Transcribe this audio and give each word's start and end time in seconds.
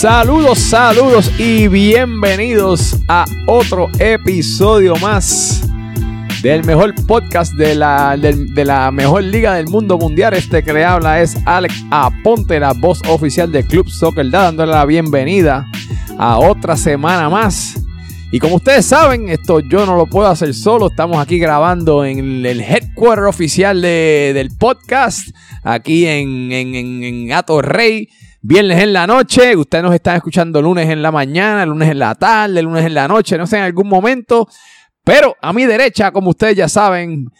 Saludos, 0.00 0.60
saludos 0.60 1.32
y 1.38 1.66
bienvenidos 1.66 2.96
a 3.08 3.24
otro 3.46 3.90
episodio 3.98 4.94
más 4.96 5.67
del 6.42 6.64
mejor 6.64 6.94
podcast 7.06 7.54
de 7.54 7.74
la, 7.74 8.16
de 8.16 8.64
la 8.64 8.90
mejor 8.90 9.24
liga 9.24 9.54
del 9.54 9.66
mundo 9.66 9.98
mundial. 9.98 10.34
Este 10.34 10.62
que 10.62 10.72
le 10.72 10.84
habla 10.84 11.20
es 11.20 11.36
Alex 11.44 11.74
Aponte, 11.90 12.60
la 12.60 12.72
voz 12.72 13.00
oficial 13.08 13.50
de 13.50 13.64
Club 13.64 13.88
Soccer, 13.88 14.30
dándole 14.30 14.72
la 14.72 14.84
bienvenida 14.84 15.66
a 16.18 16.38
otra 16.38 16.76
semana 16.76 17.28
más. 17.28 17.74
Y 18.30 18.38
como 18.38 18.56
ustedes 18.56 18.86
saben, 18.86 19.28
esto 19.28 19.60
yo 19.60 19.86
no 19.86 19.96
lo 19.96 20.06
puedo 20.06 20.28
hacer 20.28 20.54
solo. 20.54 20.88
Estamos 20.88 21.18
aquí 21.18 21.38
grabando 21.38 22.04
en 22.04 22.44
el 22.46 22.60
headquarter 22.60 23.24
oficial 23.24 23.80
del 23.80 24.50
podcast, 24.58 25.28
aquí 25.64 26.06
en, 26.06 26.52
en, 26.52 26.74
en, 26.74 27.02
en 27.04 27.32
Ato 27.32 27.62
Rey 27.62 28.08
viernes 28.40 28.82
en 28.82 28.92
la 28.92 29.06
noche, 29.06 29.56
ustedes 29.56 29.82
nos 29.82 29.94
están 29.94 30.16
escuchando 30.16 30.62
lunes 30.62 30.88
en 30.88 31.02
la 31.02 31.10
mañana, 31.10 31.66
lunes 31.66 31.90
en 31.90 31.98
la 31.98 32.14
tarde, 32.14 32.62
lunes 32.62 32.84
en 32.86 32.94
la 32.94 33.08
noche, 33.08 33.36
no 33.36 33.46
sé, 33.46 33.58
en 33.58 33.64
algún 33.64 33.88
momento. 33.88 34.48
Pero 35.08 35.34
a 35.40 35.54
mi 35.54 35.64
derecha, 35.64 36.12
como 36.12 36.28
ustedes 36.28 36.54
ya 36.54 36.68
saben, 36.68 37.30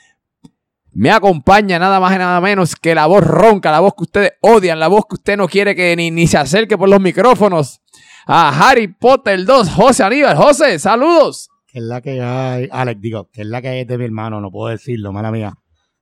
me 0.91 1.11
acompaña 1.11 1.79
nada 1.79 2.01
más 2.01 2.15
y 2.15 2.19
nada 2.19 2.41
menos 2.41 2.75
que 2.75 2.95
la 2.95 3.05
voz 3.05 3.23
ronca, 3.23 3.71
la 3.71 3.81
voz 3.81 3.93
que 3.95 4.05
ustedes 4.05 4.33
odian, 4.41 4.81
la 4.81 4.89
voz 4.89 5.05
que 5.07 5.17
usted 5.17 5.37
no 5.37 5.47
quiere 5.47 5.77
que 5.77 5.95
ni, 5.95 6.27
se 6.27 6.39
acerque 6.39 6.79
por 6.79 6.89
los 6.89 6.99
micrófonos. 6.99 7.83
A 8.27 8.49
Harry 8.49 8.89
Potter 8.89 9.45
2, 9.45 9.69
José 9.69 10.03
Aníbal. 10.03 10.35
José, 10.35 10.79
saludos. 10.79 11.51
Que 11.67 11.81
es 11.81 11.85
la 11.85 12.01
que 12.01 12.23
hay, 12.23 12.71
Alex, 12.73 13.03
digo, 13.03 13.29
que 13.31 13.43
es 13.43 13.47
la 13.47 13.61
que 13.61 13.69
hay 13.69 13.85
de 13.85 13.99
mi 13.99 14.07
hermano, 14.07 14.41
no 14.41 14.51
puedo 14.51 14.71
decirlo, 14.71 15.13
mala 15.13 15.31
mía. 15.31 15.53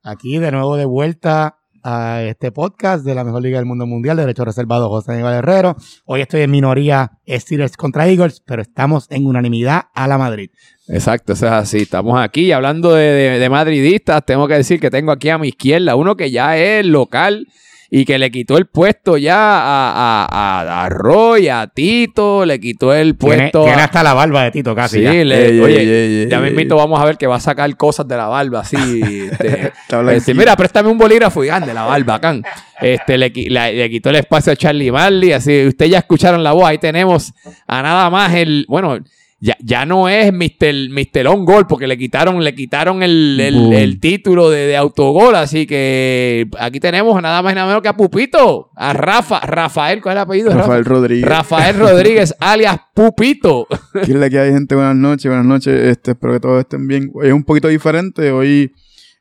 Aquí 0.05 0.39
de 0.39 0.53
nuevo 0.53 0.77
de 0.77 0.85
vuelta 0.85 1.59
a 1.83 2.23
este 2.23 2.53
podcast 2.53 3.05
de 3.05 3.17
la 3.17 3.25
mejor 3.25 3.43
liga 3.43 3.59
del 3.59 3.67
mundo 3.67 3.87
mundial, 3.87 4.17
Derecho 4.17 4.45
Reservado 4.45 4.89
José 4.89 5.15
Aníbal 5.15 5.35
Herrero. 5.35 5.75
Hoy 6.05 6.21
estoy 6.21 6.43
en 6.43 6.51
minoría 6.53 7.19
Steelers 7.27 7.77
contra 7.77 8.07
Eagles, 8.07 8.41
pero 8.47 8.63
estamos 8.63 9.09
en 9.11 9.27
unanimidad 9.27 9.87
a 9.95 10.07
la 10.07 10.17
Madrid. 10.17 10.51
Exacto, 10.89 11.33
eso 11.33 11.47
es 11.47 11.53
así. 11.53 11.79
Estamos 11.79 12.19
aquí 12.19 12.53
hablando 12.53 12.95
de, 12.95 13.39
de 13.39 13.49
madridistas. 13.51 14.25
Tengo 14.25 14.47
que 14.47 14.55
decir 14.55 14.81
que 14.81 14.91
tengo 14.91 15.13
aquí 15.13 15.29
a 15.29 15.39
mi 15.39 15.49
izquierda 15.49 15.97
uno 15.97 16.17
que 16.17 16.31
ya 16.31 16.57
es 16.57 16.87
local 16.87 17.47
y 17.91 18.05
que 18.05 18.19
le 18.19 18.31
quitó 18.31 18.59
el 18.59 18.67
puesto 18.67 19.17
ya 19.17 19.37
a, 19.37 20.27
a, 20.27 20.85
a, 20.85 20.89
Roy, 20.89 21.49
a 21.49 21.67
Tito, 21.69 22.45
le 22.45 22.59
quitó 22.59 22.93
el 22.93 23.15
puesto. 23.17 23.65
Tiene, 23.65 23.83
hasta 23.83 24.03
la 24.03 24.15
barba 24.15 24.45
de 24.45 24.51
Tito 24.51 24.75
casi. 24.75 24.99
Sí, 24.99 25.25
le, 25.25 25.61
oye, 25.61 26.27
ya 26.29 26.41
me 26.41 26.49
invito, 26.49 26.77
vamos 26.77 27.01
a 27.01 27.05
ver 27.05 27.17
que 27.17 27.27
va 27.27 27.37
a 27.37 27.41
sacar 27.41 27.75
cosas 27.77 28.09
de 28.09 28.17
la 28.17 28.27
barba, 28.27 28.61
así. 28.61 28.77
Este, 29.37 30.17
este, 30.17 30.35
mira, 30.35 30.57
préstame 30.57 30.89
un 30.89 30.99
bolígrafo 30.99 31.45
y 31.45 31.49
ande 31.49 31.73
la 31.73 31.85
barba, 31.85 32.21
can. 32.21 32.43
Este, 32.81 33.17
le, 33.17 33.31
le, 33.31 33.91
quitó 33.91 34.11
el 34.11 34.17
espacio 34.17 34.53
a 34.53 34.57
Charlie 34.57 34.91
Marley, 34.91 35.33
así. 35.33 35.67
Ustedes 35.67 35.93
ya 35.93 35.99
escucharon 35.99 36.43
la 36.43 36.53
voz, 36.53 36.67
ahí 36.67 36.79
tenemos 36.79 37.33
a 37.67 37.83
nada 37.83 38.11
más 38.11 38.35
el, 38.35 38.67
bueno, 38.69 38.99
ya, 39.39 39.55
ya 39.63 39.85
no 39.85 40.09
es 40.09 40.33
Mr. 40.33 40.89
Mr. 40.91 41.27
On 41.29 41.45
Goal, 41.45 41.67
porque 41.67 41.87
le 41.87 41.99
quitaron, 41.99 42.43
le 42.43 42.55
quitaron 42.55 43.03
el, 43.03 43.39
el, 43.39 43.73
el 43.73 44.01
título 44.01 44.49
de, 44.49 44.67
de, 44.67 44.77
autogol. 44.77 45.35
Así 45.35 45.67
que 45.67 46.49
aquí 46.59 46.81
tenemos 46.81 47.21
nada 47.21 47.43
más 47.43 47.53
y 47.53 47.55
nada 47.55 47.67
menos 47.67 47.83
que 47.83 47.89
a 47.89 47.97
Pupito, 47.97 48.71
a 48.75 48.95
Rafa, 48.95 49.41
Rafael, 49.41 50.01
¿cuál 50.01 50.17
es 50.17 50.17
el 50.17 50.23
apellido? 50.23 50.51
Rafael 50.55 50.85
Rodríguez. 50.87 51.29
Rafael 51.29 51.77
Rodríguez, 51.77 52.35
alias 52.41 52.79
Pupito. 52.95 53.67
¿Qué 53.93 54.13
es 54.13 54.17
la 54.17 54.31
que 54.31 54.39
hay, 54.39 54.53
gente? 54.53 54.75
Buenas 54.75 54.97
noches, 54.97 55.27
buenas 55.27 55.47
noches. 55.47 55.75
Este, 55.75 56.13
espero 56.13 56.33
que 56.33 56.41
todos 56.41 56.61
estén 56.61 56.87
bien. 56.87 57.11
Hoy 57.13 57.27
es 57.27 57.33
un 57.35 57.45
poquito 57.45 57.69
diferente. 57.69 58.31
Hoy 58.31 58.73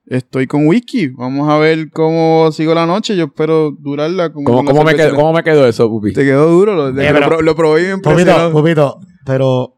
estoy 0.06 0.48
con 0.48 0.66
Wiki. 0.66 1.10
Vamos 1.10 1.50
a 1.50 1.58
ver 1.58 1.90
cómo 1.92 2.54
sigo 2.54 2.74
la 2.74 2.86
noche. 2.86 3.18
Yo 3.18 3.26
espero 3.26 3.72
durarla. 3.72 4.32
Con 4.32 4.46
¿Cómo, 4.46 4.64
cómo 4.64 4.84
me, 4.86 4.96
quedó, 4.96 5.14
¿Cómo 5.14 5.34
me 5.34 5.44
quedó 5.44 5.68
eso, 5.68 5.90
Pupi? 5.90 6.14
Te 6.14 6.24
quedó 6.24 6.50
duro. 6.50 6.74
Lo, 6.74 6.90
eh, 6.90 6.94
pero, 7.12 7.30
lo, 7.30 7.42
lo 7.42 7.56
probé 7.56 7.84
bien 7.84 8.00
Pupito, 8.00 8.52
Pupito, 8.54 9.00
pero 9.26 9.76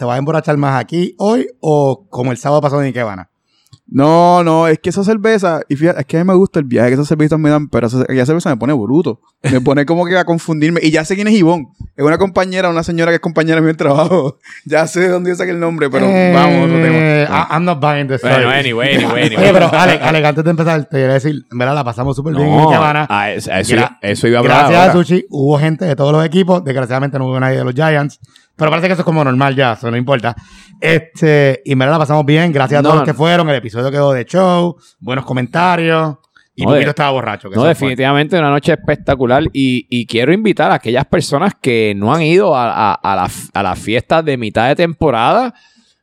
¿Te 0.00 0.06
vas 0.06 0.14
a 0.14 0.18
emborrachar 0.18 0.56
más 0.56 0.80
aquí 0.80 1.14
hoy 1.18 1.46
o 1.60 2.06
como 2.08 2.32
el 2.32 2.38
sábado 2.38 2.62
pasado 2.62 2.80
en 2.80 2.88
Ikebana? 2.88 3.28
No, 3.86 4.42
no, 4.44 4.66
es 4.66 4.78
que 4.78 4.88
esa 4.88 5.04
cerveza, 5.04 5.60
y 5.68 5.76
fíjate, 5.76 6.00
es 6.00 6.06
que 6.06 6.16
a 6.16 6.24
mí 6.24 6.26
me 6.26 6.34
gusta 6.34 6.58
el 6.58 6.64
viaje 6.64 6.88
que 6.88 6.94
esas 6.94 7.08
cervezas 7.08 7.38
me 7.38 7.50
dan, 7.50 7.68
pero 7.68 7.88
esa, 7.88 8.04
esa 8.08 8.24
cerveza 8.26 8.48
me 8.48 8.56
pone 8.56 8.72
bruto. 8.72 9.20
Me 9.42 9.60
pone 9.60 9.84
como 9.84 10.06
que 10.06 10.16
a 10.16 10.24
confundirme. 10.24 10.80
Y 10.82 10.90
ya 10.90 11.04
sé 11.04 11.16
quién 11.16 11.26
es 11.26 11.34
Ivonne. 11.34 11.66
Es 11.96 12.04
una 12.04 12.16
compañera, 12.16 12.70
una 12.70 12.82
señora 12.82 13.10
que 13.10 13.16
es 13.16 13.20
compañera 13.20 13.60
mío 13.60 13.68
en 13.68 13.76
trabajo. 13.76 14.38
Ya 14.64 14.86
sé 14.86 15.00
de 15.00 15.08
dónde 15.08 15.30
yo 15.30 15.36
saqué 15.36 15.50
el 15.50 15.60
nombre, 15.60 15.90
pero 15.90 16.06
eh, 16.06 16.32
vamos, 16.32 16.66
otro 16.66 16.80
tema. 16.80 17.48
I'm 17.50 17.64
not 17.64 17.80
buying 17.80 18.08
this. 18.08 18.22
Bueno, 18.22 18.48
anyway, 18.48 18.94
anyway, 18.94 19.22
anyway. 19.26 19.36
Oye, 19.36 19.52
pero 19.52 19.70
Alex, 19.70 20.02
Alex, 20.02 20.28
antes 20.28 20.44
de 20.44 20.50
empezar, 20.50 20.84
te 20.84 20.96
voy 20.96 21.10
a 21.10 21.14
decir, 21.14 21.46
en 21.50 21.58
verdad 21.58 21.74
la 21.74 21.84
pasamos 21.84 22.16
súper 22.16 22.34
bien 22.36 22.48
en 22.48 22.60
Ikebana. 22.60 23.06
Ah, 23.10 23.32
eso, 23.32 23.50
eso, 23.52 23.76
eso, 24.00 24.28
iba 24.28 24.38
a 24.38 24.40
hablar 24.40 24.56
Gracias 24.58 24.80
ahora. 24.80 24.92
a 24.92 24.94
Sushi, 24.94 25.26
hubo 25.28 25.58
gente 25.58 25.84
de 25.84 25.96
todos 25.96 26.12
los 26.12 26.24
equipos. 26.24 26.64
Desgraciadamente 26.64 27.18
no 27.18 27.26
hubo 27.26 27.38
nadie 27.38 27.58
de 27.58 27.64
los 27.64 27.74
Giants. 27.74 28.20
Pero 28.60 28.70
parece 28.70 28.86
que 28.86 28.92
eso 28.92 29.02
es 29.02 29.06
como 29.06 29.24
normal 29.24 29.56
ya, 29.56 29.72
eso 29.72 29.90
no 29.90 29.96
importa. 29.96 30.36
Este, 30.80 31.60
y 31.64 31.74
me 31.74 31.86
la 31.86 31.98
pasamos 31.98 32.24
bien, 32.24 32.52
gracias 32.52 32.78
a 32.80 32.82
todos 32.82 32.94
No, 32.94 33.00
los 33.00 33.08
que 33.08 33.14
fueron. 33.14 33.48
El 33.48 33.56
episodio 33.56 33.90
quedó 33.90 34.12
de 34.12 34.24
show, 34.24 34.76
buenos 35.00 35.24
comentarios. 35.24 36.16
Y 36.54 36.62
No, 36.62 36.68
Pupito 36.70 36.84
de- 36.84 36.90
estaba 36.90 37.10
borracho. 37.12 37.48
que 37.48 37.54
No, 37.56 37.62
fue. 37.62 37.68
definitivamente 37.70 38.38
una 38.38 38.50
noche 38.50 38.72
espectacular 38.72 39.42
y, 39.52 39.86
y 39.88 40.06
quiero 40.06 40.32
invitar 40.32 40.70
a 40.70 40.74
aquellas 40.74 41.06
personas 41.06 41.54
que 41.60 41.94
no 41.96 42.12
han 42.14 42.22
ido 42.22 42.54
a, 42.56 42.92
a, 42.92 42.94
a 42.94 43.16
la, 43.16 43.30
a 43.54 43.62
la 43.62 43.76
fiesta 43.76 44.22
de 44.22 44.36
mitad 44.36 44.68
de 44.68 44.76
temporada, 44.76 45.54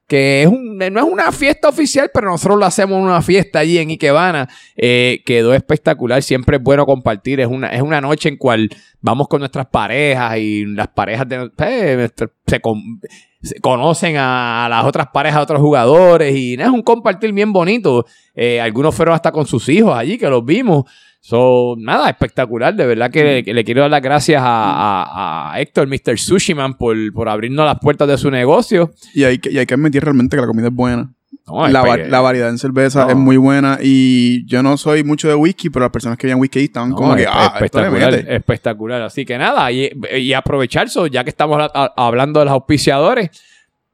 que 0.07 0.43
es 0.43 0.47
un, 0.47 0.77
no 0.77 0.99
es 0.99 1.05
una 1.05 1.31
fiesta 1.33 1.67
oficial, 1.67 2.09
pero 2.13 2.31
nosotros 2.31 2.57
lo 2.57 2.65
hacemos 2.65 3.01
una 3.01 3.21
fiesta 3.21 3.59
allí 3.59 3.77
en 3.77 3.89
Ikebana. 3.89 4.47
Eh, 4.77 5.21
quedó 5.25 5.53
espectacular, 5.53 6.23
siempre 6.23 6.57
es 6.57 6.63
bueno 6.63 6.85
compartir, 6.85 7.41
es 7.41 7.47
una, 7.47 7.67
es 7.67 7.81
una 7.81 7.99
noche 7.99 8.29
en 8.29 8.37
cual 8.37 8.69
vamos 9.01 9.27
con 9.27 9.39
nuestras 9.39 9.65
parejas 9.67 10.37
y 10.37 10.65
las 10.65 10.87
parejas 10.87 11.27
de, 11.27 11.51
eh, 11.59 12.09
se, 12.47 12.59
con- 12.61 13.01
se 13.41 13.59
conocen 13.59 14.15
a, 14.17 14.65
a 14.65 14.69
las 14.69 14.85
otras 14.85 15.07
parejas 15.13 15.39
de 15.39 15.43
otros 15.43 15.59
jugadores 15.61 16.35
y 16.35 16.53
es 16.53 16.69
un 16.69 16.81
compartir 16.83 17.33
bien 17.33 17.51
bonito. 17.51 18.05
Eh, 18.33 18.61
algunos 18.61 18.95
fueron 18.95 19.13
hasta 19.13 19.31
con 19.33 19.45
sus 19.45 19.67
hijos 19.69 19.93
allí, 19.93 20.17
que 20.17 20.29
los 20.29 20.43
vimos. 20.45 20.85
So, 21.27 21.75
nada, 21.77 22.09
espectacular. 22.09 22.73
De 22.73 22.85
verdad 22.85 23.11
que, 23.11 23.43
que 23.43 23.53
le 23.53 23.65
quiero 23.65 23.81
dar 23.81 23.91
las 23.91 24.01
gracias 24.01 24.41
a, 24.41 24.45
a- 24.47 25.51
a 25.55 25.59
Héctor, 25.59 25.85
Mr. 25.89 26.17
Sushiman, 26.17 26.75
por, 26.77 26.95
por 27.11 27.27
abrirnos 27.27 27.65
las 27.65 27.79
puertas 27.81 28.07
de 28.07 28.17
su 28.17 28.31
negocio. 28.31 28.91
Y 29.13 29.25
hay, 29.25 29.37
que, 29.37 29.51
y 29.51 29.57
hay 29.57 29.65
que 29.65 29.73
admitir 29.73 30.01
realmente 30.05 30.37
que 30.37 30.41
la 30.41 30.47
comida 30.47 30.67
es 30.67 30.73
buena. 30.73 31.11
No, 31.45 31.67
la, 31.67 31.81
va- 31.81 31.97
la 31.97 32.21
variedad 32.21 32.47
en 32.47 32.57
cerveza 32.57 33.03
No. 33.03 33.09
es 33.09 33.15
muy 33.17 33.35
buena. 33.35 33.77
Y 33.81 34.45
yo 34.45 34.63
no 34.63 34.77
soy 34.77 35.03
mucho 35.03 35.27
de 35.27 35.35
whisky, 35.35 35.69
pero 35.69 35.83
las 35.83 35.91
personas 35.91 36.17
que 36.17 36.27
veían 36.27 36.39
whisky 36.39 36.59
estaban 36.63 36.91
no, 36.91 36.95
como 36.95 37.13
que, 37.13 37.25
ah, 37.27 37.51
espectacular, 37.55 38.13
espectacular. 38.31 39.01
Así 39.01 39.25
que 39.25 39.37
nada, 39.37 39.69
y, 39.69 39.91
y 40.17 40.31
aprovechar, 40.31 40.87
so, 40.87 41.07
ya 41.07 41.25
que 41.25 41.29
estamos 41.29 41.59
a- 41.73 41.93
hablando 41.97 42.39
de 42.39 42.45
los 42.45 42.53
auspiciadores, 42.53 43.31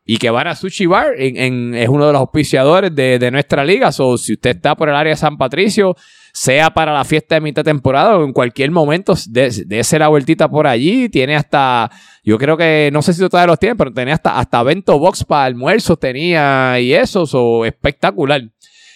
y 0.05 0.17
que 0.17 0.29
van 0.29 0.45
a 0.49 0.55
Sushi 0.55 0.85
Bar, 0.85 1.13
en, 1.17 1.37
en- 1.37 1.73
es 1.73 1.89
uno 1.89 2.05
de 2.05 2.13
los 2.13 2.19
auspiciadores 2.19 2.93
de, 2.93 3.17
de 3.17 3.31
nuestra 3.31 3.65
liga. 3.65 3.91
So, 3.91 4.19
si 4.19 4.33
usted 4.33 4.51
está 4.57 4.75
por 4.75 4.87
el 4.89 4.93
área 4.95 5.13
de 5.13 5.17
San 5.17 5.35
Patricio, 5.35 5.95
sea 6.33 6.71
para 6.71 6.91
la 6.91 7.05
fiesta 7.05 7.35
de 7.35 7.41
mitad 7.41 7.63
de 7.63 7.69
temporada 7.69 8.17
o 8.17 8.25
en 8.25 8.33
cualquier 8.33 8.71
momento, 8.71 9.13
dése 9.27 9.99
la 9.99 10.07
vueltita 10.07 10.49
por 10.49 10.65
allí. 10.65 11.07
Tiene 11.07 11.35
hasta, 11.35 11.91
yo 12.23 12.39
creo 12.39 12.57
que, 12.57 12.89
no 12.91 13.03
sé 13.03 13.13
si 13.13 13.19
todavía 13.29 13.47
los 13.47 13.59
tiene, 13.59 13.75
pero 13.75 13.93
tenía 13.93 14.15
hasta, 14.15 14.39
hasta 14.39 14.63
Bento 14.63 14.97
Box 14.97 15.23
para 15.23 15.45
almuerzos, 15.45 15.99
tenía 15.99 16.79
y 16.79 16.93
eso, 16.93 17.27
so, 17.27 17.65
espectacular. 17.65 18.41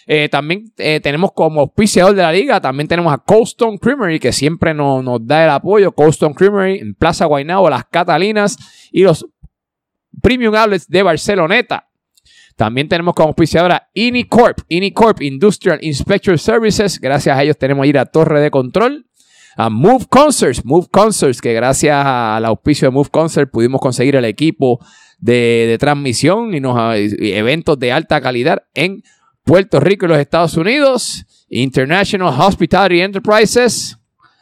Eh, 0.09 0.30
también 0.30 0.72
eh, 0.78 1.00
tenemos 1.02 1.31
como 1.34 1.62
auspiciador 1.62 2.16
de 2.16 2.22
la 2.24 2.31
liga, 2.31 2.59
también 2.59 2.88
tenemos 2.88 3.14
a 3.14 3.18
Cold 3.20 3.44
Stone 3.44 3.78
Creamery, 3.78 4.19
que 4.19 4.31
siempre 4.31 4.74
nos, 4.74 5.04
nos 5.04 5.25
da 5.25 5.44
el 5.44 5.50
apoyo. 5.52 5.92
Cold 5.92 6.12
Stone 6.12 6.34
Creamery 6.34 6.80
en 6.80 6.96
Plaza 6.96 7.25
Guaynabo, 7.25 7.69
Las 7.69 7.86
Catalinas 7.86 8.57
y 8.92 9.04
los 9.04 9.28
Premium 10.22 10.56
Outlets 10.56 10.88
de 10.88 11.04
Barceloneta. 11.04 11.87
También 12.57 12.89
tenemos 12.89 13.13
como 13.13 13.30
auspiciadora 13.30 13.88
Inicorp, 13.94 14.62
Inicorp 14.68 15.21
Industrial 15.21 15.77
Inspector 15.80 16.39
Services. 16.39 17.00
Gracias 17.00 17.38
a 17.38 17.44
ellos 17.44 17.56
tenemos 17.56 17.86
ir 17.86 18.00
a 18.00 18.06
Torre 18.07 18.42
de 18.42 18.50
Control. 18.50 19.06
A 19.56 19.69
Move 19.69 20.07
Concerts, 20.09 20.65
Move 20.65 20.88
Concerts, 20.92 21.39
que 21.39 21.54
gracias 21.54 21.95
al 22.04 22.45
auspicio 22.45 22.88
de 22.88 22.92
Move 22.92 23.09
Concert 23.12 23.51
pudimos 23.51 23.80
conseguir 23.80 24.15
el 24.15 24.25
equipo 24.25 24.80
de, 25.19 25.77
transmisión 25.80 26.54
y, 26.56 26.59
nos, 26.59 26.95
eventos 26.95 27.77
de 27.77 27.92
alta 27.92 28.21
calidad 28.21 28.63
en 28.74 29.03
Puerto 29.44 29.80
Rico 29.80 30.06
y 30.06 30.10
los 30.10 30.19
Estados 30.19 30.57
Unidos. 30.57 31.25
International 31.50 32.33
Hospitality 32.39 33.01
Enterprises, 33.01 33.98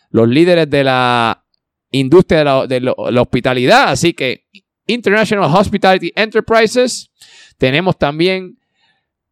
los 0.09 0.27
líderes 0.27 0.69
de 0.69 0.85
la 0.85 1.43
industria 1.91 2.65
de 2.65 2.79
la 2.79 3.21
hospitalidad. 3.21 3.89
Así 3.89 4.13
que 4.13 4.45
International 4.87 5.53
Hospitality 5.53 6.11
Enterprises. 6.15 7.11
Tenemos 7.57 7.97
también 7.97 8.57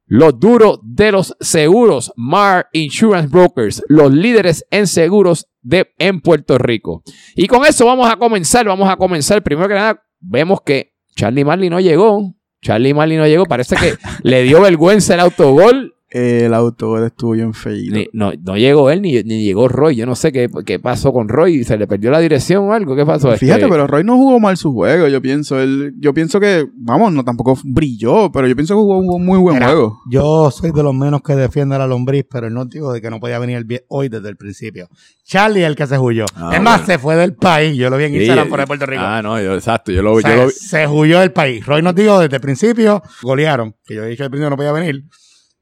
los 0.06 0.40
duros 0.40 0.80
de 0.84 1.12
los 1.12 1.36
seguros, 1.40 2.14
Mar 2.16 2.68
Insurance 2.74 3.30
Brokers, 3.30 3.84
los 3.88 4.14
líderes 4.14 4.66
en 4.70 4.88
seguros 4.88 5.48
de, 5.62 5.92
en 5.98 6.22
Puerto 6.22 6.58
Rico. 6.58 7.04
Y 7.36 7.48
con 7.48 7.66
eso 7.66 7.86
vamos 7.86 8.10
a 8.12 8.18
comenzar, 8.18 8.66
vamos 8.66 8.90
a 8.90 8.98
comenzar. 8.98 9.42
Primero 9.42 9.68
que 9.68 9.74
nada, 9.76 10.04
vemos 10.20 10.62
que 10.62 10.94
Charlie 11.16 11.46
Marley 11.46 11.70
no 11.70 11.80
llegó. 11.80 12.36
Charlie 12.62 12.94
Marley 12.94 13.18
no 13.18 13.28
llegó, 13.28 13.46
parece 13.46 13.76
que 13.76 13.96
le 14.24 14.44
dio 14.44 14.62
vergüenza 14.62 15.16
el 15.16 15.20
autogol 15.20 15.96
el 16.14 16.54
auto 16.54 17.04
estuvo 17.04 17.32
bien 17.32 17.54
feíto. 17.56 17.96
Ni- 17.96 18.08
no, 18.14 18.32
no 18.44 18.56
llegó 18.56 18.92
él 18.92 19.02
ni, 19.02 19.14
ni 19.24 19.44
llegó 19.44 19.68
Roy. 19.68 19.96
Yo 19.96 20.06
no 20.06 20.16
sé 20.16 20.32
qué, 20.32 20.48
qué 20.66 20.78
pasó 20.80 21.12
con 21.12 21.28
Roy. 21.28 21.64
¿Se 21.64 21.76
le 21.78 21.88
perdió 21.88 22.12
la 22.12 22.20
dirección 22.20 22.66
o 22.70 22.74
algo? 22.74 22.96
¿Qué 22.96 23.04
pasó? 23.06 23.32
Fíjate, 23.36 23.62
Este, 23.62 23.72
pero 23.72 23.88
Roy 23.88 24.04
no 24.04 24.16
jugó 24.16 24.40
mal 24.40 24.56
su 24.56 24.72
juego, 24.74 25.08
yo 25.08 25.22
pienso. 25.22 25.60
Él, 25.60 25.94
yo 26.00 26.14
pienso 26.14 26.40
que, 26.40 26.68
vamos, 26.76 27.12
no 27.14 27.24
tampoco 27.24 27.58
brilló, 27.64 28.32
pero 28.32 28.48
yo 28.48 28.56
pienso 28.56 28.76
que 28.76 28.80
jugó 28.82 29.00
un 29.00 29.26
muy 29.26 29.40
buen 29.40 29.56
Mira, 29.56 29.68
juego. 29.68 30.00
Yo 30.10 30.52
soy 30.52 30.72
de 30.72 30.84
los 30.84 30.94
menos 30.94 31.22
que 31.24 31.36
defiende 31.36 31.76
a 31.76 31.80
la 31.80 31.88
lombriz, 31.88 32.26
pero 32.30 32.50
no 32.50 32.66
digo 32.66 32.94
de 32.94 33.02
que 33.02 33.10
no 33.10 33.20
podía 33.20 33.40
venir 33.40 33.58
el 33.58 33.84
hoy 33.88 34.08
desde 34.10 34.30
el 34.30 34.38
principio. 34.38 34.88
Charlie 35.26 35.62
es 35.64 35.68
el 35.68 35.76
que 35.76 35.88
se 35.88 35.98
huyó. 35.98 36.26
Ah, 36.36 36.52
es 36.54 36.62
más, 36.62 36.82
bueno. 36.82 36.86
se 36.94 37.00
fue 37.00 37.16
del 37.16 37.34
país. 37.34 37.76
Yo 37.76 37.90
lo 37.90 37.98
vi 37.98 38.04
en 38.04 38.12
sí, 38.12 38.18
Instagram 38.20 38.50
por 38.50 38.60
ahí, 38.60 38.66
Puerto 38.68 38.86
Rico. 38.86 39.02
Ah, 39.04 39.22
no, 39.24 39.42
yo- 39.42 39.56
exacto. 39.56 39.92
Yo 39.92 40.02
lo, 40.04 40.14
O 40.14 40.22
sea, 40.22 40.30
yo 40.36 40.42
lo 40.44 40.48
vi. 40.48 40.52
Se 40.54 40.88
huyó 40.88 41.20
del 41.22 41.32
país. 41.32 41.66
Roy 41.66 41.82
nos 41.82 41.96
dijo 41.96 42.20
desde 42.20 42.36
el 42.36 42.42
principio, 42.42 43.02
golearon, 43.24 43.76
que 43.86 43.96
yo 43.96 44.04
he 44.04 44.10
dicho 44.10 44.24
al 44.24 44.30
principio 44.30 44.50
no 44.50 44.58
podía 44.58 44.72
venir. 44.72 45.06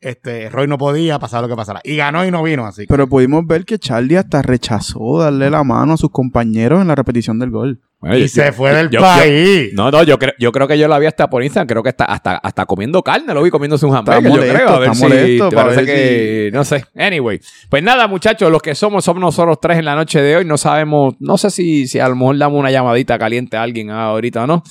Este, 0.02 0.50
Roy 0.50 0.68
no 0.68 0.80
podía, 0.80 1.20
pasar 1.20 1.44
lo 1.44 1.48
que 1.48 1.56
pasara. 1.56 1.80
Y 1.84 1.96
ganó 1.96 2.26
y 2.26 2.32
no 2.32 2.42
vino, 2.42 2.66
así 2.66 2.82
que. 2.82 2.88
Pero 2.88 3.08
pudimos 3.08 3.46
ver 3.46 3.66
que 3.66 3.78
Charlie 3.78 4.18
hasta 4.18 4.42
rechazó 4.42 5.20
darle 5.20 5.52
la 5.52 5.64
mano 5.64 5.94
a 5.94 5.98
sus 5.98 6.10
compañeros 6.10 6.82
en 6.82 6.88
la 6.88 6.96
repetición 6.96 7.38
del 7.38 7.52
gol. 7.52 7.80
Bueno, 8.00 8.18
y 8.18 8.22
yo- 8.22 8.28
se 8.30 8.52
fue 8.52 8.74
del 8.74 8.90
yo- 8.90 9.00
yo- 9.00 9.06
país. 9.06 9.70
No, 9.76 9.92
no, 9.92 10.02
yo 10.02 10.18
creo, 10.18 10.34
yo 10.40 10.52
creo 10.52 10.68
que 10.68 10.76
yo 10.80 10.88
lo 10.88 10.96
había 10.96 11.10
hasta 11.10 11.30
por 11.30 11.44
Instagram. 11.44 11.68
Creo 11.68 11.84
que 11.84 11.90
está 11.90 12.06
hasta, 12.06 12.38
hasta 12.38 12.66
comiendo 12.66 13.04
carne. 13.04 13.32
Lo 13.32 13.44
vi 13.44 13.52
comiéndose 13.52 13.86
un 13.86 13.96
hamburger, 13.96 14.24
yo 14.24 14.30
molesto, 14.30 14.56
creo. 14.56 14.70
A 14.70 14.80
ver 14.80 14.90
está 14.90 14.96
si 14.96 15.02
molesto 15.04 15.50
te 15.50 15.56
parece 15.56 15.76
ver 15.84 15.86
que... 15.86 16.50
No 16.52 16.64
sé. 16.64 16.84
Anyway. 16.96 17.40
Pues 17.70 17.84
nada, 17.84 18.08
muchachos. 18.08 18.52
Los 18.52 18.64
que 18.64 18.74
somos, 18.74 19.06
somos 19.06 19.22
nosotros 19.22 19.60
tres 19.62 19.78
en 19.78 19.86
la 19.86 19.94
noche 19.94 20.20
de 20.20 20.38
hoy. 20.38 20.46
No 20.46 20.58
sabemos... 20.58 21.14
No 21.20 21.38
sé 21.38 21.52
si, 21.52 21.88
si 21.88 22.00
a 22.00 22.10
lo 22.10 22.16
mejor 22.16 22.40
damos 22.40 22.60
una 22.60 22.72
llamadita 22.72 23.20
caliente 23.20 23.56
a 23.56 23.62
alguien 23.62 23.92
ahorita 23.92 24.46
o 24.46 24.48
no. 24.48 24.64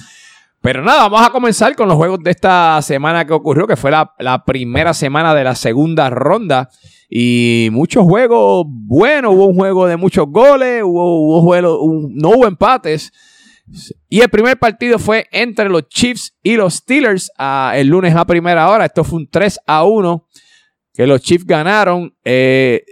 Pero 0.62 0.82
nada, 0.82 1.08
vamos 1.08 1.26
a 1.26 1.30
comenzar 1.32 1.74
con 1.74 1.88
los 1.88 1.96
juegos 1.96 2.18
de 2.22 2.30
esta 2.32 2.80
semana 2.82 3.24
que 3.26 3.32
ocurrió, 3.32 3.66
que 3.66 3.76
fue 3.76 3.90
la, 3.90 4.44
primera 4.44 4.92
semana 4.92 5.34
de 5.34 5.44
la 5.44 5.54
segunda 5.54 6.10
ronda. 6.10 6.68
Y 7.08 7.68
muchos 7.72 8.04
juegos 8.04 8.66
buenos, 8.68 9.32
hubo 9.34 9.46
un 9.46 9.56
juego 9.56 9.86
de 9.86 9.96
muchos 9.96 10.26
goles, 10.28 10.82
hubo, 10.84 11.40
un- 11.82 12.14
no 12.14 12.30
hubo 12.30 12.46
empates. 12.46 13.10
Y 14.08 14.20
el 14.20 14.28
primer 14.28 14.58
partido 14.58 14.98
fue 14.98 15.26
entre 15.32 15.68
los 15.70 15.88
Chiefs 15.88 16.36
y 16.42 16.56
los 16.56 16.74
Steelers 16.74 17.30
el 17.74 17.86
lunes 17.88 18.14
a 18.14 18.26
primera 18.26 18.68
hora. 18.68 18.84
Esto 18.84 19.02
fue 19.02 19.20
un 19.20 19.28
3 19.30 19.60
a 19.66 19.84
1 19.84 20.26
que 20.92 21.06
los 21.06 21.22
Chiefs 21.22 21.46
ganaron. 21.46 22.14
Eh, 22.24 22.84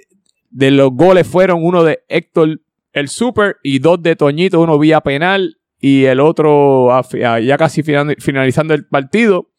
de 0.51 0.71
los 0.71 0.91
goles 0.93 1.27
fueron 1.27 1.63
uno 1.63 1.85
de 1.85 2.01
Héctor 2.09 2.61
el 2.95 3.09
Super 3.09 3.57
y 3.63 3.79
dos 3.81 4.03
de 4.03 4.17
Toñito, 4.17 4.61
uno 4.61 4.79
vía 4.79 5.01
penal 5.03 5.59
y 5.81 6.05
el 6.05 6.21
otro 6.21 6.93
a 6.93 7.01
a- 7.25 7.41
ya 7.41 7.57
casi 7.57 7.83
final- 7.83 8.17
finalizando 8.19 8.75
el 8.75 8.87
partido. 8.87 9.51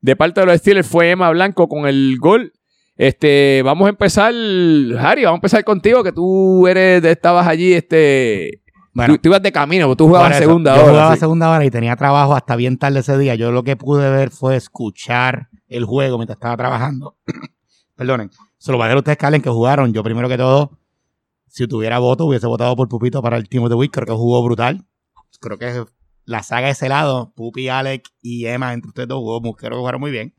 De 0.00 0.16
parte 0.16 0.40
de 0.40 0.46
los 0.46 0.58
Steelers 0.58 0.86
fue 0.86 1.10
Emma 1.10 1.30
Blanco 1.30 1.68
con 1.68 1.86
el 1.86 2.16
gol. 2.20 2.52
Este, 2.96 3.62
vamos 3.64 3.86
a 3.86 3.90
empezar, 3.90 4.32
Harry, 4.34 5.24
vamos 5.24 5.36
a 5.36 5.40
empezar 5.40 5.64
contigo, 5.64 6.04
que 6.04 6.12
tú 6.12 6.66
eres, 6.68 7.02
estabas 7.04 7.46
allí, 7.48 7.72
este, 7.72 8.62
Bueno, 8.92 9.14
tú, 9.14 9.22
tú 9.22 9.28
ibas 9.30 9.42
de 9.42 9.50
camino, 9.50 9.96
tú 9.96 10.06
jugabas 10.06 10.32
eso, 10.32 10.40
segunda 10.40 10.76
yo 10.76 10.82
hora. 10.82 10.90
jugaba 10.92 11.14
sí. 11.14 11.20
segunda 11.20 11.50
hora 11.50 11.64
y 11.64 11.70
tenía 11.70 11.96
trabajo 11.96 12.34
hasta 12.36 12.54
bien 12.54 12.76
tarde 12.78 13.00
ese 13.00 13.16
día. 13.18 13.34
Yo 13.34 13.50
lo 13.50 13.64
que 13.64 13.76
pude 13.76 14.08
ver 14.10 14.30
fue 14.30 14.54
escuchar 14.56 15.48
el 15.68 15.84
juego 15.86 16.18
mientras 16.18 16.36
estaba 16.36 16.56
trabajando. 16.56 17.16
Perdonen. 17.96 18.30
Se 18.58 18.70
lo 18.70 18.78
voy 18.78 18.84
a 18.84 18.86
dejar 18.88 18.96
a 18.96 19.00
ustedes, 19.00 19.18
Calen, 19.18 19.42
que 19.42 19.50
jugaron. 19.50 19.92
Yo, 19.92 20.02
primero 20.04 20.28
que 20.28 20.36
todo, 20.36 20.78
si 21.48 21.66
tuviera 21.66 21.98
voto, 21.98 22.26
hubiese 22.26 22.46
votado 22.46 22.76
por 22.76 22.88
Pupito 22.88 23.22
para 23.22 23.36
el 23.38 23.48
Team 23.48 23.64
of 23.64 23.70
the 23.70 23.74
Week. 23.76 23.90
Creo 23.92 24.06
que 24.06 24.12
jugó 24.12 24.42
brutal. 24.44 24.84
Creo 25.44 25.58
que 25.58 25.84
la 26.24 26.42
saga 26.42 26.66
de 26.66 26.72
ese 26.72 26.88
lado, 26.88 27.32
Pupi, 27.36 27.68
Alec 27.68 28.08
y 28.22 28.46
Emma, 28.46 28.72
entre 28.72 28.88
ustedes 28.88 29.08
dos, 29.08 29.18
jugó, 29.18 29.40
creo 29.54 29.72
que 29.72 29.76
jugaron 29.76 30.00
muy 30.00 30.10
bien. 30.10 30.34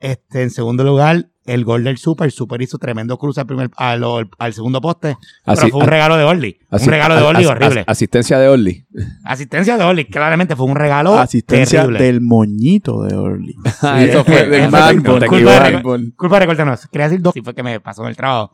Este, 0.00 0.42
en 0.42 0.50
segundo 0.50 0.84
lugar, 0.84 1.30
el 1.46 1.64
gol 1.64 1.82
del 1.84 1.96
Super. 1.96 2.26
El 2.26 2.32
Super 2.32 2.60
hizo 2.60 2.76
tremendo 2.78 3.16
cruce 3.16 3.40
al, 3.40 3.46
primer, 3.46 3.70
al, 3.76 4.04
al 4.38 4.52
segundo 4.52 4.80
poste. 4.82 5.16
Así- 5.44 5.62
pero 5.62 5.68
fue 5.70 5.80
un 5.82 5.86
regalo 5.88 6.16
de 6.18 6.24
Orly. 6.24 6.58
Así- 6.68 6.84
un 6.84 6.90
regalo 6.90 7.16
de 7.16 7.22
Orly 7.22 7.44
as- 7.44 7.50
horrible. 7.50 7.80
as- 7.80 7.88
asistencia 7.88 8.38
de 8.38 8.48
Orly. 8.48 8.86
Asistencia 9.24 9.78
de 9.78 9.84
Orly, 9.84 10.04
claramente 10.06 10.56
fue 10.56 10.66
un 10.66 10.76
regalo 10.76 11.14
Asistencia 11.18 11.82
terrible. 11.82 12.04
del 12.04 12.20
moñito 12.20 13.02
de 13.02 13.16
Orly. 13.16 13.54
Ah, 13.82 14.02
eso 14.02 14.24
fue 14.24 14.40
eh, 14.42 14.46
del 14.48 14.70
culpa 14.70 14.90
de-. 14.90 16.12
Culpa 16.16 16.38
de. 16.40 16.78
Quería 16.90 17.08
decir 17.08 17.22
dos. 17.22 17.32
Sí 17.32 17.40
fue 17.42 17.54
que 17.54 17.62
me 17.62 17.80
pasó 17.80 18.02
en 18.02 18.08
el 18.08 18.16
trabajo. 18.16 18.52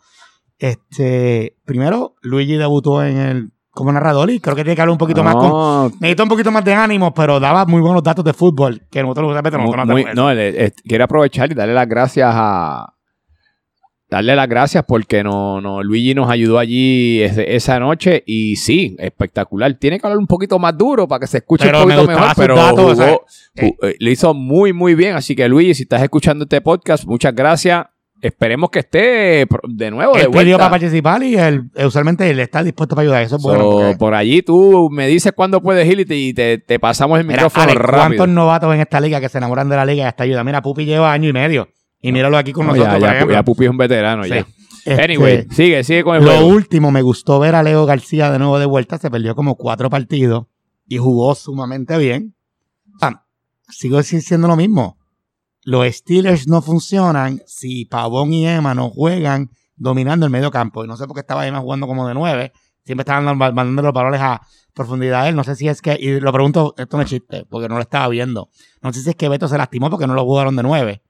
Este, 0.58 1.56
primero, 1.64 2.14
Luigi 2.22 2.56
debutó 2.56 3.02
en 3.02 3.16
el 3.16 3.52
como 3.72 3.92
narrador 3.92 4.30
y 4.30 4.40
creo 4.40 4.56
que 4.56 4.62
tiene 4.64 4.74
que 4.74 4.82
hablar 4.82 4.92
un 4.92 4.98
poquito 4.98 5.22
más 5.22 5.34
con... 5.36 5.92
Necesita 6.00 6.22
un 6.24 6.28
poquito 6.28 6.50
más 6.50 6.64
de 6.64 6.74
ánimo, 6.74 7.14
pero 7.14 7.38
daba 7.38 7.64
muy 7.66 7.80
buenos 7.80 8.02
datos 8.02 8.24
de 8.24 8.32
fútbol 8.32 8.82
que 8.90 9.00
nosotros 9.02 9.26
no 9.86 9.92
muy- 9.92 10.02
no, 10.16 10.34
le- 10.34 10.64
eh, 10.66 10.72
quiero 10.84 11.04
aprovechar 11.04 11.50
y 11.50 11.54
darle 11.54 11.74
las 11.74 11.88
gracias 11.88 12.30
a. 12.34 12.94
Darle 14.08 14.34
las 14.34 14.48
gracias 14.48 14.84
porque 14.88 15.22
no, 15.22 15.60
no, 15.60 15.84
Luigi 15.84 16.14
nos 16.16 16.28
ayudó 16.28 16.58
allí 16.58 17.22
esa 17.22 17.78
noche 17.78 18.24
y 18.26 18.56
sí, 18.56 18.96
espectacular. 18.98 19.72
Tiene 19.74 20.00
que 20.00 20.06
hablar 20.08 20.18
un 20.18 20.26
poquito 20.26 20.58
más 20.58 20.76
duro 20.76 21.06
para 21.06 21.20
que 21.20 21.26
se 21.28 21.38
escuche 21.38 21.64
Pero 21.66 21.78
un 21.78 21.84
poquito 21.84 22.06
mejor, 22.08 22.26
pero 22.36 22.56
datos, 22.56 22.90
o 22.90 22.94
sea, 22.96 23.16
eh, 23.54 23.94
le 24.00 24.10
hizo 24.10 24.34
muy, 24.34 24.72
muy 24.72 24.96
bien. 24.96 25.14
Así 25.14 25.36
que 25.36 25.48
Luigi, 25.48 25.74
si 25.74 25.82
estás 25.84 26.02
escuchando 26.02 26.42
este 26.42 26.60
podcast, 26.60 27.04
muchas 27.06 27.32
gracias. 27.32 27.86
Esperemos 28.22 28.68
que 28.70 28.80
esté 28.80 29.46
de 29.66 29.90
nuevo, 29.90 30.14
de 30.14 30.22
Él 30.22 30.30
pidió 30.30 30.58
para 30.58 30.70
participar 30.70 31.22
y 31.22 31.36
él, 31.36 31.70
eh, 31.74 31.86
usualmente 31.86 32.28
él 32.28 32.38
está 32.40 32.62
dispuesto 32.62 32.94
para 32.94 33.04
ayudar. 33.04 33.22
Eso 33.22 33.36
es 33.36 33.42
bueno. 33.42 33.64
Porque- 33.70 33.96
por 33.98 34.14
allí 34.14 34.42
tú 34.42 34.88
me 34.92 35.06
dices 35.06 35.32
cuándo 35.34 35.62
puedes 35.62 35.86
ir 35.90 36.00
y 36.00 36.04
te, 36.04 36.16
y 36.16 36.34
te- 36.34 36.58
te 36.58 36.78
pasamos 36.78 37.18
el 37.18 37.24
Mira, 37.26 37.36
micrófono 37.38 37.64
Alex, 37.64 37.80
rápido. 37.80 37.98
¿cuántos 38.18 38.28
novatos 38.28 38.74
en 38.74 38.80
esta 38.80 39.00
liga 39.00 39.20
que 39.20 39.28
se 39.30 39.38
enamoran 39.38 39.70
de 39.70 39.76
la 39.76 39.86
liga 39.86 40.04
y 40.04 40.08
esta 40.08 40.24
ayuda? 40.24 40.44
Mira, 40.44 40.60
Pupi 40.60 40.84
lleva 40.84 41.10
año 41.12 41.30
y 41.30 41.32
medio. 41.32 41.68
Y 42.02 42.12
míralo 42.12 42.36
aquí 42.36 42.52
con 42.52 42.66
No, 42.66 42.74
nosotros, 42.74 43.00
ya, 43.30 43.42
Pupi 43.42 43.64
es 43.64 43.70
un 43.70 43.78
veterano 43.78 44.24
Sí. 44.24 44.30
ya. 44.30 44.46
Este, 44.84 45.02
Anyway, 45.02 45.46
sigue, 45.50 45.84
sigue 45.84 46.02
con 46.04 46.16
el 46.16 46.24
Lo 46.24 46.30
juego. 46.30 46.46
último, 46.46 46.90
me 46.90 47.02
gustó 47.02 47.38
ver 47.38 47.54
a 47.54 47.62
Leo 47.62 47.84
García 47.86 48.30
de 48.30 48.38
nuevo 48.38 48.58
de 48.58 48.64
vuelta. 48.66 48.96
Se 48.98 49.10
perdió 49.10 49.34
como 49.34 49.54
cuatro 49.56 49.88
partidos 49.90 50.46
y 50.86 50.96
jugó 50.98 51.34
sumamente 51.34 51.96
bien. 51.98 52.34
Ah, 53.02 53.24
sigo 53.68 54.02
siendo 54.02 54.46
lo 54.48 54.56
mismo. 54.56 54.98
Los 55.64 55.86
Steelers 55.94 56.48
no 56.48 56.62
funcionan 56.62 57.42
si 57.46 57.84
Pavón 57.84 58.32
y 58.32 58.46
Emma 58.46 58.74
no 58.74 58.90
juegan 58.90 59.50
dominando 59.76 60.26
el 60.26 60.32
medio 60.32 60.50
campo. 60.50 60.84
Y 60.84 60.88
no 60.88 60.96
sé 60.96 61.06
por 61.06 61.14
qué 61.14 61.20
estaba 61.20 61.46
Emma 61.46 61.60
jugando 61.60 61.86
como 61.86 62.06
de 62.08 62.14
nueve. 62.14 62.52
Siempre 62.84 63.02
estaban 63.02 63.24
dando- 63.26 63.52
mandando 63.52 63.82
los 63.82 63.92
balones 63.92 64.20
a 64.20 64.40
profundidad 64.74 65.22
a 65.22 65.28
él. 65.28 65.36
No 65.36 65.44
sé 65.44 65.54
si 65.56 65.68
es 65.68 65.82
que, 65.82 65.96
y 66.00 66.18
lo 66.20 66.32
pregunto, 66.32 66.74
esto 66.78 66.96
no 66.96 67.02
es 67.02 67.10
chiste, 67.10 67.44
porque 67.48 67.68
no 67.68 67.74
lo 67.76 67.82
estaba 67.82 68.08
viendo. 68.08 68.50
No 68.82 68.92
sé 68.92 69.02
si 69.02 69.10
es 69.10 69.16
que 69.16 69.28
Beto 69.28 69.48
se 69.48 69.58
lastimó 69.58 69.90
porque 69.90 70.06
no 70.06 70.14
lo 70.14 70.24
jugaron 70.24 70.56
de 70.56 70.62
nueve. 70.62 71.02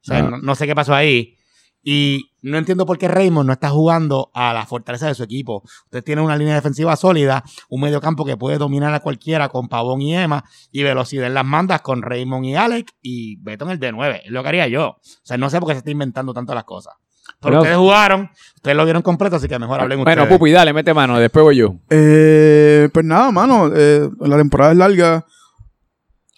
O 0.00 0.04
sea, 0.04 0.18
Ah. 0.18 0.22
no, 0.22 0.38
no 0.38 0.54
sé 0.54 0.66
qué 0.66 0.74
pasó 0.74 0.94
ahí. 0.94 1.34
Y 1.82 2.32
no 2.42 2.58
entiendo 2.58 2.84
por 2.86 2.98
qué 2.98 3.08
Raymond 3.08 3.46
no 3.46 3.52
está 3.52 3.70
jugando 3.70 4.30
a 4.34 4.52
la 4.52 4.66
fortaleza 4.66 5.06
de 5.06 5.14
su 5.14 5.22
equipo. 5.22 5.62
Usted 5.84 6.02
tiene 6.04 6.20
una 6.22 6.36
línea 6.36 6.54
defensiva 6.54 6.94
sólida, 6.96 7.44
un 7.68 7.80
medio 7.80 8.00
campo 8.00 8.24
que 8.24 8.36
puede 8.36 8.58
dominar 8.58 8.92
a 8.92 9.00
cualquiera 9.00 9.48
con 9.48 9.68
Pavón 9.68 10.02
y 10.02 10.14
Emma, 10.14 10.44
y 10.70 10.82
velocidad 10.82 11.26
en 11.28 11.34
las 11.34 11.44
mandas 11.46 11.80
con 11.80 12.02
Raymond 12.02 12.44
y 12.44 12.54
Alex, 12.56 12.92
y 13.00 13.36
Beto 13.36 13.64
en 13.64 13.70
el 13.72 13.78
de 13.78 13.92
9. 13.92 14.22
Es 14.26 14.30
lo 14.30 14.42
que 14.42 14.48
haría 14.48 14.68
yo. 14.68 14.88
O 14.88 15.00
sea, 15.22 15.38
no 15.38 15.48
sé 15.50 15.60
por 15.60 15.68
qué 15.68 15.74
se 15.74 15.78
está 15.78 15.90
inventando 15.90 16.34
tanto 16.34 16.54
las 16.54 16.64
cosas. 16.64 16.94
Pero 17.40 17.56
Bueno. 17.56 17.60
ustedes 17.60 17.78
jugaron, 17.78 18.30
ustedes 18.56 18.76
lo 18.76 18.84
vieron 18.84 19.02
completo, 19.02 19.36
así 19.36 19.46
que 19.48 19.58
mejor 19.58 19.80
hablen 19.80 20.02
Bueno, 20.02 20.22
ustedes. 20.22 20.38
Pupi, 20.38 20.50
dale, 20.50 20.72
mete 20.72 20.92
mano, 20.92 21.18
después 21.18 21.42
voy 21.44 21.56
yo. 21.56 21.76
Eh, 21.90 22.88
pues 22.92 23.04
nada, 23.04 23.30
mano. 23.30 23.70
eh, 23.74 24.08
la 24.20 24.36
temporada 24.36 24.72
es 24.72 24.78
larga. 24.78 25.24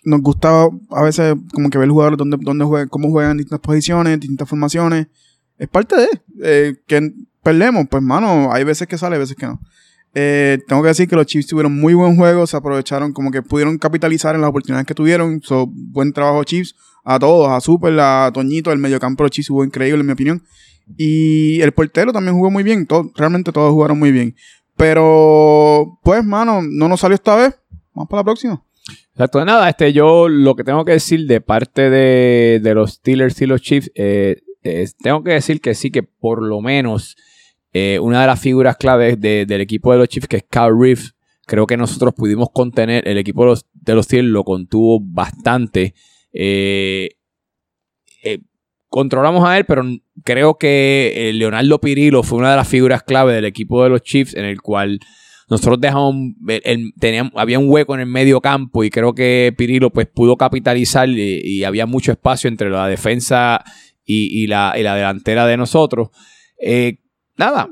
Nos 0.04 0.20
gusta 0.22 0.66
a 0.90 1.02
veces 1.02 1.34
como 1.52 1.70
que 1.70 1.78
ver 1.78 1.88
jugadores 1.88 2.18
donde, 2.18 2.38
donde 2.40 2.64
juegan, 2.64 2.88
cómo 2.88 3.10
juegan 3.10 3.32
en 3.32 3.36
distintas 3.38 3.60
posiciones, 3.60 4.18
distintas 4.20 4.48
formaciones. 4.48 5.06
Es 5.60 5.68
parte 5.68 5.94
de 5.96 6.08
eh, 6.42 6.74
que 6.86 7.12
perdemos, 7.42 7.86
pues 7.90 8.02
mano, 8.02 8.50
hay 8.52 8.64
veces 8.64 8.88
que 8.88 8.96
sale, 8.98 9.16
hay 9.16 9.20
veces 9.20 9.36
que 9.36 9.46
no. 9.46 9.60
Eh, 10.14 10.58
tengo 10.66 10.82
que 10.82 10.88
decir 10.88 11.06
que 11.06 11.14
los 11.14 11.26
Chiefs 11.26 11.46
tuvieron 11.48 11.78
muy 11.78 11.94
buen 11.94 12.16
juego, 12.16 12.46
se 12.46 12.56
aprovecharon, 12.56 13.12
como 13.12 13.30
que 13.30 13.42
pudieron 13.42 13.78
capitalizar 13.78 14.34
en 14.34 14.40
las 14.40 14.50
oportunidades 14.50 14.86
que 14.86 14.94
tuvieron. 14.94 15.40
So, 15.42 15.66
buen 15.70 16.12
trabajo 16.12 16.42
Chiefs, 16.44 16.74
a 17.04 17.18
todos, 17.18 17.48
a 17.50 17.60
Super, 17.60 17.92
a 18.00 18.30
Toñito, 18.32 18.72
el 18.72 18.78
mediocampo 18.78 19.22
de 19.22 19.26
los 19.26 19.30
Chiefs 19.32 19.48
jugó 19.48 19.64
increíble 19.64 20.00
en 20.00 20.06
mi 20.06 20.12
opinión. 20.12 20.42
Y 20.96 21.60
el 21.60 21.72
portero 21.72 22.12
también 22.12 22.34
jugó 22.34 22.50
muy 22.50 22.62
bien, 22.64 22.86
todo- 22.86 23.12
realmente 23.14 23.52
todos 23.52 23.70
jugaron 23.72 23.98
muy 23.98 24.10
bien. 24.10 24.34
Pero, 24.94 25.98
pues, 26.02 26.24
mano, 26.24 26.60
no 26.62 26.88
nos 26.88 27.00
salió 27.00 27.14
esta 27.14 27.36
vez. 27.36 27.54
Vamos 27.94 28.08
para 28.08 28.20
la 28.20 28.24
próxima. 28.24 28.62
Exacto, 29.12 29.44
nada, 29.44 29.68
este, 29.68 29.92
yo 29.92 30.28
lo 30.28 30.56
que 30.56 30.64
tengo 30.64 30.84
que 30.84 30.92
decir 30.92 31.26
de 31.26 31.40
parte 31.42 31.90
de, 31.90 32.60
de 32.62 32.74
los 32.74 32.94
Steelers 32.94 33.40
y 33.42 33.46
los 33.46 33.60
Chiefs, 33.60 33.90
eh, 33.94 34.40
es- 34.62 34.96
tengo 34.96 35.22
que 35.22 35.32
decir 35.32 35.60
que 35.60 35.74
sí, 35.74 35.90
que 35.90 36.02
por 36.02 36.42
lo 36.42 36.60
menos 36.60 37.16
eh, 37.72 37.98
una 38.00 38.20
de 38.22 38.26
las 38.26 38.40
figuras 38.40 38.76
claves 38.76 39.20
de- 39.20 39.46
del 39.46 39.60
equipo 39.60 39.92
de 39.92 39.98
los 39.98 40.08
Chiefs, 40.08 40.26
que 40.26 40.38
es 40.38 40.44
Carl 40.48 40.76
Reeves, 40.80 41.14
creo 41.46 41.66
que 41.66 41.76
nosotros 41.76 42.14
pudimos 42.16 42.48
contener, 42.52 43.06
el 43.06 43.16
equipo 43.18 43.42
de 43.42 43.50
los, 43.50 43.66
de 43.74 43.94
los 43.94 44.06
Steelers 44.06 44.32
lo 44.32 44.42
contuvo 44.44 44.98
bastante. 45.00 45.94
Eh, 46.32 47.10
eh, 48.24 48.38
controlamos 48.88 49.44
a 49.48 49.56
él, 49.58 49.64
pero 49.66 49.82
creo 50.24 50.58
que 50.58 51.12
eh, 51.14 51.32
Leonardo 51.32 51.80
Pirillo 51.80 52.22
fue 52.22 52.38
una 52.38 52.50
de 52.50 52.56
las 52.56 52.68
figuras 52.68 53.02
clave 53.02 53.34
del 53.34 53.44
equipo 53.44 53.82
de 53.84 53.90
los 53.90 54.02
Chiefs 54.02 54.34
en 54.34 54.44
el 54.44 54.60
cual 54.60 54.98
nosotros 55.48 55.80
dejamos, 55.80 56.14
el- 56.64 56.92
había 57.34 57.58
un 57.58 57.68
hueco 57.68 57.94
en 57.94 58.00
el 58.00 58.06
medio 58.06 58.40
campo 58.40 58.84
y 58.84 58.90
creo 58.90 59.14
que 59.14 59.52
Pirillo 59.56 59.90
pues 59.90 60.06
pudo 60.06 60.36
capitalizar 60.36 61.08
y, 61.08 61.40
y 61.44 61.64
había 61.64 61.86
mucho 61.86 62.12
espacio 62.12 62.48
entre 62.48 62.70
la 62.70 62.86
defensa 62.88 63.64
y, 64.10 64.42
y 64.42 64.46
la, 64.46 64.74
y 64.76 64.82
la 64.82 64.94
delantera 64.96 65.46
de 65.46 65.56
nosotros. 65.56 66.08
Eh, 66.60 66.98
nada, 67.36 67.68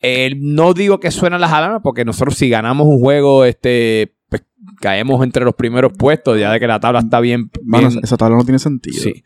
eh, 0.00 0.34
no 0.38 0.74
digo 0.74 0.98
que 1.00 1.10
suenan 1.10 1.40
las 1.40 1.52
alarmas 1.52 1.80
porque 1.82 2.04
nosotros 2.04 2.34
si 2.36 2.48
ganamos 2.48 2.86
un 2.86 2.98
juego, 3.00 3.44
este, 3.44 4.14
pues 4.28 4.42
caemos 4.80 5.22
entre 5.24 5.44
los 5.44 5.54
primeros 5.54 5.92
puestos 5.98 6.38
ya 6.38 6.52
de 6.52 6.60
que 6.60 6.66
la 6.66 6.80
tabla 6.80 7.00
está 7.00 7.20
bien, 7.20 7.50
Mano, 7.62 7.88
bien- 7.88 8.00
esa 8.02 8.16
tabla 8.16 8.36
no 8.36 8.44
tiene 8.44 8.58
sentido. 8.58 9.02
Sí. 9.02 9.22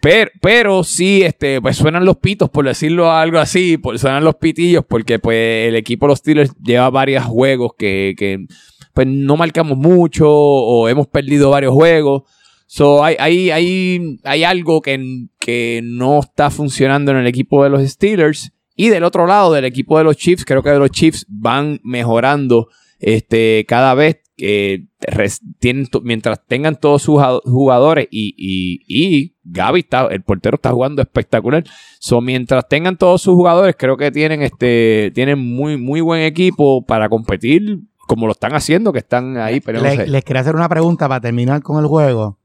Pero, 0.00 0.30
pero 0.40 0.84
sí, 0.84 1.22
este, 1.22 1.60
pues 1.60 1.76
suenan 1.76 2.04
los 2.04 2.18
pitos, 2.18 2.48
por 2.50 2.64
decirlo 2.64 3.10
algo 3.10 3.40
así, 3.40 3.78
por, 3.78 3.98
suenan 3.98 4.22
los 4.22 4.36
pitillos, 4.36 4.84
porque 4.88 5.18
pues 5.18 5.68
el 5.68 5.74
equipo 5.74 6.06
de 6.06 6.10
los 6.12 6.18
Steelers 6.20 6.52
lleva 6.62 6.88
varios 6.90 7.24
juegos 7.24 7.72
que, 7.76 8.14
que, 8.16 8.46
pues 8.94 9.08
no 9.08 9.36
marcamos 9.36 9.76
mucho 9.76 10.28
o 10.30 10.88
hemos 10.88 11.08
perdido 11.08 11.50
varios 11.50 11.72
juegos. 11.74 12.22
So, 12.70 13.02
hay, 13.02 13.16
hay, 13.18 13.50
hay, 13.50 14.18
hay 14.24 14.44
algo 14.44 14.82
que, 14.82 15.26
que 15.40 15.80
no 15.82 16.20
está 16.20 16.50
funcionando 16.50 17.10
en 17.12 17.16
el 17.16 17.26
equipo 17.26 17.64
de 17.64 17.70
los 17.70 17.82
Steelers. 17.88 18.52
Y 18.76 18.90
del 18.90 19.04
otro 19.04 19.26
lado, 19.26 19.52
del 19.54 19.64
equipo 19.64 19.96
de 19.96 20.04
los 20.04 20.16
Chiefs, 20.18 20.44
creo 20.44 20.62
que 20.62 20.70
los 20.74 20.90
Chiefs 20.90 21.24
van 21.28 21.80
mejorando 21.82 22.68
este, 23.00 23.64
cada 23.66 23.94
vez 23.94 24.18
que 24.36 24.84
res- 25.00 25.40
tienen 25.58 25.88
mientras 26.02 26.44
tengan 26.46 26.78
todos 26.78 27.02
sus 27.02 27.14
jugado- 27.14 27.40
jugadores 27.44 28.06
y, 28.10 28.34
y, 28.36 28.82
y 28.86 29.34
Gaby 29.44 29.80
está, 29.80 30.06
el 30.08 30.22
portero 30.22 30.56
está 30.56 30.70
jugando 30.70 31.00
espectacular. 31.02 31.64
So, 31.98 32.20
mientras 32.20 32.68
tengan 32.68 32.96
todos 32.98 33.22
sus 33.22 33.34
jugadores, 33.34 33.74
creo 33.78 33.96
que 33.96 34.12
tienen 34.12 34.42
este, 34.42 35.10
tienen 35.14 35.38
muy, 35.38 35.76
muy 35.78 36.00
buen 36.02 36.22
equipo 36.22 36.84
para 36.84 37.08
competir, 37.08 37.80
como 38.06 38.26
lo 38.26 38.32
están 38.32 38.54
haciendo, 38.54 38.92
que 38.92 39.00
están 39.00 39.38
ahí, 39.38 39.58
pero 39.60 39.80
Le- 39.80 40.06
les 40.06 40.22
quería 40.24 40.42
hacer 40.42 40.54
una 40.54 40.68
pregunta 40.68 41.08
para 41.08 41.20
terminar 41.20 41.62
con 41.62 41.80
el 41.82 41.86
juego. 41.88 42.37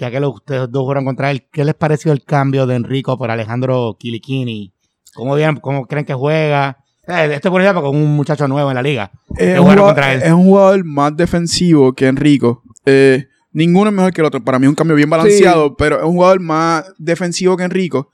Ya 0.00 0.10
que 0.10 0.18
los, 0.18 0.34
ustedes 0.34 0.70
dos 0.70 0.80
jugaron 0.80 1.04
contra 1.04 1.30
él, 1.30 1.46
¿qué 1.52 1.62
les 1.62 1.74
pareció 1.74 2.10
el 2.12 2.24
cambio 2.24 2.66
de 2.66 2.74
Enrico 2.74 3.18
por 3.18 3.30
Alejandro 3.30 3.98
Kilikini? 4.00 4.72
¿Cómo, 5.12 5.36
cómo 5.60 5.84
creen 5.86 6.06
que 6.06 6.14
juega? 6.14 6.78
Esto 7.06 7.50
por 7.50 7.60
ejemplo 7.60 7.82
con 7.82 7.96
un 7.96 8.16
muchacho 8.16 8.48
nuevo 8.48 8.70
en 8.70 8.76
la 8.76 8.82
liga. 8.82 9.10
Es 9.36 9.58
un, 9.58 9.64
jugaron 9.64 9.84
jugador, 9.84 9.94
contra 9.94 10.14
él. 10.14 10.22
es 10.22 10.32
un 10.32 10.44
jugador 10.44 10.84
más 10.84 11.14
defensivo 11.14 11.92
que 11.92 12.06
Enrico. 12.06 12.62
Eh, 12.86 13.26
ninguno 13.52 13.90
es 13.90 13.96
mejor 13.96 14.14
que 14.14 14.22
el 14.22 14.26
otro. 14.26 14.42
Para 14.42 14.58
mí 14.58 14.64
es 14.64 14.70
un 14.70 14.74
cambio 14.74 14.96
bien 14.96 15.10
balanceado, 15.10 15.76
pero 15.76 15.98
es 15.98 16.04
un 16.04 16.14
jugador 16.14 16.40
más 16.40 16.90
defensivo 16.96 17.58
que 17.58 17.64
Enrico. 17.64 18.10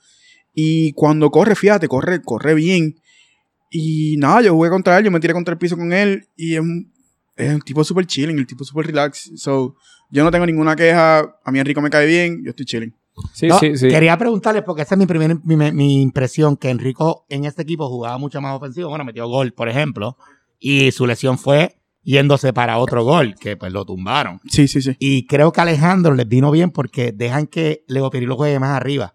Y 0.53 0.93
cuando 0.95 1.31
corre, 1.31 1.55
fíjate, 1.55 1.87
corre, 1.87 2.21
corre 2.21 2.55
bien. 2.55 2.97
Y 3.71 4.17
nada, 4.19 4.43
yo 4.43 4.55
jugué 4.55 4.71
contra 4.71 4.99
él, 4.99 5.05
yo 5.05 5.13
me 5.13 5.21
tiré 5.21 5.35
contra 5.35 5.53
el 5.53 5.59
piso 5.59 5.77
con 5.77 5.93
él. 5.93 6.27
Y 6.35 6.55
es 6.55 6.61
un, 6.61 6.93
es 7.37 7.55
un 7.55 7.61
tipo 7.61 7.85
súper 7.85 8.07
chilling, 8.07 8.39
el 8.39 8.47
tipo 8.47 8.65
súper 8.65 8.87
relax. 8.87 9.33
So, 9.37 9.77
yo 10.11 10.25
no 10.25 10.31
tengo 10.31 10.47
ninguna 10.47 10.75
queja. 10.75 11.21
A 11.45 11.53
mí 11.53 11.59
Enrico 11.59 11.81
me 11.81 11.91
cae 11.91 12.07
bien, 12.07 12.43
yo 12.43 12.51
estoy 12.51 12.67
chilling. 12.67 12.95
Sí, 13.33 13.47
No, 13.47 13.59
sí, 13.59 13.77
sí. 13.77 13.89
Quería 13.89 14.17
preguntarles, 14.19 14.63
porque 14.63 14.83
esa 14.83 14.95
es 14.95 14.99
mi, 14.99 15.07
primera, 15.07 15.39
mi, 15.45 15.57
mi 15.73 16.03
impresión, 16.03 16.57
que 16.57 16.71
Enrico 16.71 17.27
en 17.29 17.45
este 17.45 17.63
equipo 17.63 17.89
jugaba 17.89 18.19
mucho 18.19 18.41
más 18.41 18.57
ofensivo. 18.57 18.89
Bueno, 18.89 19.05
metió 19.05 19.27
gol, 19.29 19.53
por 19.53 19.69
ejemplo, 19.69 20.17
y 20.59 20.91
su 20.93 21.07
lesión 21.07 21.39
fue 21.39 21.77
yéndose 22.03 22.53
para 22.53 22.79
otro 22.79 23.05
gol, 23.05 23.35
que 23.35 23.57
pues 23.57 23.73
lo 23.73 23.85
tumbaron. 23.85 24.41
Sí, 24.49 24.69
sí, 24.69 24.81
sí. 24.81 24.97
Y 24.99 25.27
creo 25.27 25.53
que 25.53 25.61
a 25.61 25.65
Alejandro 25.65 26.15
les 26.15 26.29
vino 26.29 26.51
bien 26.51 26.71
porque 26.71 27.13
dejan 27.13 27.47
que 27.47 27.85
Leo 27.89 28.11
Pirillo 28.11 28.37
juegue 28.37 28.59
más 28.61 28.77
arriba. 28.77 29.15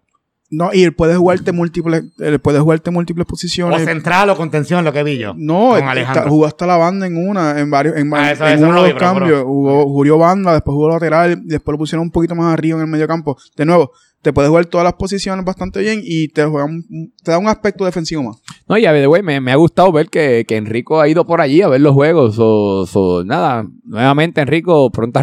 No, 0.54 0.68
y 0.72 0.82
él 0.84 0.94
puede 0.94 1.16
jugarte 1.16 1.50
múltiples, 1.50 2.04
él 2.18 2.38
puede 2.38 2.60
jugarte 2.60 2.90
múltiples 2.90 3.24
O 3.24 3.26
posiciones. 3.30 3.84
central 3.84 4.28
o 4.28 4.36
contención, 4.36 4.84
lo 4.84 4.92
que 4.92 5.02
vi 5.02 5.16
yo. 5.16 5.32
No, 5.34 5.70
con 5.70 5.96
está- 5.96 6.28
jugó 6.28 6.44
hasta 6.44 6.66
la 6.66 6.76
banda 6.76 7.06
en 7.06 7.16
una, 7.16 7.58
en 7.58 7.70
varios, 7.70 7.96
en, 7.96 8.12
Ah, 8.14 8.32
eso- 8.32 8.46
en 8.46 8.52
eso 8.56 8.62
no 8.66 8.68
uno 8.68 8.82
de 8.82 8.88
vi, 8.88 8.92
los 8.92 8.98
pero- 9.00 9.12
cambios. 9.14 9.38
pero- 9.38 9.46
Jugó, 9.46 9.84
jugó 9.84 10.18
banda, 10.18 10.52
después 10.52 10.74
jugó 10.74 10.90
lateral, 10.90 11.40
después 11.44 11.72
lo 11.72 11.78
pusieron 11.78 12.02
un 12.04 12.10
poquito 12.10 12.34
más 12.34 12.52
arriba 12.52 12.76
en 12.76 12.84
el 12.84 12.90
medio 12.90 13.08
campo. 13.08 13.38
De 13.56 13.64
nuevo, 13.64 13.92
te 14.22 14.32
puedes 14.32 14.48
jugar 14.48 14.66
todas 14.66 14.84
las 14.84 14.92
posiciones 14.94 15.44
bastante 15.44 15.80
bien 15.80 16.00
y 16.02 16.28
te, 16.28 16.44
juega 16.44 16.64
un- 16.64 17.12
da 17.24 17.38
un 17.38 17.48
aspecto 17.48 17.84
defensivo 17.84 18.22
más. 18.22 18.36
No, 18.68 18.78
y 18.78 18.86
a 18.86 18.92
ver, 18.92 19.08
güey, 19.08 19.22
me, 19.22 19.52
ha 19.52 19.56
gustado 19.56 19.90
ver 19.92 20.08
que, 20.08 20.44
que 20.46 20.56
Enrico 20.56 21.00
ha 21.00 21.08
ido 21.08 21.26
por 21.26 21.40
allí 21.40 21.60
a 21.60 21.68
ver 21.68 21.80
los 21.80 21.92
juegos. 21.92 22.36
O, 22.38 23.22
nada, 23.24 23.66
nuevamente, 23.84 24.40
Enrico, 24.40 24.90
pronta 24.90 25.22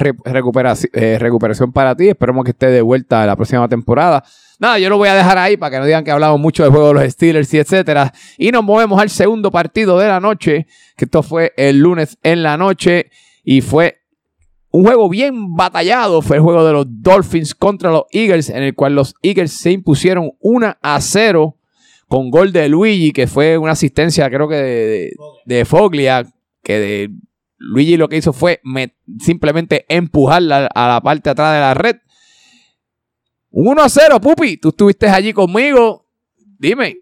eh, 0.93 1.17
recuperación 1.17 1.71
para 1.71 1.95
ti. 1.95 2.09
Esperemos 2.09 2.43
que 2.43 2.51
esté 2.51 2.67
de 2.67 2.81
vuelta 2.81 3.25
la 3.25 3.35
próxima 3.35 3.67
temporada. 3.67 4.23
Nada, 4.59 4.77
yo 4.79 4.89
lo 4.89 4.97
voy 4.97 5.07
a 5.07 5.15
dejar 5.15 5.37
ahí 5.37 5.55
para 5.55 5.71
que 5.71 5.79
no 5.79 5.85
digan 5.85 6.03
que 6.03 6.11
hablamos 6.11 6.39
mucho 6.39 6.63
del 6.63 6.71
juego 6.73 6.89
de 6.89 6.93
los 6.95 7.13
Steelers 7.13 7.53
y 7.53 7.59
etcétera. 7.59 8.13
Y 8.37 8.51
nos 8.51 8.63
movemos 8.63 8.99
al 9.01 9.09
segundo 9.09 9.49
partido 9.51 9.97
de 9.97 10.09
la 10.09 10.19
noche, 10.19 10.67
que 10.97 11.05
esto 11.05 11.23
fue 11.23 11.53
el 11.55 11.79
lunes 11.79 12.17
en 12.23 12.43
la 12.43 12.57
noche 12.57 13.09
y 13.45 13.61
fue 13.61 13.98
un 14.71 14.83
juego 14.83 15.09
bien 15.09 15.55
batallado. 15.55 16.21
Fue 16.21 16.37
el 16.37 16.43
juego 16.43 16.65
de 16.65 16.73
los 16.73 16.85
Dolphins 16.87 17.55
contra 17.55 17.91
los 17.91 18.03
Eagles, 18.11 18.49
en 18.49 18.63
el 18.63 18.75
cual 18.75 18.95
los 18.95 19.15
Eagles 19.21 19.53
se 19.53 19.71
impusieron 19.71 20.31
1 20.39 20.77
a 20.81 21.01
0 21.01 21.55
con 22.07 22.31
gol 22.31 22.51
de 22.51 22.69
Luigi, 22.69 23.11
que 23.11 23.27
fue 23.27 23.57
una 23.57 23.73
asistencia, 23.73 24.29
creo 24.29 24.47
que 24.47 25.11
de, 25.45 25.65
Foglia, 25.65 26.25
que 26.63 26.79
de 26.79 27.11
Luigi 27.57 27.97
lo 27.97 28.09
que 28.09 28.17
hizo 28.17 28.33
fue 28.33 28.61
simplemente 29.19 29.85
empujarla 29.89 30.67
a 30.73 30.87
la 30.87 31.01
parte 31.01 31.29
atrás 31.29 31.53
de 31.53 31.59
la 31.59 31.73
red. 31.75 31.97
Un 33.51 33.67
1 33.67 33.81
a 33.81 33.89
0, 33.89 34.21
Pupi. 34.21 34.57
Tú 34.57 34.69
estuviste 34.69 35.07
allí 35.07 35.33
conmigo. 35.33 36.07
Dime. 36.59 36.97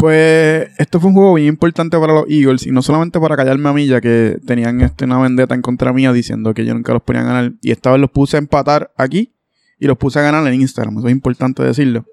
Pues 0.00 0.68
esto 0.78 0.98
fue 0.98 1.08
un 1.10 1.14
juego 1.14 1.34
bien 1.34 1.48
importante 1.48 1.98
para 1.98 2.14
los 2.14 2.24
Eagles 2.26 2.66
y 2.66 2.70
no 2.70 2.80
solamente 2.80 3.20
para 3.20 3.36
callarme 3.36 3.68
a 3.68 3.72
mí, 3.74 3.86
ya 3.86 4.00
que 4.00 4.38
tenían 4.46 4.80
este, 4.80 5.04
una 5.04 5.18
vendetta 5.18 5.54
en 5.54 5.60
contra 5.60 5.92
mía 5.92 6.10
diciendo 6.12 6.54
que 6.54 6.64
yo 6.64 6.72
nunca 6.72 6.94
los 6.94 7.02
ponía 7.02 7.20
a 7.20 7.24
ganar. 7.26 7.52
Y 7.60 7.70
esta 7.70 7.90
vez 7.92 8.00
los 8.00 8.10
puse 8.10 8.36
a 8.36 8.40
empatar 8.40 8.92
aquí 8.96 9.34
y 9.78 9.86
los 9.86 9.98
puse 9.98 10.18
a 10.18 10.22
ganar 10.22 10.46
en 10.46 10.58
Instagram. 10.58 10.96
Eso 10.98 11.06
es 11.08 11.12
importante 11.12 11.62
decirlo. 11.62 12.06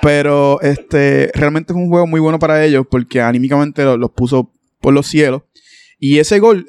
Pero 0.00 0.58
este 0.62 1.30
realmente 1.34 1.74
fue 1.74 1.82
un 1.82 1.90
juego 1.90 2.06
muy 2.06 2.18
bueno 2.18 2.38
para 2.38 2.64
ellos 2.64 2.86
porque 2.90 3.20
anímicamente 3.20 3.84
lo- 3.84 3.98
los 3.98 4.10
puso 4.12 4.50
por 4.80 4.94
los 4.94 5.06
cielos. 5.06 5.42
Y 5.98 6.20
ese 6.20 6.38
gol, 6.38 6.66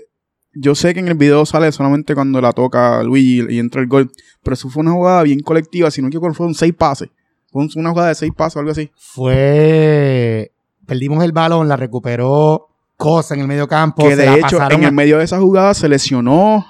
yo 0.54 0.75
sé 0.75 0.94
que 0.94 1.00
en 1.00 1.08
el 1.08 1.13
video 1.16 1.46
sale 1.46 1.72
solamente 1.72 2.16
cuando 2.16 2.42
la 2.42 2.51
toca 2.51 3.01
Luigi 3.04 3.46
y 3.50 3.60
entra 3.60 3.80
el 3.82 3.88
gol. 3.88 4.12
Pero 4.44 4.56
eso 4.56 4.70
fue 4.70 4.82
una 4.82 4.92
jugada 4.92 5.24
bien 5.24 5.39
colectiva, 5.39 5.89
si 5.89 6.01
no 6.01 6.10
equivoco, 6.10 6.34
fueron 6.34 6.54
seis 6.54 6.74
pases. 6.74 7.10
Fue 7.51 7.63
un- 7.63 7.70
una 7.75 7.89
jugada 7.91 8.10
de 8.10 8.15
seis 8.15 8.32
pases 8.36 8.58
o 8.58 8.60
algo 8.60 8.72
así. 8.72 8.91
Fue. 8.98 10.51
Perdimos 10.86 11.24
el 11.24 11.32
balón, 11.32 11.68
la 11.68 11.75
recuperó 11.77 12.65
Cosa 12.98 13.34
en 13.34 13.39
el 13.41 13.48
medio 13.48 13.65
campo. 13.68 14.03
Que 14.08 14.15
de 14.18 14.39
hecho, 14.39 14.58
en 14.58 14.84
a 14.84 14.88
el 14.88 14.91
medio 14.91 15.20
de 15.20 15.24
esa 15.24 15.39
jugada 15.39 15.74
se 15.74 15.88
lesionó. 15.88 16.65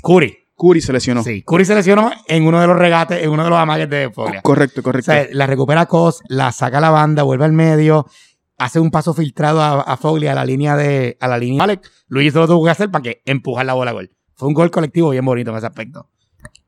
Curry. 0.00 0.38
Curry 0.56 0.80
se 0.80 0.92
lesionó. 0.92 1.24
Sí, 1.24 1.42
Curry 1.42 1.64
se 1.64 1.74
lesionó 1.74 2.12
en 2.28 2.46
uno 2.46 2.60
de 2.60 2.68
los 2.68 2.76
regates, 2.78 3.20
en 3.20 3.30
uno 3.30 3.42
de 3.42 3.50
los 3.50 3.58
amagues 3.58 3.90
de 3.90 4.10
Foglia. 4.14 4.42
Correcto, 4.42 4.80
O 4.80 4.84
correcto. 4.84 5.10
sea, 5.10 5.26
la 5.32 5.46
recupera 5.48 5.86
Cos, 5.86 6.20
la 6.28 6.52
saca 6.52 6.78
a 6.78 6.80
la 6.80 6.90
banda, 6.90 7.24
vuelve 7.24 7.46
al 7.46 7.52
medio, 7.52 8.06
hace 8.58 8.78
un 8.78 8.92
paso 8.92 9.12
filtrado 9.12 9.60
a, 9.60 9.80
a 9.80 9.96
Foglia 9.96 10.30
a 10.32 10.34
la 10.36 10.44
línea 10.44 10.76
de 10.76 11.16
a 11.20 11.26
la 11.26 11.36
línea 11.38 11.64
Alex. 11.64 11.90
Luigi 12.06 12.30
solo 12.30 12.46
tuvo 12.46 12.64
que 12.64 12.70
hacer 12.70 12.88
para 12.92 13.02
que 13.02 13.22
empujar 13.24 13.66
la 13.66 13.72
bola 13.74 13.90
a 13.90 13.94
gol. 13.94 14.10
Fue 14.36 14.46
un 14.46 14.54
gol 14.54 14.70
colectivo 14.70 15.10
bien 15.10 15.24
bonito 15.24 15.50
en 15.50 15.56
ese 15.56 15.66
aspecto. 15.66 16.06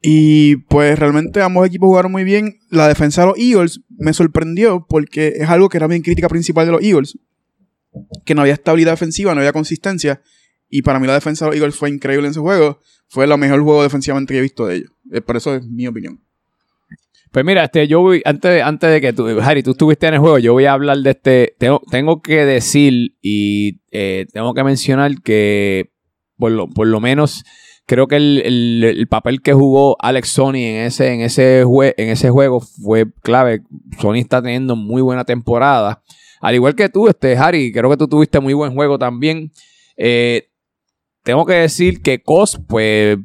Y 0.00 0.57
pues 0.57 0.99
realmente 0.99 1.40
ambos 1.40 1.66
equipos 1.66 1.87
jugaron 1.87 2.12
muy 2.12 2.25
bien. 2.25 2.59
La 2.69 2.88
defensa 2.88 3.23
de 3.23 3.28
los 3.28 3.38
Eagles 3.38 3.81
me 3.88 4.12
sorprendió 4.12 4.85
porque 4.87 5.35
es 5.37 5.49
algo 5.49 5.69
que 5.69 5.78
era 5.78 5.88
mi 5.88 6.02
crítica 6.02 6.28
principal 6.28 6.66
de 6.66 6.73
los 6.73 6.83
Eagles. 6.83 7.19
Que 8.26 8.35
no 8.35 8.43
había 8.43 8.54
estabilidad 8.54 8.93
defensiva, 8.93 9.35
no 9.35 9.40
había 9.40 9.52
consistencia. 9.52 10.21
Y 10.69 10.83
para 10.83 10.99
mí 10.99 11.07
la 11.07 11.14
defensa 11.14 11.45
de 11.45 11.52
los 11.52 11.57
Eagles 11.57 11.76
fue 11.76 11.88
increíble 11.88 12.26
en 12.26 12.33
ese 12.33 12.40
juego. 12.40 12.81
Fue 13.09 13.25
el 13.25 13.38
mejor 13.38 13.62
juego 13.62 13.83
defensivamente 13.83 14.35
que 14.35 14.38
he 14.38 14.43
visto 14.43 14.66
de 14.66 14.76
ellos. 14.76 14.90
Eh, 15.11 15.21
Por 15.21 15.37
eso 15.37 15.54
es 15.54 15.64
mi 15.66 15.87
opinión. 15.87 16.21
Pues 17.35 17.45
mira, 17.45 17.64
este, 17.64 17.88
yo 17.88 18.00
voy, 18.00 18.23
antes, 18.25 18.62
antes 18.62 18.90
de 18.90 19.00
que 19.00 19.12
tú, 19.12 19.26
Harry, 19.40 19.64
tú 19.64 19.73
estuviste 19.73 20.07
en 20.07 20.14
el 20.14 20.21
juego, 20.21 20.38
yo 20.38 20.52
voy 20.52 20.66
a 20.66 20.73
hablar 20.73 20.99
de 20.99 21.11
este, 21.11 21.57
tengo, 21.59 21.83
tengo 21.90 22.23
que 22.23 22.45
decir 22.45 23.16
y 23.23 23.81
eh, 23.90 24.26
tengo 24.33 24.54
que 24.54 24.62
mencionar 24.62 25.21
que 25.21 25.90
por 26.37 26.52
lo, 26.52 26.69
por 26.69 26.87
lo 26.87 27.00
menos 27.00 27.45
creo 27.87 28.07
que 28.07 28.17
el, 28.17 28.43
el- 28.45 28.85
el 28.85 29.09
papel 29.09 29.43
que 29.43 29.53
jugó 29.53 29.97
Alex 30.00 30.29
Sony 30.29 30.55
en 30.57 30.76
ese, 30.87 31.12
en, 31.12 31.21
ese 31.21 31.64
jue- 31.64 31.95
en 31.97 32.09
ese 32.11 32.31
juego 32.31 32.61
fue 32.61 33.07
clave. 33.23 33.62
Sony 34.00 34.17
está 34.17 34.41
teniendo 34.43 34.76
muy 34.76 35.03
buena 35.03 35.25
temporada. 35.25 36.03
Al 36.41 36.55
igual 36.55 36.75
que 36.75 36.88
tú, 36.88 37.09
este, 37.09 37.37
Harry, 37.37 37.73
creo 37.73 37.91
que 37.91 37.97
tú 37.97 38.07
tuviste 38.09 38.41
muy 38.41 38.53
buen 38.55 38.75
juego 38.75 38.99
también. 38.99 39.50
Eh, 39.97 40.49
tengo 41.23 41.47
que 41.47 41.55
decir 41.55 42.03
que 42.03 42.23
Cos, 42.23 42.61
pues, 42.69 43.17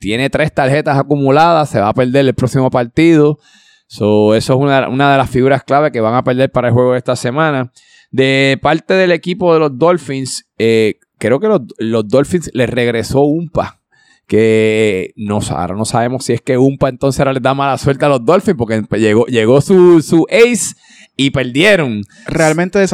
tiene 0.00 0.28
tres 0.28 0.52
tarjetas 0.52 0.98
acumuladas, 0.98 1.70
se 1.70 1.80
va 1.80 1.88
a 1.88 1.94
perder 1.94 2.26
el 2.26 2.34
próximo 2.34 2.70
partido. 2.70 3.38
So, 3.86 4.34
eso 4.34 4.54
es 4.54 4.58
una, 4.60 4.88
una 4.88 5.12
de 5.12 5.18
las 5.18 5.30
figuras 5.30 5.62
clave 5.64 5.92
que 5.92 6.00
van 6.00 6.14
a 6.14 6.24
perder 6.24 6.50
para 6.50 6.68
el 6.68 6.74
juego 6.74 6.92
de 6.92 6.98
esta 6.98 7.16
semana. 7.16 7.72
De 8.10 8.58
parte 8.60 8.94
del 8.94 9.12
equipo 9.12 9.52
de 9.54 9.60
los 9.60 9.78
Dolphins, 9.78 10.44
eh, 10.58 10.96
creo 11.18 11.40
que 11.40 11.48
los, 11.48 11.62
los 11.78 12.08
Dolphins 12.08 12.50
les 12.54 12.68
regresó 12.68 13.22
Umpa, 13.22 13.80
que 14.26 15.12
no, 15.16 15.38
ahora 15.50 15.74
no 15.74 15.84
sabemos 15.84 16.24
si 16.24 16.32
es 16.32 16.40
que 16.40 16.58
Umpa 16.58 16.88
entonces 16.88 17.20
ahora 17.20 17.32
les 17.32 17.42
da 17.42 17.54
mala 17.54 17.78
suerte 17.78 18.04
a 18.04 18.08
los 18.08 18.24
Dolphins 18.24 18.56
porque 18.56 18.82
llegó, 18.98 19.26
llegó 19.26 19.60
su, 19.60 20.02
su 20.02 20.26
ace 20.30 20.74
y 21.16 21.30
perdieron. 21.30 22.02
Realmente 22.26 22.84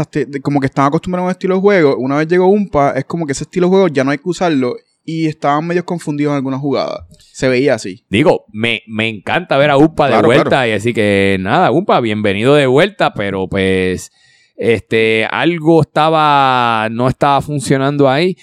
como 0.43 0.61
que 0.61 0.67
estaban 0.67 0.89
acostumbrados 0.89 1.25
a 1.25 1.27
un 1.29 1.31
estilo 1.33 1.55
de 1.57 1.61
juego. 1.61 1.97
Una 1.97 2.17
vez 2.19 2.29
llegó 2.29 2.47
Umpa, 2.47 2.93
es 2.93 3.05
como 3.05 3.27
que 3.27 3.33
ese 3.33 3.45
estilo 3.45 3.67
de 3.67 3.71
juego 3.71 3.89
ya 3.89 4.05
no 4.05 4.11
hay 4.11 4.19
que 4.19 4.29
usarlo. 4.29 4.77
Y 5.05 5.27
estaban 5.27 5.67
medio 5.67 5.85
confundidos 5.85 6.31
en 6.31 6.37
algunas 6.37 6.61
jugadas. 6.61 7.01
Se 7.33 7.49
veía 7.49 7.75
así. 7.75 8.05
Digo, 8.09 8.45
me, 8.53 8.83
me 8.87 9.09
encanta 9.09 9.57
ver 9.57 9.71
a 9.71 9.77
Umpa 9.77 10.05
de 10.07 10.13
Claro, 10.13 10.29
vuelta 10.29 10.49
claro. 10.49 10.69
y 10.69 10.73
así 10.73 10.95
que 10.95 11.39
nada, 11.41 11.73
Umpa, 11.73 11.99
bienvenido 11.99 12.55
de 12.55 12.67
vuelta, 12.69 13.13
pero 13.13 13.49
pues 13.49 14.13
este 14.63 15.27
algo 15.31 15.83
estaba 15.83 16.89
no 16.91 17.09
estaba 17.09 17.41
funcionando 17.41 18.09
ahí. 18.09 18.37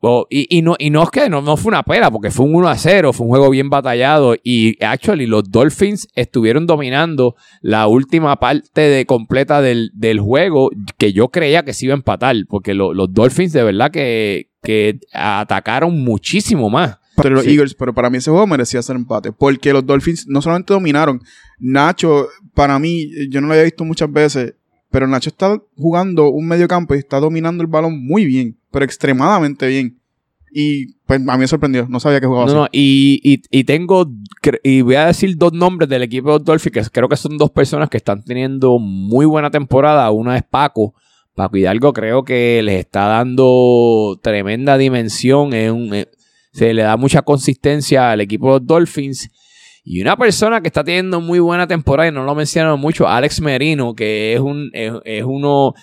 O- 0.00 0.26
y, 0.30 0.46
y 0.58 0.62
no, 0.62 0.76
y 0.78 0.90
no 0.90 1.02
es 1.02 1.10
que 1.10 1.28
no, 1.30 1.40
no 1.40 1.56
fue 1.56 1.70
una 1.70 1.82
pela, 1.82 2.10
porque 2.10 2.30
fue 2.30 2.44
un 2.46 2.54
1 2.54 2.68
a 2.68 2.76
0, 2.76 3.12
fue 3.12 3.24
un 3.26 3.30
juego 3.30 3.50
bien 3.50 3.70
batallado. 3.70 4.36
Y 4.44 4.76
actually, 4.84 5.26
los 5.26 5.50
Dolphins 5.50 6.08
estuvieron 6.14 6.66
dominando 6.66 7.34
la 7.62 7.86
última 7.88 8.36
parte 8.38 8.82
de, 8.82 9.06
completa 9.06 9.60
del, 9.62 9.90
del 9.94 10.20
juego 10.20 10.70
que 10.98 11.12
yo 11.12 11.28
creía 11.28 11.64
que 11.64 11.72
se 11.72 11.86
iba 11.86 11.94
a 11.94 11.96
empatar, 11.96 12.36
porque 12.48 12.74
lo- 12.74 12.92
los 12.94 13.12
Dolphins 13.12 13.52
de 13.52 13.64
verdad 13.64 13.90
que, 13.90 14.50
que 14.62 15.00
atacaron 15.12 15.98
muchísimo 16.04 16.68
más. 16.70 16.98
Pero 17.16 17.36
los 17.36 17.44
Sí. 17.44 17.52
Eagles, 17.52 17.74
pero 17.74 17.94
para 17.94 18.10
mí 18.10 18.18
ese 18.18 18.30
juego 18.30 18.46
merecía 18.46 18.82
ser 18.82 18.96
empate. 18.96 19.32
Porque 19.32 19.72
los 19.72 19.84
Dolphins 19.86 20.26
no 20.28 20.42
solamente 20.42 20.74
dominaron. 20.74 21.22
Nacho, 21.58 22.28
para 22.54 22.78
mí, 22.78 23.08
yo 23.30 23.40
no 23.40 23.46
lo 23.46 23.54
había 23.54 23.64
visto 23.64 23.84
muchas 23.84 24.12
veces. 24.12 24.54
Pero 24.96 25.06
Nacho 25.06 25.28
está 25.28 25.60
jugando 25.76 26.30
un 26.30 26.48
medio 26.48 26.66
campo 26.68 26.94
y 26.94 26.98
está 27.00 27.20
dominando 27.20 27.62
el 27.62 27.66
balón 27.68 28.02
muy 28.02 28.24
bien. 28.24 28.56
Pero 28.70 28.82
extremadamente 28.86 29.66
bien. 29.66 29.98
Y 30.50 30.94
pues 31.06 31.20
a 31.28 31.32
mí 31.34 31.38
me 31.40 31.46
sorprendió. 31.46 31.86
No 31.86 32.00
sabía 32.00 32.18
que 32.18 32.26
jugaba 32.26 32.46
No, 32.46 32.50
así. 32.52 32.58
no, 32.60 32.68
y, 32.72 33.20
y- 33.22 33.42
y 33.50 33.64
tengo, 33.64 34.10
y 34.62 34.80
voy 34.80 34.94
a 34.94 35.04
decir 35.04 35.36
dos 35.36 35.52
nombres 35.52 35.90
del 35.90 36.02
equipo 36.02 36.28
de 36.28 36.38
los 36.38 36.44
Dolphins, 36.46 36.72
que 36.72 36.90
creo 36.90 37.10
que 37.10 37.16
son 37.18 37.36
dos 37.36 37.50
personas 37.50 37.90
que 37.90 37.98
están 37.98 38.22
teniendo 38.24 38.78
muy 38.78 39.26
buena 39.26 39.50
temporada. 39.50 40.10
Una 40.12 40.34
es 40.38 40.44
Paco. 40.44 40.94
Paco 41.34 41.58
Hidalgo 41.58 41.92
creo 41.92 42.24
que 42.24 42.62
les 42.62 42.80
está 42.80 43.06
dando 43.06 44.18
tremenda 44.22 44.78
dimensión. 44.78 45.48
un- 45.48 45.94
eh, 45.94 46.08
se 46.54 46.72
le 46.72 46.80
da 46.84 46.96
mucha 46.96 47.20
consistencia 47.20 48.12
al 48.12 48.22
equipo 48.22 48.46
de 48.46 48.60
los 48.60 48.66
Dolphins. 48.66 49.28
Y 49.88 50.00
una 50.02 50.16
persona 50.16 50.60
que 50.60 50.66
está 50.66 50.82
teniendo 50.82 51.20
muy 51.20 51.38
buena 51.38 51.68
temporada, 51.68 52.08
y 52.08 52.12
no 52.12 52.24
lo 52.24 52.34
mencionan 52.34 52.78
mucho, 52.80 53.06
Alex 53.06 53.40
Merino, 53.40 53.94
que 53.94 54.34
es, 54.34 54.40
un, 54.40 54.68
es, 54.72 54.92
es 55.04 55.22
uno... 55.24 55.74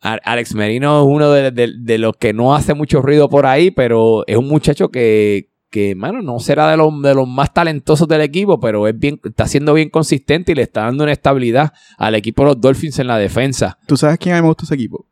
Alex 0.00 0.54
Merino 0.54 1.00
es 1.02 1.06
uno 1.06 1.30
de, 1.30 1.50
de- 1.50 1.72
de 1.78 1.98
los 1.98 2.16
que 2.16 2.32
no 2.32 2.54
hace 2.54 2.74
mucho 2.74 3.00
ruido 3.00 3.28
por 3.28 3.46
ahí, 3.46 3.70
pero 3.70 4.24
es 4.26 4.36
un 4.36 4.48
muchacho 4.48 4.90
que, 4.90 5.48
que 5.70 5.94
mano, 5.94 6.20
no 6.22 6.38
será 6.40 6.70
de 6.70 6.76
los, 6.76 7.02
de 7.02 7.14
los 7.14 7.26
más 7.28 7.52
talentosos 7.54 8.06
del 8.08 8.20
equipo, 8.20 8.60
pero 8.60 8.86
es 8.88 8.98
bien, 8.98 9.18
está 9.24 9.46
siendo 9.46 9.72
bien 9.74 9.88
consistente 9.88 10.52
y 10.52 10.54
le 10.54 10.62
está 10.62 10.82
dando 10.82 11.04
una 11.04 11.12
estabilidad 11.12 11.72
al 11.96 12.14
equipo 12.14 12.42
de 12.42 12.48
los 12.48 12.60
Dolphins 12.60 12.98
en 12.98 13.06
la 13.06 13.16
defensa. 13.18 13.78
¿Tú 13.86 13.96
sabes 13.96 14.18
quién 14.18 14.34
a 14.34 14.38
mí 14.38 14.42
me 14.42 14.48
gusta 14.48 14.64
ese 14.64 14.74
equipo? 14.74 15.06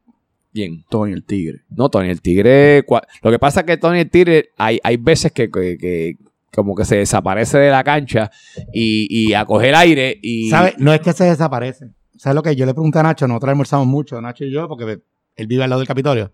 Bien. 0.53 0.85
Tony 0.91 1.13
el 1.13 1.25
Tigre. 1.25 1.61
No, 1.71 1.89
Tony 1.89 2.11
el 2.11 2.21
Tigre. 2.21 2.85
Lo 3.23 3.31
que 3.31 3.39
pasa 3.39 3.61
es 3.61 3.67
que 3.67 3.77
Tony 3.79 4.01
el 4.01 4.11
Tigre, 4.11 4.51
hay, 4.59 4.79
hay 4.83 4.99
veces 4.99 5.33
que, 5.33 5.51
que- 5.51 5.79
que 5.79 6.17
como 6.53 6.75
que 6.75 6.85
se 6.85 6.97
desaparece 6.97 7.59
de 7.59 7.71
la 7.71 7.83
cancha 7.83 8.31
y, 8.73 9.07
y 9.11 9.35
a 9.35 9.45
coger 9.45 9.75
aire 9.75 10.19
y. 10.23 10.51
¿Sabes? 10.51 10.75
No 10.79 10.93
es 10.93 11.01
que 11.01 11.13
se 11.13 11.25
desaparece. 11.25 11.91
¿Sabes 12.17 12.35
lo 12.37 12.43
que 12.43 12.55
yo 12.55 12.67
le 12.67 12.75
pregunté 12.75 12.99
a 12.99 13.03
Nacho? 13.03 13.27
Nosotros 13.27 13.51
almorzamos 13.51 13.87
mucho, 13.87 14.21
Nacho 14.21 14.45
y 14.45 14.53
yo, 14.53 14.69
porque 14.69 15.03
él 15.35 15.47
vive 15.47 15.65
al 15.65 15.71
lado 15.71 15.81
del 15.81 15.89
Capitolio. 15.89 16.33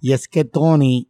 Y 0.00 0.12
es 0.12 0.28
que 0.28 0.44
Tony 0.44 1.08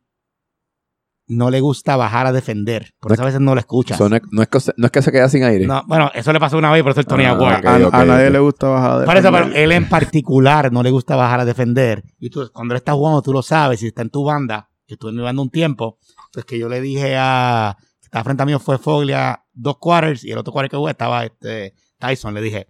no 1.28 1.48
le 1.50 1.60
gusta 1.60 1.94
bajar 1.96 2.26
a 2.26 2.32
defender. 2.32 2.92
Por 2.98 3.12
eso 3.12 3.22
a 3.22 3.26
veces 3.26 3.40
no 3.40 3.54
lo 3.54 3.60
escuchas. 3.60 3.96
So, 3.98 4.08
no, 4.08 4.16
es, 4.16 4.22
no 4.32 4.42
es 4.42 4.48
que 4.48 4.58
se, 4.58 4.72
no 4.76 4.86
es 4.86 4.90
que 4.90 5.00
se 5.00 5.12
queda 5.12 5.28
sin 5.28 5.44
aire. 5.44 5.64
No, 5.64 5.84
bueno, 5.86 6.10
eso 6.12 6.32
le 6.32 6.40
pasó 6.40 6.58
una 6.58 6.72
vez, 6.72 6.82
por 6.82 6.90
eso 6.90 7.00
el 7.00 7.06
Tony 7.06 7.24
Ah, 7.24 7.30
Aguar. 7.30 7.64
a, 7.64 7.76
a 7.76 7.86
ok, 7.86 7.94
nadie 8.04 8.30
le 8.30 8.38
gusta 8.40 8.68
bajar 8.68 8.98
de 9.00 9.06
Por 9.06 9.16
eso, 9.16 9.30
pero 9.30 9.46
él 9.54 9.70
en 9.70 9.88
particular 9.88 10.72
no 10.72 10.82
le 10.82 10.90
gusta 10.90 11.14
bajar 11.14 11.38
a 11.38 11.44
defender. 11.44 12.02
Y 12.18 12.30
tú, 12.30 12.50
cuando 12.52 12.74
él 12.74 12.78
está 12.78 12.94
jugando, 12.94 13.22
tú 13.22 13.32
lo 13.32 13.42
sabes, 13.42 13.78
si 13.78 13.86
está 13.86 14.02
en 14.02 14.10
tu 14.10 14.24
banda, 14.24 14.70
que 14.88 14.94
estuve 14.94 15.10
en 15.10 15.18
mi 15.18 15.22
banda 15.22 15.40
un 15.40 15.50
tiempo, 15.50 15.98
pues 16.32 16.44
que 16.44 16.58
yo 16.58 16.68
le 16.68 16.80
dije 16.80 17.14
a, 17.16 17.76
estaba 18.10 18.24
frente 18.24 18.42
a 18.42 18.46
mí 18.46 18.52
fue 18.58 18.76
Foglia 18.76 19.40
dos 19.52 19.76
quarters 19.78 20.24
y 20.24 20.32
el 20.32 20.38
otro 20.38 20.52
quarter 20.52 20.68
que 20.68 20.76
jugué 20.76 20.90
estaba 20.90 21.24
este 21.24 21.74
Tyson. 21.96 22.34
Le 22.34 22.40
dije, 22.40 22.66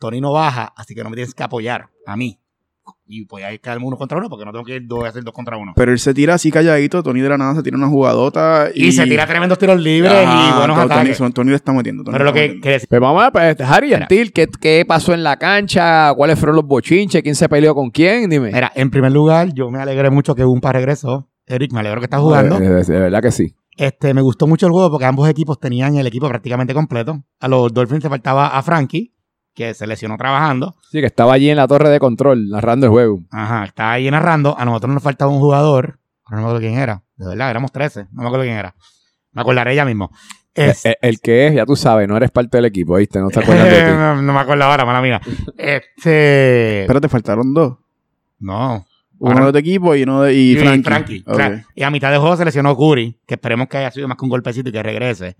Tony 0.00 0.20
no 0.20 0.32
baja, 0.32 0.72
así 0.76 0.96
que 0.96 1.04
no 1.04 1.10
me 1.10 1.14
tienes 1.14 1.32
que 1.32 1.44
apoyar 1.44 1.90
a 2.06 2.16
mí. 2.16 2.40
Y 3.06 3.24
pues 3.26 3.44
ahí 3.44 3.60
caerme 3.60 3.86
uno 3.86 3.96
contra 3.96 4.18
uno, 4.18 4.28
porque 4.28 4.44
no 4.44 4.50
tengo 4.50 4.64
que 4.64 4.76
ir 4.76 4.82
dos, 4.86 5.04
hacer 5.04 5.22
dos 5.22 5.32
contra 5.32 5.56
uno. 5.56 5.74
Pero 5.76 5.92
él 5.92 6.00
se 6.00 6.12
tira 6.12 6.34
así 6.34 6.50
calladito, 6.50 7.04
Tony 7.04 7.20
de 7.20 7.28
la 7.28 7.38
nada 7.38 7.54
se 7.54 7.62
tira 7.62 7.76
una 7.76 7.86
jugadota 7.86 8.68
y, 8.74 8.86
Y, 8.86 8.92
se 8.92 9.04
tira 9.04 9.26
tremendos 9.28 9.58
tiros 9.58 9.80
libres 9.80 10.12
Ajá, 10.12 10.48
y 10.48 10.58
buenos 10.58 10.78
ataques. 10.78 11.18
Tony, 11.18 11.32
Tony 11.32 11.50
le 11.50 11.56
está 11.56 11.72
metiendo. 11.72 12.02
Tony 12.02 12.12
Pero 12.12 12.24
lo 12.24 12.32
que 12.32 12.58
quiere 12.60 12.72
decir, 12.72 12.88
Pues 12.88 13.00
vamos 13.00 13.22
a 13.22 13.30
ver, 13.30 13.62
Harry 13.62 13.94
Antil, 13.94 14.32
¿qué, 14.32 14.48
¿qué 14.48 14.84
pasó 14.88 15.14
en 15.14 15.22
la 15.22 15.36
cancha? 15.36 16.12
¿Cuáles 16.14 16.36
fueron 16.36 16.56
los 16.56 16.66
bochinches? 16.66 17.22
¿Quién 17.22 17.36
se 17.36 17.48
peleó 17.48 17.76
con 17.76 17.90
quién? 17.90 18.28
Dime. 18.28 18.50
mira, 18.52 18.72
en 18.74 18.90
primer 18.90 19.12
lugar, 19.12 19.52
yo 19.54 19.70
me 19.70 19.78
alegré 19.78 20.10
mucho 20.10 20.34
que 20.34 20.44
Umpa 20.44 20.72
regresó. 20.72 21.28
Eric, 21.46 21.72
me 21.72 21.80
alegro 21.80 22.00
que 22.00 22.06
estás 22.06 22.20
jugando. 22.20 22.56
Eh, 22.56 22.60
De, 22.60 22.84
de 22.84 22.98
verdad 22.98 23.22
que 23.22 23.30
sí. 23.30 23.54
Este, 23.76 24.12
me 24.14 24.20
gustó 24.20 24.46
mucho 24.46 24.66
el 24.66 24.72
juego 24.72 24.90
porque 24.90 25.06
ambos 25.06 25.28
equipos 25.28 25.58
tenían 25.58 25.96
el 25.96 26.06
equipo 26.06 26.28
prácticamente 26.28 26.74
completo. 26.74 27.22
A 27.40 27.48
los 27.48 27.72
Dolphins 27.72 28.02
le 28.04 28.10
faltaba 28.10 28.48
a 28.48 28.62
Frankie, 28.62 29.14
que 29.54 29.72
se 29.74 29.86
lesionó 29.86 30.16
trabajando. 30.18 30.76
Sí, 30.90 31.00
que 31.00 31.06
estaba 31.06 31.32
allí 31.32 31.48
en 31.50 31.56
la 31.56 31.66
torre 31.68 31.88
de 31.88 31.98
control, 32.00 32.48
narrando 32.50 32.86
el 32.86 32.90
juego. 32.92 33.20
Ajá, 33.30 33.64
está 33.64 33.92
ahí 33.92 34.10
narrando. 34.10 34.56
A 34.58 34.64
nosotros 34.64 34.92
nos 34.92 35.02
faltaba 35.02 35.30
un 35.30 35.40
jugador. 35.40 35.98
No 36.30 36.36
me 36.36 36.42
acuerdo 36.42 36.60
quién 36.60 36.78
era. 36.78 37.02
De 37.16 37.26
verdad, 37.26 37.50
éramos 37.50 37.72
13. 37.72 38.06
No 38.12 38.22
me 38.22 38.28
acuerdo 38.28 38.44
quién 38.44 38.56
era. 38.56 38.74
Me 39.32 39.42
acordaré 39.42 39.74
ya 39.74 39.84
mismo. 39.84 40.10
Es- 40.54 40.84
El, 40.84 40.96
el 41.00 41.20
que 41.20 41.46
es, 41.46 41.54
ya 41.54 41.64
tú 41.64 41.76
sabes, 41.76 42.06
no 42.08 42.16
eres 42.16 42.30
parte 42.30 42.58
del 42.58 42.64
equipo, 42.66 42.96
¿viste? 42.96 43.18
No 43.20 43.28
te 43.28 43.40
acuerdas 43.40 43.64
de 43.70 43.70
ti. 43.82 43.90
no, 43.92 44.20
no 44.22 44.32
me 44.32 44.38
acuerdo 44.40 44.64
ahora, 44.64 44.84
mala 44.84 45.00
mía. 45.00 45.20
Este. 45.56 46.84
Pero 46.86 47.00
te 47.00 47.08
faltaron 47.08 47.54
dos. 47.54 47.76
no. 48.40 48.84
Uno 49.20 49.32
Ahora- 49.32 49.46
de 49.46 49.52
tu 49.52 49.58
equipo 49.58 49.94
y 49.94 50.02
uno 50.02 50.22
de 50.22 50.34
y 50.34 50.56
Frankie. 50.56 50.82
Frankie. 50.82 51.24
Ok. 51.26 51.34
Fra- 51.34 51.64
Y 51.74 51.82
a 51.82 51.90
mitad 51.90 52.10
de 52.10 52.16
juego 52.18 52.36
se 52.36 52.44
lesionó 52.44 52.74
Curry, 52.76 53.18
que 53.26 53.34
esperemos 53.34 53.68
que 53.68 53.76
haya 53.76 53.90
sido 53.90 54.08
más 54.08 54.16
que 54.16 54.24
un 54.24 54.30
golpecito 54.30 54.68
y 54.70 54.72
que 54.72 54.82
regrese. 54.82 55.36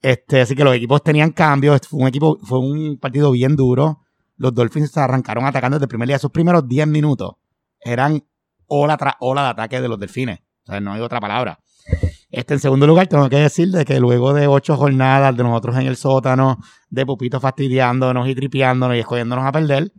Este, 0.00 0.40
así 0.40 0.56
que 0.56 0.64
los 0.64 0.74
equipos 0.74 1.02
tenían 1.02 1.30
cambios. 1.30 1.80
Fue 1.88 2.00
un 2.00 2.08
equipo, 2.08 2.38
fue 2.42 2.58
un 2.58 2.98
partido 2.98 3.30
bien 3.30 3.54
duro. 3.54 4.00
Los 4.36 4.54
Dolphins 4.54 4.90
se 4.90 4.98
arrancaron 5.00 5.44
atacando 5.44 5.76
desde 5.76 5.84
el 5.84 5.88
primer 5.88 6.08
día. 6.08 6.18
Sus 6.18 6.30
primeros 6.30 6.66
10 6.66 6.86
minutos 6.88 7.34
eran 7.80 8.24
ola 8.66 8.96
tras 8.96 9.14
ola 9.20 9.42
de 9.42 9.48
ataque 9.50 9.80
de 9.80 9.88
los 9.88 10.00
delfines. 10.00 10.40
O 10.66 10.72
sea, 10.72 10.80
no 10.80 10.92
hay 10.92 11.00
otra 11.02 11.20
palabra. 11.20 11.58
Este, 12.30 12.54
en 12.54 12.60
segundo 12.60 12.86
lugar, 12.86 13.08
tengo 13.08 13.28
que 13.28 13.36
decir 13.36 13.68
de 13.70 13.84
que 13.84 14.00
luego 14.00 14.32
de 14.32 14.46
ocho 14.46 14.76
jornadas 14.76 15.36
de 15.36 15.42
nosotros 15.42 15.76
en 15.76 15.86
el 15.86 15.96
sótano, 15.96 16.58
de 16.88 17.04
Pupito 17.04 17.38
fastidiándonos 17.40 18.26
y 18.26 18.34
tripeándonos 18.34 18.96
y 18.96 19.00
escogiéndonos 19.00 19.44
a 19.44 19.52
perder, 19.52 19.92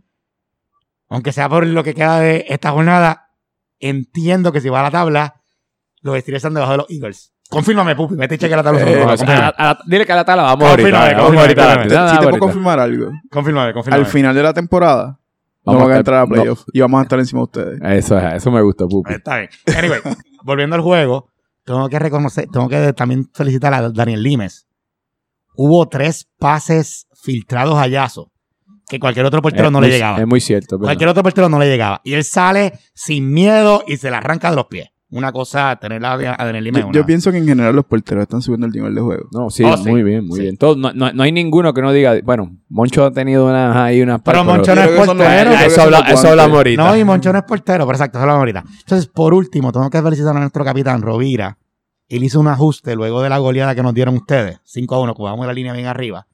aunque 1.09 1.31
sea 1.31 1.49
por 1.49 1.65
lo 1.65 1.83
que 1.83 1.93
queda 1.93 2.19
de 2.19 2.45
esta 2.49 2.71
jornada, 2.71 3.29
entiendo 3.79 4.51
que 4.51 4.61
si 4.61 4.69
va 4.69 4.79
a 4.79 4.83
la 4.83 4.91
tabla, 4.91 5.41
los 6.01 6.17
Steelers 6.19 6.39
están 6.41 6.53
debajo 6.53 6.71
de 6.73 6.77
los 6.79 6.89
Eagles. 6.89 7.33
Confírmame, 7.49 7.95
Pupi, 7.95 8.15
mete 8.15 8.35
y 8.35 8.37
cheque 8.39 8.55
la 8.55 8.63
tabla. 8.63 8.81
Eh, 8.81 9.03
confírmame, 9.05 9.37
a 9.37 9.41
la- 9.41 9.47
a 9.49 9.63
la- 9.73 9.79
dile 9.85 10.05
que 10.05 10.11
a 10.11 10.15
la 10.15 10.25
tabla 10.25 10.43
vamos 10.43 10.67
Confírmame, 10.69 10.95
ahorita. 10.97 11.17
Vamos 11.21 11.35
confírmame, 11.35 11.41
ahorita. 11.41 11.63
confírmame. 11.63 11.89
Te- 11.89 11.95
Nada, 11.95 12.09
sí 12.09 12.17
te 12.17 12.23
puedo 12.23 12.39
confirmar 12.39 12.79
algo. 12.79 13.11
confírmame, 13.31 13.73
confírmame. 13.73 14.03
Al 14.03 14.09
final 14.09 14.35
de 14.35 14.43
la 14.43 14.53
temporada 14.53 15.05
no 15.65 15.73
Vamos 15.73 15.81
van 15.83 15.91
a 15.91 15.95
a 15.95 15.97
entrar 15.99 16.19
a 16.21 16.27
playoffs 16.27 16.65
y 16.73 16.79
vamos 16.81 16.99
a 16.99 17.03
estar 17.03 17.19
encima 17.19 17.39
de 17.41 17.43
ustedes. 17.43 17.79
Eso, 17.83 18.17
es- 18.17 18.33
eso 18.35 18.51
me 18.51 18.61
gusta, 18.61 18.87
Pupi. 18.87 19.13
Está 19.13 19.37
bien. 19.37 19.49
Anyway, 19.77 19.99
volviendo 20.43 20.75
al 20.75 20.81
juego, 20.81 21.29
tengo 21.63 21.87
que 21.89 21.99
reconocer, 21.99 22.47
tengo 22.51 22.67
que 22.67 22.91
también 22.93 23.29
felicitar 23.33 23.73
a 23.73 23.89
Daniel 23.91 24.23
Limes. 24.23 24.67
Hubo 25.55 25.87
tres 25.87 26.27
pases 26.39 27.07
filtrados 27.21 27.77
a 27.77 27.87
Yazo 27.87 28.31
que 28.93 28.99
cualquier 28.99 29.25
otro 29.25 29.41
portero 29.41 29.65
Es 29.67 29.71
no 29.71 29.81
le 29.81 29.89
llegaba. 29.89 30.17
Es 30.19 30.27
muy 30.27 30.39
cierto. 30.39 30.77
verdad. 30.77 30.87
Cualquier 30.89 31.09
otro 31.09 31.23
portero 31.23 31.49
no 31.49 31.59
le 31.59 31.67
llegaba. 31.67 32.01
Y 32.03 32.13
él 32.13 32.23
sale 32.23 32.73
sin 32.93 33.31
miedo 33.31 33.83
y 33.87 33.97
se 33.97 34.09
la 34.11 34.17
arranca 34.19 34.49
de 34.49 34.55
los 34.55 34.65
pies. 34.67 34.87
Una 35.09 35.31
cosa, 35.31 35.75
tener 35.75 36.03
a, 36.03 36.13
a 36.13 36.45
Daniel 36.45 36.63
Limes. 36.63 36.85
Yo, 36.85 36.91
yo 36.91 37.05
pienso 37.05 37.31
que 37.31 37.37
en 37.37 37.45
general 37.47 37.75
los 37.75 37.85
porteros 37.85 38.23
están 38.23 38.41
subiendo 38.41 38.65
el 38.65 38.73
nivel 38.73 38.95
de 38.95 39.01
juego. 39.01 39.29
No, 39.31 39.51
sí, 39.51 39.63
Oh, 39.63 39.77
sí. 39.77 39.87
muy 39.87 40.01
bien, 40.01 40.25
muy 40.25 40.37
Sí. 40.37 40.41
bien. 40.43 40.57
Todo, 40.57 40.75
no, 40.75 40.91
no- 40.91 41.13
no 41.13 41.21
hay 41.21 41.31
ninguno 41.31 41.71
que 41.71 41.83
no 41.83 41.91
diga, 41.91 42.15
bueno, 42.23 42.57
Moncho 42.69 43.05
ha 43.05 43.11
tenido 43.11 43.45
unas 43.47 43.75
ahí 43.75 44.01
unas 44.01 44.21
Pero 44.23 44.43
Moncho 44.43 44.73
no 44.73 44.81
es 44.81 44.91
los- 44.95 45.05
portero. 45.05 45.51
eso, 45.51 45.81
habla, 45.83 45.97
eso 45.99 46.05
guantes. 46.13 46.25
hablamos 46.25 46.57
ahorita. 46.57 46.83
No, 46.83 46.97
y 46.97 47.03
Moncho 47.03 47.31
no 47.31 47.37
es 47.37 47.45
portero, 47.45 47.85
pero 47.85 47.91
exacto, 47.95 48.17
eso 48.17 48.23
hablamos 48.23 48.39
ahorita. 48.39 48.63
Entonces, 48.79 49.07
por 49.07 49.35
último, 49.35 49.71
tengo 49.71 49.87
que 49.91 50.01
felicitar 50.01 50.35
a 50.35 50.39
nuestro 50.39 50.65
capitán, 50.65 51.01
Rovira. 51.03 51.59
Él 52.09 52.23
hizo 52.23 52.39
un 52.39 52.47
ajuste 52.47 52.95
luego 52.95 53.21
de 53.21 53.29
la 53.29 53.37
goleada 53.37 53.75
que 53.75 53.83
nos 53.83 53.93
dieron 53.93 54.15
ustedes, 54.15 54.61
5 54.63 54.95
a 54.95 54.99
1, 54.99 55.13
jugamos 55.13 55.45
la 55.45 55.53
línea 55.53 55.73
bien 55.73 55.85
arriba, 55.85 56.25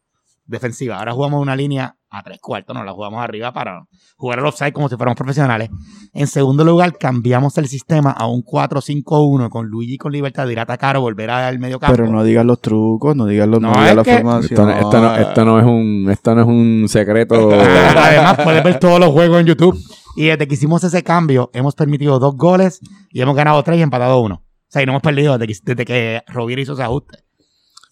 defensiva. 0.46 1.00
Ahora 1.00 1.12
jugamos 1.14 1.42
una 1.42 1.56
línea 1.58 1.96
a 2.12 2.24
tres 2.24 2.40
cuartos, 2.42 2.76
no 2.76 2.84
la 2.84 2.92
jugamos 2.92 3.22
arriba 3.24 3.52
para 3.54 3.84
jugar 4.18 4.40
el 4.40 4.46
offside 4.46 4.74
como 4.74 4.90
si 4.90 4.96
fuéramos 4.96 5.16
profesionales. 5.18 5.70
En 6.14 6.26
segundo 6.28 6.64
lugar, 6.66 6.98
cambiamos 6.98 7.58
el 7.60 7.68
sistema 7.68 8.12
a 8.12 8.26
un 8.28 8.42
4-5-1 8.44 9.50
con 9.50 9.68
Luigi 9.68 9.98
con 9.98 10.12
libertad 10.12 10.46
de 10.48 10.54
ir 10.54 10.60
a 10.60 10.64
atacar 10.64 10.98
o 10.98 11.02
volver 11.02 11.30
al 11.30 11.60
medio 11.60 11.80
campo. 11.80 11.96
Pero 11.96 12.10
no 12.12 12.24
digas 12.24 12.46
los 12.46 12.60
trucos, 12.62 13.16
no 13.16 13.26
digas 13.26 13.48
los 13.48 13.62
No, 13.62 13.68
no, 13.72 13.74
digas 13.76 13.90
es 13.92 13.96
la 13.96 14.04
que- 14.04 14.14
formación. 14.16 14.44
Esto, 14.52 14.66
no- 14.66 14.72
esto 14.72 15.02
no, 15.02 15.16
esto 15.18 15.46
no 15.46 15.60
es 15.60 15.66
un, 15.66 16.08
esto 16.10 16.36
no 16.36 16.42
es 16.42 16.48
un 16.48 16.86
secreto. 16.90 17.52
Además, 17.52 18.38
puedes 18.44 18.64
ver 18.64 18.80
todos 18.80 19.00
los 19.00 19.10
juegos 19.12 19.40
en 19.42 19.46
YouTube. 19.48 19.78
Y 20.16 20.26
desde 20.26 20.48
que 20.48 20.56
hicimos 20.56 20.84
ese 20.84 21.04
cambio, 21.04 21.50
hemos 21.54 21.76
permitido 21.76 22.20
dos 22.20 22.36
goles 22.36 22.80
y 23.12 23.22
hemos 23.22 23.36
ganado 23.36 23.62
tres 23.64 23.78
y 23.80 23.82
empatado 23.84 24.20
uno. 24.20 24.36
O 24.44 24.72
sea, 24.72 24.82
y 24.82 24.86
no 24.86 24.92
hemos 24.94 25.02
perdido 25.02 25.38
desde 25.38 25.54
que, 25.54 25.60
desde 25.64 25.86
que 25.86 26.22
Rovira 26.28 26.62
hizo 26.62 26.74
ese 26.74 26.84
ajuste. 26.84 27.20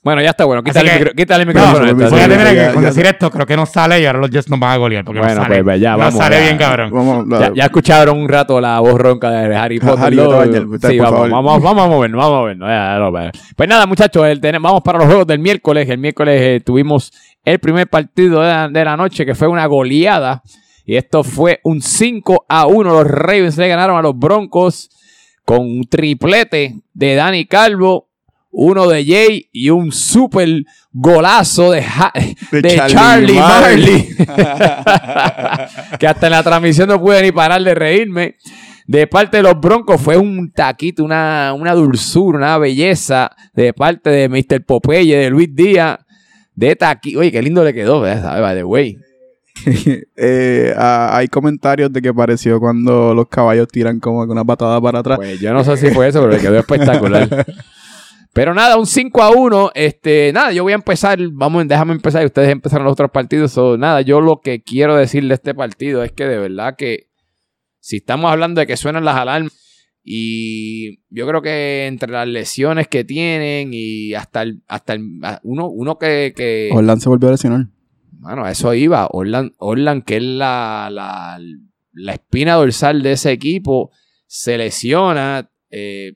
Bueno, 0.03 0.21
ya 0.21 0.29
está 0.29 0.45
bueno. 0.45 0.63
Quítale, 0.63 0.89
el, 0.93 0.99
micro- 0.99 1.13
quítale 1.15 1.43
el 1.43 1.47
No, 1.49 1.53
micrófono. 1.53 1.85
no, 1.93 2.09
no, 2.09 2.09
tener 2.09 2.67
que 2.67 2.73
con 2.73 2.83
decir 2.83 3.05
esto, 3.05 3.29
creo 3.29 3.45
que 3.45 3.57
no 3.57 3.65
sale 3.65 3.99
y 3.99 4.05
ahora 4.05 4.19
los 4.19 4.29
Jets 4.29 4.49
nos 4.49 4.57
van 4.59 4.71
a 4.71 4.77
golear. 4.77 5.03
Porque 5.03 5.19
Bueno, 5.19 5.35
no 5.35 5.41
sale, 5.43 5.63
pues, 5.63 5.81
ya, 5.81 5.91
no 5.93 5.97
vamos, 5.97 6.13
sale 6.15 6.35
ya. 6.37 6.41
bien, 6.43 6.57
cabrón. 6.57 6.91
Vamos, 6.93 7.27
la- 7.27 7.39
Ya, 7.47 7.51
ya 7.55 7.63
escucharon 7.65 8.17
un 8.17 8.29
rato 8.29 8.61
la 8.61 8.79
voz 8.79 8.93
ronca 8.93 9.29
de 9.31 9.53
Harry 9.55 9.79
Potter. 9.81 10.05
Harry, 10.05 10.15
¿no? 10.15 10.29
bañar, 10.29 10.65
vete, 10.65 10.87
sí, 10.89 10.99
vamos, 10.99 11.29
vamos, 11.29 11.61
vamos 11.61 11.83
a 11.83 11.87
movernos, 11.89 12.19
vamos 12.19 12.37
a 12.37 12.39
movernos. 12.39 12.69
Ya, 12.69 12.99
no, 12.99 13.31
pues 13.57 13.67
nada, 13.69 13.85
muchachos, 13.85 14.25
el 14.27 14.39
tenem- 14.39 14.61
vamos 14.61 14.81
para 14.81 14.97
los 14.99 15.07
juegos 15.07 15.27
del 15.27 15.39
miércoles. 15.39 15.89
El 15.89 15.97
miércoles 15.97 16.41
eh, 16.41 16.61
tuvimos 16.65 17.11
el 17.43 17.59
primer 17.59 17.87
partido 17.89 18.41
de 18.41 18.47
la, 18.47 18.69
de 18.69 18.85
la 18.85 18.95
noche, 18.95 19.25
que 19.25 19.35
fue 19.35 19.47
una 19.49 19.65
goleada. 19.65 20.41
Y 20.85 20.95
esto 20.95 21.21
fue 21.25 21.59
un 21.65 21.81
5 21.81 22.45
a 22.47 22.65
1. 22.65 22.93
Los 22.93 23.05
Ravens 23.07 23.57
le 23.57 23.67
ganaron 23.67 23.97
a 23.97 24.01
los 24.01 24.17
Broncos 24.17 24.89
con 25.43 25.59
un 25.59 25.83
triplete 25.89 26.75
de 26.93 27.15
Dani 27.15 27.45
Calvo, 27.45 28.06
uno 28.59 28.87
de 28.87 29.05
Jay 29.05 29.49
y 29.51 29.69
un 29.69 29.91
super 29.91 30.49
golazo 30.91 31.71
de, 31.71 31.83
Ja- 31.83 32.11
De 32.51 32.61
de 32.63 32.75
Charlie 32.75 32.93
Charlie, 32.95 33.33
Marley. 33.35 34.15
Marley. 34.25 35.87
que 35.99 36.07
hasta 36.07 36.25
en 36.25 36.31
la 36.31 36.41
transmisión 36.41 36.89
no 36.89 36.99
pude 36.99 37.21
ni 37.21 37.31
parar 37.31 37.61
de 37.61 37.75
reírme. 37.75 38.35
De 38.87 39.05
parte 39.05 39.37
de 39.37 39.43
los 39.43 39.59
Broncos 39.59 40.01
fue 40.01 40.17
un 40.17 40.49
taquito, 40.51 41.03
una, 41.03 41.53
una 41.53 41.73
dulzura, 41.73 42.37
una 42.37 42.57
belleza 42.57 43.29
de 43.53 43.73
parte 43.73 44.09
de 44.09 44.27
Mr. 44.27 44.65
Popeye, 44.65 45.17
de 45.17 45.29
Luis 45.29 45.53
Díaz. 45.53 45.99
De 46.55 46.75
taquito. 46.75 47.19
Oye, 47.19 47.31
qué 47.31 47.41
lindo 47.43 47.63
le 47.63 47.73
quedó, 47.75 48.01
¿verdad? 48.01 48.41
By 48.41 48.55
the 48.55 48.63
way. 48.63 48.97
Eh, 50.15 50.73
ah, 50.77 51.09
hay 51.13 51.27
comentarios 51.27 51.91
de 51.93 52.01
que 52.01 52.13
pareció 52.13 52.59
cuando 52.59 53.13
los 53.13 53.27
caballos 53.27 53.67
tiran 53.67 53.99
como 53.99 54.21
una 54.21 54.45
patada 54.45 54.79
para 54.81 54.99
atrás. 54.99 55.17
Pues 55.17 55.39
yo 55.39 55.53
no 55.53 55.63
sé 55.63 55.77
si 55.77 55.89
fue 55.89 56.07
eso, 56.07 56.21
pero 56.21 56.31
le 56.33 56.39
quedó 56.39 56.57
espectacular. 56.57 57.45
Pero 58.33 58.53
nada, 58.53 58.77
un 58.77 58.85
5 58.85 59.21
a 59.23 59.31
1. 59.31 59.71
Este, 59.73 60.31
nada, 60.33 60.51
yo 60.51 60.63
voy 60.63 60.73
a 60.73 60.75
empezar. 60.75 61.19
Vamos, 61.31 61.67
déjame 61.67 61.93
empezar 61.93 62.21
y 62.21 62.27
ustedes 62.27 62.49
empezaron 62.49 62.85
los 62.85 62.93
otros 62.93 63.11
partidos. 63.11 63.51
So, 63.51 63.77
nada, 63.77 64.01
yo 64.01 64.21
lo 64.21 64.41
que 64.41 64.61
quiero 64.61 64.95
decir 64.95 65.27
de 65.27 65.33
este 65.33 65.55
partido 65.55 66.03
es 66.03 66.11
que 66.11 66.25
de 66.25 66.37
verdad 66.37 66.75
que 66.77 67.09
si 67.79 67.97
estamos 67.97 68.31
hablando 68.31 68.59
de 68.59 68.67
que 68.67 68.77
suenan 68.77 69.05
las 69.05 69.15
alarmas 69.15 69.53
y 70.03 70.99
yo 71.09 71.27
creo 71.27 71.41
que 71.41 71.85
entre 71.87 72.11
las 72.11 72.27
lesiones 72.27 72.87
que 72.87 73.03
tienen 73.03 73.71
y 73.73 74.13
hasta 74.13 74.43
el, 74.43 74.61
hasta 74.67 74.93
el, 74.93 75.01
uno, 75.43 75.67
uno 75.67 75.97
que, 75.97 76.33
que 76.35 76.69
se 76.99 77.09
volvió 77.09 77.29
a 77.29 77.31
lesionar. 77.31 77.67
bueno, 78.11 78.45
a 78.45 78.51
eso 78.51 78.73
iba. 78.73 79.07
Orlan, 79.11 79.53
Orlan, 79.57 80.01
que 80.03 80.17
es 80.17 80.23
la, 80.23 80.89
la, 80.91 81.39
la 81.91 82.13
espina 82.13 82.53
dorsal 82.55 83.01
de 83.01 83.13
ese 83.13 83.31
equipo, 83.31 83.91
se 84.27 84.57
lesiona. 84.57 85.49
eh, 85.71 86.13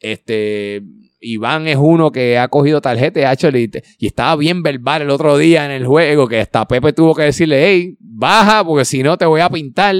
este, 0.00 0.82
Iván 1.20 1.66
es 1.66 1.76
uno 1.78 2.10
que 2.10 2.38
ha 2.38 2.48
cogido 2.48 2.80
tarjeta 2.80 3.30
actually, 3.30 3.70
y, 3.98 4.06
estaba 4.06 4.36
bien 4.36 4.62
verbal 4.62 5.02
el 5.02 5.10
otro 5.10 5.36
día 5.36 5.64
en 5.64 5.70
el 5.70 5.86
juego, 5.86 6.28
que 6.28 6.40
hasta 6.40 6.66
Pepe 6.66 6.92
tuvo 6.92 7.14
que 7.14 7.22
decirle, 7.22 7.66
hey, 7.66 7.96
baja, 8.00 8.64
porque 8.64 8.84
si 8.84 9.02
no 9.02 9.16
te 9.16 9.24
voy 9.24 9.40
a 9.40 9.50
pintar. 9.50 9.96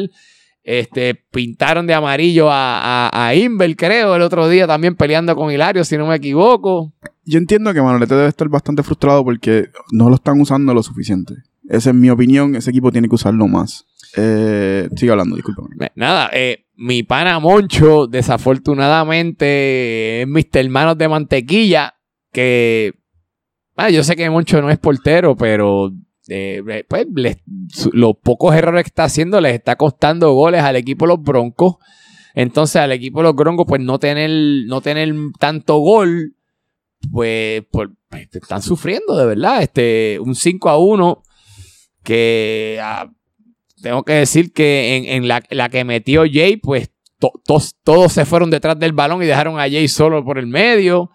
Este, 0.64 1.14
pintaron 1.14 1.86
de 1.86 1.94
amarillo 1.94 2.50
a, 2.50 3.08
a, 3.08 3.26
a 3.28 3.34
Inver, 3.34 3.74
creo, 3.74 4.14
el 4.14 4.20
otro 4.20 4.50
día 4.50 4.66
también 4.66 4.96
peleando 4.96 5.34
con 5.34 5.50
Hilario, 5.50 5.82
si 5.82 5.96
no 5.96 6.06
me 6.06 6.16
equivoco. 6.16 6.92
Yo 7.24 7.38
entiendo 7.38 7.72
que 7.72 7.80
Manolete 7.80 8.14
debe 8.14 8.28
estar 8.28 8.48
bastante 8.50 8.82
frustrado 8.82 9.24
porque 9.24 9.70
no 9.92 10.10
lo 10.10 10.16
están 10.16 10.38
usando 10.42 10.74
lo 10.74 10.82
suficiente. 10.82 11.36
Esa 11.68 11.90
es 11.90 11.96
mi 11.96 12.10
opinión. 12.10 12.56
Ese 12.56 12.70
equipo 12.70 12.90
tiene 12.90 13.08
que 13.08 13.14
usarlo 13.14 13.46
más. 13.46 13.86
Eh, 14.16 14.88
sigue 14.96 15.12
hablando, 15.12 15.36
discúlpame. 15.36 15.68
Nada, 15.94 16.30
eh, 16.32 16.64
mi 16.78 17.02
pana 17.02 17.40
Moncho, 17.40 18.06
desafortunadamente, 18.06 20.22
es 20.22 20.28
Mr. 20.28 20.70
Manos 20.70 20.96
de 20.96 21.08
Mantequilla, 21.08 21.96
que 22.32 22.94
ah, 23.74 23.90
yo 23.90 24.04
sé 24.04 24.14
que 24.14 24.30
Moncho 24.30 24.62
no 24.62 24.70
es 24.70 24.78
portero, 24.78 25.36
pero 25.36 25.90
eh, 26.28 26.62
eh, 26.68 26.84
pues, 26.88 27.06
los 27.92 28.14
pocos 28.22 28.54
errores 28.54 28.84
que 28.84 28.90
está 28.90 29.04
haciendo 29.04 29.40
les 29.40 29.54
está 29.54 29.74
costando 29.74 30.32
goles 30.34 30.62
al 30.62 30.76
equipo 30.76 31.04
los 31.04 31.20
Broncos. 31.20 31.76
Entonces, 32.34 32.76
al 32.76 32.92
equipo 32.92 33.22
los 33.22 33.34
Broncos, 33.34 33.66
pues 33.66 33.82
no 33.82 33.98
tener, 33.98 34.30
no 34.66 34.80
tener 34.80 35.12
tanto 35.40 35.78
gol, 35.78 36.36
pues, 37.10 37.64
pues, 37.72 37.88
están 38.32 38.62
sufriendo 38.62 39.16
de 39.16 39.26
verdad. 39.26 39.62
Este, 39.62 40.20
un 40.20 40.36
5 40.36 40.68
a 40.68 40.78
1 40.78 41.22
que 42.04 42.78
ah, 42.80 43.10
tengo 43.82 44.02
que 44.02 44.12
decir 44.14 44.52
que 44.52 44.96
en, 44.96 45.04
en 45.06 45.28
la, 45.28 45.42
la 45.50 45.68
que 45.68 45.84
metió 45.84 46.22
Jay, 46.30 46.56
pues 46.56 46.90
to- 47.18 47.32
tos- 47.46 47.76
todos 47.84 48.12
se 48.12 48.24
fueron 48.24 48.50
detrás 48.50 48.78
del 48.78 48.92
balón 48.92 49.22
y 49.22 49.26
dejaron 49.26 49.56
a 49.58 49.62
Jay 49.70 49.88
solo 49.88 50.24
por 50.24 50.38
el 50.38 50.46
medio. 50.46 51.10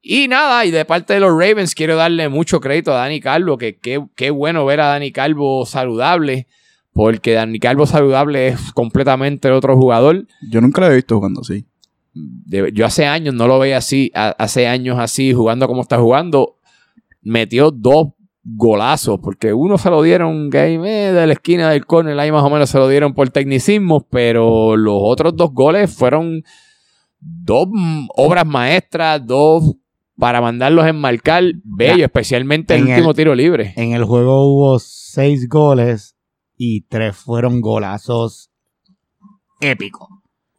Y 0.00 0.28
nada, 0.28 0.64
y 0.64 0.70
de 0.70 0.84
parte 0.84 1.14
de 1.14 1.20
los 1.20 1.30
Ravens 1.30 1.74
quiero 1.74 1.96
darle 1.96 2.28
mucho 2.28 2.60
crédito 2.60 2.92
a 2.92 2.96
Dani 2.98 3.20
Calvo, 3.20 3.58
que 3.58 3.78
qué 4.14 4.30
bueno 4.30 4.64
ver 4.64 4.80
a 4.80 4.86
Dani 4.88 5.10
Calvo 5.10 5.66
saludable, 5.66 6.46
porque 6.92 7.32
Dani 7.32 7.58
Calvo 7.58 7.84
saludable 7.86 8.48
es 8.48 8.72
completamente 8.72 9.50
otro 9.50 9.76
jugador. 9.76 10.26
Yo 10.50 10.60
nunca 10.60 10.80
lo 10.80 10.86
había 10.86 10.96
visto 10.96 11.16
jugando 11.16 11.40
así. 11.40 11.66
Yo 12.72 12.86
hace 12.86 13.06
años 13.06 13.34
no 13.34 13.46
lo 13.48 13.58
veía 13.58 13.78
así, 13.78 14.10
a- 14.14 14.34
hace 14.38 14.66
años 14.68 14.98
así, 14.98 15.32
jugando 15.32 15.66
como 15.66 15.82
está 15.82 15.98
jugando. 15.98 16.56
Metió 17.20 17.70
dos 17.72 18.08
golazos, 18.44 19.18
porque 19.22 19.52
uno 19.52 19.76
se 19.78 19.90
lo 19.90 20.00
dieron 20.02 20.48
game 20.50 21.08
eh, 21.08 21.12
de 21.12 21.26
la 21.26 21.32
esquina 21.34 21.70
del 21.70 21.84
corner, 21.86 22.18
ahí 22.18 22.32
más 22.32 22.42
o 22.42 22.50
menos 22.50 22.70
se 22.70 22.78
lo 22.78 22.88
dieron 22.88 23.12
por 23.14 23.28
tecnicismo, 23.30 24.06
pero 24.08 24.76
los 24.76 24.94
otros 24.98 25.36
dos 25.36 25.52
goles 25.52 25.94
fueron 25.94 26.42
dos 27.20 27.66
obras 28.16 28.46
maestras, 28.46 29.24
dos 29.26 29.74
para 30.16 30.40
mandarlos 30.40 30.84
a 30.84 30.88
enmarcar, 30.88 31.44
bello, 31.62 31.98
Ya. 31.98 32.04
especialmente 32.06 32.74
En 32.74 32.88
el- 32.88 32.94
último 32.94 33.14
tiro 33.14 33.34
libre. 33.34 33.72
En 33.76 33.92
el 33.92 34.04
juego 34.04 34.46
hubo 34.52 34.78
seis 34.78 35.48
goles 35.48 36.16
y 36.56 36.82
tres 36.82 37.16
fueron 37.16 37.60
golazos 37.60 38.50
épicos. 39.60 40.08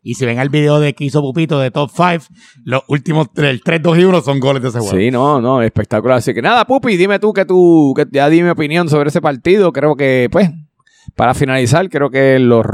Y 0.10 0.15
si 0.15 0.26
ven 0.26 0.39
el 0.39 0.50
video 0.50 0.80
de 0.80 0.95
que 0.95 1.04
hizo 1.04 1.22
Pupito 1.22 1.60
de 1.60 1.69
Top 1.69 1.91
5, 1.93 2.34
los 2.63 2.82
últimos 2.88 3.28
tres, 3.32 3.52
el 3.52 3.62
3, 3.62 3.80
2 3.80 4.00
y 4.00 4.04
1 4.06 4.22
son 4.22 4.39
goles 4.39 4.63
de 4.63 4.69
ese 4.69 4.80
juego. 4.80 4.98
Sí, 4.98 5.12
no, 5.12 5.39
no, 5.39 5.62
espectacular. 5.62 6.17
Así 6.17 6.34
que 6.34 6.41
nada, 6.41 6.65
Pupi, 6.65 6.98
dime 6.98 7.19
tú 7.19 7.32
que 7.32 7.45
tú, 7.45 7.93
que 7.95 8.08
ya 8.12 8.28
di 8.28 8.41
mi 8.41 8.50
opinión 8.50 8.89
sobre 8.89 9.10
ese 9.10 9.22
partido. 9.22 9.72
Creo 9.72 9.95
que, 9.95 10.28
pues, 10.32 10.50
para 11.15 11.36
finalizar, 11.36 11.88
creo 11.89 12.10
que 12.10 12.39
los, 12.39 12.65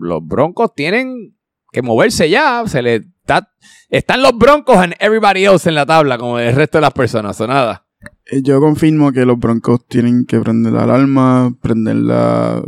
los 0.00 0.26
Broncos 0.26 0.74
tienen 0.74 1.36
que 1.70 1.80
moverse 1.80 2.28
ya. 2.28 2.64
Se 2.66 2.82
le 2.82 3.04
está, 3.20 3.52
están 3.88 4.20
los 4.20 4.36
Broncos 4.36 4.78
and 4.78 4.94
everybody 4.98 5.44
else 5.44 5.68
en 5.68 5.76
la 5.76 5.86
tabla, 5.86 6.18
como 6.18 6.40
el 6.40 6.56
resto 6.56 6.78
de 6.78 6.82
las 6.82 6.92
personas, 6.92 7.40
o 7.40 7.46
nada. 7.46 7.86
Eh, 8.30 8.42
Yo 8.42 8.60
confirmo 8.60 9.12
que 9.12 9.26
los 9.26 9.38
Broncos 9.38 9.86
tienen 9.88 10.24
que 10.24 10.38
prender 10.38 10.72
la 10.72 10.84
alarma, 10.84 11.54
prenderla 11.60 12.62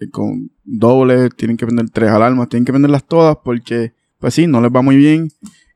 eh, 0.00 0.10
con 0.10 0.50
doble, 0.64 1.30
tienen 1.30 1.56
que 1.56 1.66
prender 1.66 1.88
tres 1.90 2.10
alarmas, 2.10 2.48
tienen 2.48 2.64
que 2.64 2.72
prenderlas 2.72 3.04
todas 3.04 3.36
porque, 3.42 3.94
pues 4.18 4.34
sí, 4.34 4.46
no 4.46 4.60
les 4.60 4.70
va 4.70 4.82
muy 4.82 4.96
bien. 4.96 5.30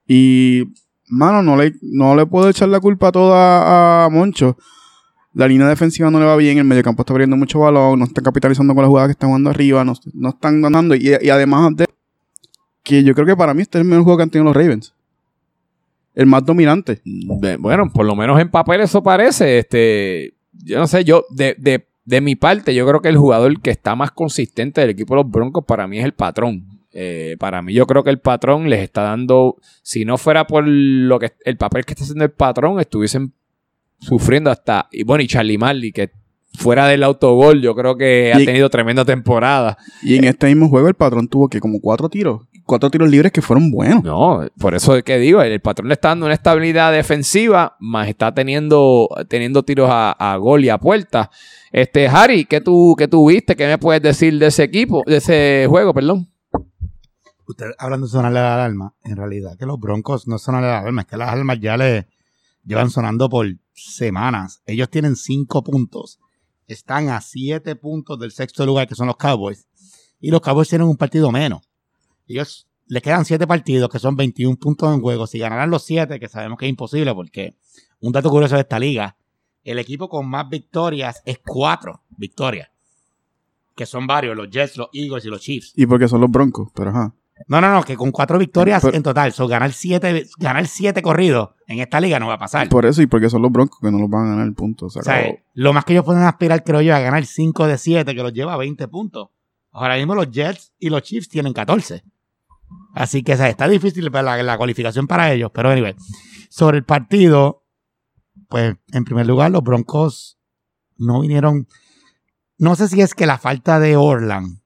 Y, 0.06 0.64
mano, 1.08 1.42
no 1.42 1.56
le, 1.56 1.74
no 1.80 2.14
le 2.14 2.26
puedo 2.26 2.48
echar 2.50 2.68
la 2.68 2.80
culpa 2.80 3.10
toda 3.12 4.04
a 4.04 4.10
Moncho. 4.10 4.56
La 5.32 5.46
línea 5.46 5.68
defensiva 5.68 6.10
no 6.10 6.18
le 6.18 6.26
va 6.26 6.36
bien, 6.36 6.58
el 6.58 6.64
mediocampo 6.64 7.02
está 7.02 7.14
perdiendo 7.14 7.36
mucho 7.36 7.60
balón, 7.60 8.00
no 8.00 8.04
están 8.04 8.24
capitalizando 8.24 8.74
con 8.74 8.82
las 8.82 8.88
jugadas 8.88 9.08
que 9.08 9.12
están 9.12 9.28
jugando 9.28 9.50
arriba, 9.50 9.84
no, 9.84 9.94
no 10.12 10.28
están 10.30 10.60
ganando. 10.60 10.94
Y, 10.96 11.16
y 11.20 11.30
además 11.30 11.76
de 11.76 11.86
que 12.82 13.04
yo 13.04 13.14
creo 13.14 13.26
que 13.26 13.36
para 13.36 13.54
mí 13.54 13.62
este 13.62 13.78
es 13.78 13.82
el 13.82 13.88
mejor 13.88 14.04
juego 14.04 14.16
que 14.18 14.22
han 14.24 14.30
tenido 14.30 14.52
los 14.52 14.56
Ravens. 14.56 14.92
El 16.14 16.26
más 16.26 16.44
dominante. 16.44 17.00
De- 17.04 17.56
bueno, 17.56 17.90
por 17.92 18.04
lo 18.04 18.16
menos 18.16 18.40
en 18.40 18.50
papel 18.50 18.80
eso 18.80 19.02
parece. 19.02 19.58
Este, 19.58 20.34
yo 20.64 20.78
no 20.78 20.86
sé, 20.86 21.04
yo, 21.04 21.24
de, 21.30 21.54
de, 21.58 21.86
de 22.04 22.20
mi 22.20 22.34
parte, 22.36 22.74
yo 22.74 22.86
creo 22.86 23.00
que 23.00 23.08
el 23.08 23.16
jugador 23.16 23.60
que 23.60 23.70
está 23.70 23.94
más 23.94 24.10
consistente 24.10 24.80
del 24.80 24.90
equipo 24.90 25.14
de 25.14 25.22
los 25.22 25.30
Broncos 25.30 25.64
para 25.64 25.86
mí 25.86 25.98
es 25.98 26.04
el 26.04 26.12
patrón. 26.12 26.66
Eh, 26.92 27.36
para 27.38 27.62
mí, 27.62 27.72
yo 27.72 27.86
creo 27.86 28.02
que 28.02 28.10
el 28.10 28.18
patrón 28.18 28.68
les 28.68 28.80
está 28.80 29.02
dando. 29.02 29.56
Si 29.82 30.04
no 30.04 30.18
fuera 30.18 30.46
por 30.46 30.64
lo 30.66 31.18
que 31.20 31.32
el 31.44 31.56
papel 31.56 31.84
que 31.84 31.92
está 31.92 32.02
haciendo 32.02 32.24
el 32.24 32.32
patrón, 32.32 32.80
estuviesen 32.80 33.32
sufriendo 34.00 34.50
hasta. 34.50 34.88
Y 34.90 35.04
bueno, 35.04 35.22
y 35.22 35.28
Charlie 35.28 35.58
Marley, 35.58 35.92
que 35.92 36.10
fuera 36.58 36.88
del 36.88 37.04
autogol, 37.04 37.60
yo 37.62 37.76
creo 37.76 37.96
que 37.96 38.32
ha 38.34 38.38
tenido 38.44 38.68
tremenda 38.70 39.04
temporada. 39.04 39.78
Y 40.02 40.16
en 40.16 40.24
este 40.24 40.48
mismo 40.48 40.68
juego 40.68 40.88
el 40.88 40.94
patrón 40.94 41.28
tuvo 41.28 41.48
que 41.48 41.60
como 41.60 41.80
cuatro 41.80 42.08
tiros. 42.08 42.42
Cuatro 42.70 42.88
tiros 42.88 43.10
libres 43.10 43.32
que 43.32 43.42
fueron 43.42 43.72
buenos. 43.72 44.04
No, 44.04 44.46
por 44.56 44.76
eso 44.76 44.94
es 44.94 45.02
que 45.02 45.18
digo, 45.18 45.42
el, 45.42 45.60
patrón 45.60 45.88
le 45.88 45.94
está 45.94 46.10
dando 46.10 46.26
una 46.26 46.36
estabilidad 46.36 46.92
defensiva, 46.92 47.76
más 47.80 48.06
está 48.06 48.32
teniendo, 48.32 49.08
teniendo 49.26 49.64
tiros 49.64 49.90
a, 49.90 50.12
a 50.12 50.36
gol 50.36 50.64
y 50.64 50.68
a 50.68 50.78
puerta. 50.78 51.32
Este, 51.72 52.06
Harry, 52.06 52.44
¿qué 52.44 52.60
tú, 52.60 52.94
qué 52.96 53.08
tú 53.08 53.28
viste? 53.28 53.56
¿Qué 53.56 53.66
me 53.66 53.76
puedes 53.76 54.00
decir 54.00 54.38
de 54.38 54.46
ese 54.46 54.62
equipo, 54.62 55.02
de 55.04 55.16
ese 55.16 55.66
juego, 55.68 55.92
perdón? 55.92 56.32
Ustedes 57.44 57.74
hablan 57.76 58.02
de 58.02 58.06
sonarle 58.06 58.38
la 58.38 58.54
alarma. 58.54 58.94
En 59.02 59.16
realidad, 59.16 59.58
que 59.58 59.66
los 59.66 59.80
Broncos 59.80 60.28
no 60.28 60.38
sonarle 60.38 60.68
la 60.68 60.78
alarma, 60.78 61.00
es 61.00 61.08
que 61.08 61.16
las 61.16 61.30
alarmas 61.30 61.58
ya 61.58 61.76
le 61.76 62.06
llevan 62.64 62.90
sonando 62.90 63.28
por 63.28 63.48
semanas. 63.72 64.62
Ellos 64.64 64.88
tienen 64.90 65.16
cinco 65.16 65.64
puntos. 65.64 66.20
Están 66.68 67.08
a 67.08 67.20
siete 67.20 67.74
puntos 67.74 68.16
del 68.20 68.30
sexto 68.30 68.64
lugar, 68.64 68.86
que 68.86 68.94
son 68.94 69.08
los 69.08 69.16
Cowboys. 69.16 69.66
Y 70.20 70.30
los 70.30 70.40
Cowboys 70.40 70.68
tienen 70.68 70.86
un 70.86 70.96
partido 70.96 71.32
menos. 71.32 71.62
Ellos 72.30 72.68
les 72.86 73.02
quedan 73.02 73.24
7 73.24 73.46
partidos, 73.46 73.88
que 73.88 73.98
son 73.98 74.16
21 74.16 74.56
puntos 74.56 74.94
en 74.94 75.00
juego. 75.00 75.26
Si 75.26 75.38
ganaran 75.38 75.68
los 75.68 75.84
7, 75.84 76.20
que 76.20 76.28
sabemos 76.28 76.58
que 76.58 76.66
es 76.66 76.70
imposible, 76.70 77.12
porque 77.14 77.56
un 78.00 78.12
dato 78.12 78.30
curioso 78.30 78.54
de 78.54 78.60
esta 78.62 78.78
liga, 78.78 79.16
el 79.64 79.78
equipo 79.78 80.08
con 80.08 80.28
más 80.28 80.48
victorias 80.48 81.22
es 81.24 81.40
4 81.44 82.02
victorias. 82.16 82.68
Que 83.74 83.84
son 83.84 84.06
varios, 84.06 84.36
los 84.36 84.48
Jets, 84.48 84.76
los 84.76 84.88
Eagles 84.92 85.24
y 85.24 85.28
los 85.28 85.40
Chiefs. 85.40 85.72
Y 85.74 85.86
porque 85.86 86.06
son 86.06 86.20
los 86.20 86.30
broncos, 86.30 86.68
pero 86.74 86.90
ajá. 86.90 87.14
No, 87.48 87.60
no, 87.60 87.72
no, 87.72 87.82
que 87.82 87.96
con 87.96 88.12
4 88.12 88.38
victorias 88.38 88.82
Pero- 88.82 88.96
en 88.96 89.02
total, 89.02 89.32
so, 89.32 89.48
ganar 89.48 89.72
7 89.72 90.26
ganar 90.38 90.66
siete 90.66 91.00
corridos 91.02 91.50
en 91.66 91.80
esta 91.80 92.00
liga 92.00 92.20
no 92.20 92.28
va 92.28 92.34
a 92.34 92.38
pasar. 92.38 92.68
Por 92.68 92.86
eso 92.86 93.02
y 93.02 93.06
porque 93.06 93.30
son 93.30 93.42
los 93.42 93.50
broncos 93.50 93.78
que 93.80 93.90
no 93.90 93.98
los 93.98 94.10
van 94.10 94.26
a 94.26 94.30
ganar 94.30 94.46
el 94.46 94.54
punto. 94.54 94.86
O 94.86 94.90
sea, 94.90 95.02
lo 95.54 95.72
más 95.72 95.84
que 95.84 95.94
ellos 95.94 96.04
pueden 96.04 96.22
aspirar, 96.22 96.62
creo 96.62 96.80
yo, 96.80 96.94
a 96.94 97.00
ganar 97.00 97.24
5 97.24 97.66
de 97.66 97.78
7, 97.78 98.14
que 98.14 98.22
los 98.22 98.32
lleva 98.32 98.52
a 98.54 98.56
20 98.56 98.86
puntos. 98.88 99.30
Ahora 99.72 99.96
mismo 99.96 100.14
los 100.14 100.30
Jets 100.30 100.72
y 100.78 100.90
los 100.90 101.02
Chiefs 101.02 101.28
tienen 101.28 101.52
14. 101.52 102.02
Así 102.94 103.22
que 103.22 103.32
está 103.32 103.68
difícil 103.68 104.10
la, 104.12 104.42
la 104.42 104.58
cualificación 104.58 105.06
para 105.06 105.32
ellos. 105.32 105.50
Pero, 105.54 105.70
anyway, 105.70 105.94
sobre 106.48 106.78
el 106.78 106.84
partido, 106.84 107.64
pues, 108.48 108.76
en 108.92 109.04
primer 109.04 109.26
lugar, 109.26 109.50
los 109.50 109.62
Broncos 109.62 110.38
no 110.96 111.20
vinieron. 111.20 111.68
No 112.58 112.76
sé 112.76 112.88
si 112.88 113.00
es 113.00 113.14
que 113.14 113.26
la 113.26 113.38
falta 113.38 113.78
de 113.80 113.96
Orland, 113.96 114.60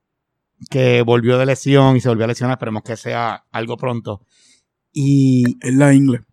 que 0.71 1.03
volvió 1.03 1.38
de 1.38 1.47
lesión 1.47 1.97
y 1.97 2.01
se 2.01 2.09
volvió 2.09 2.25
a 2.25 2.29
lesionar, 2.29 2.57
esperemos 2.57 2.83
que 2.83 2.97
sea 2.97 3.45
algo 3.53 3.77
pronto. 3.77 4.27
Y. 4.93 5.59
Es 5.61 5.75
la 5.75 5.93
ingle. 5.93 6.25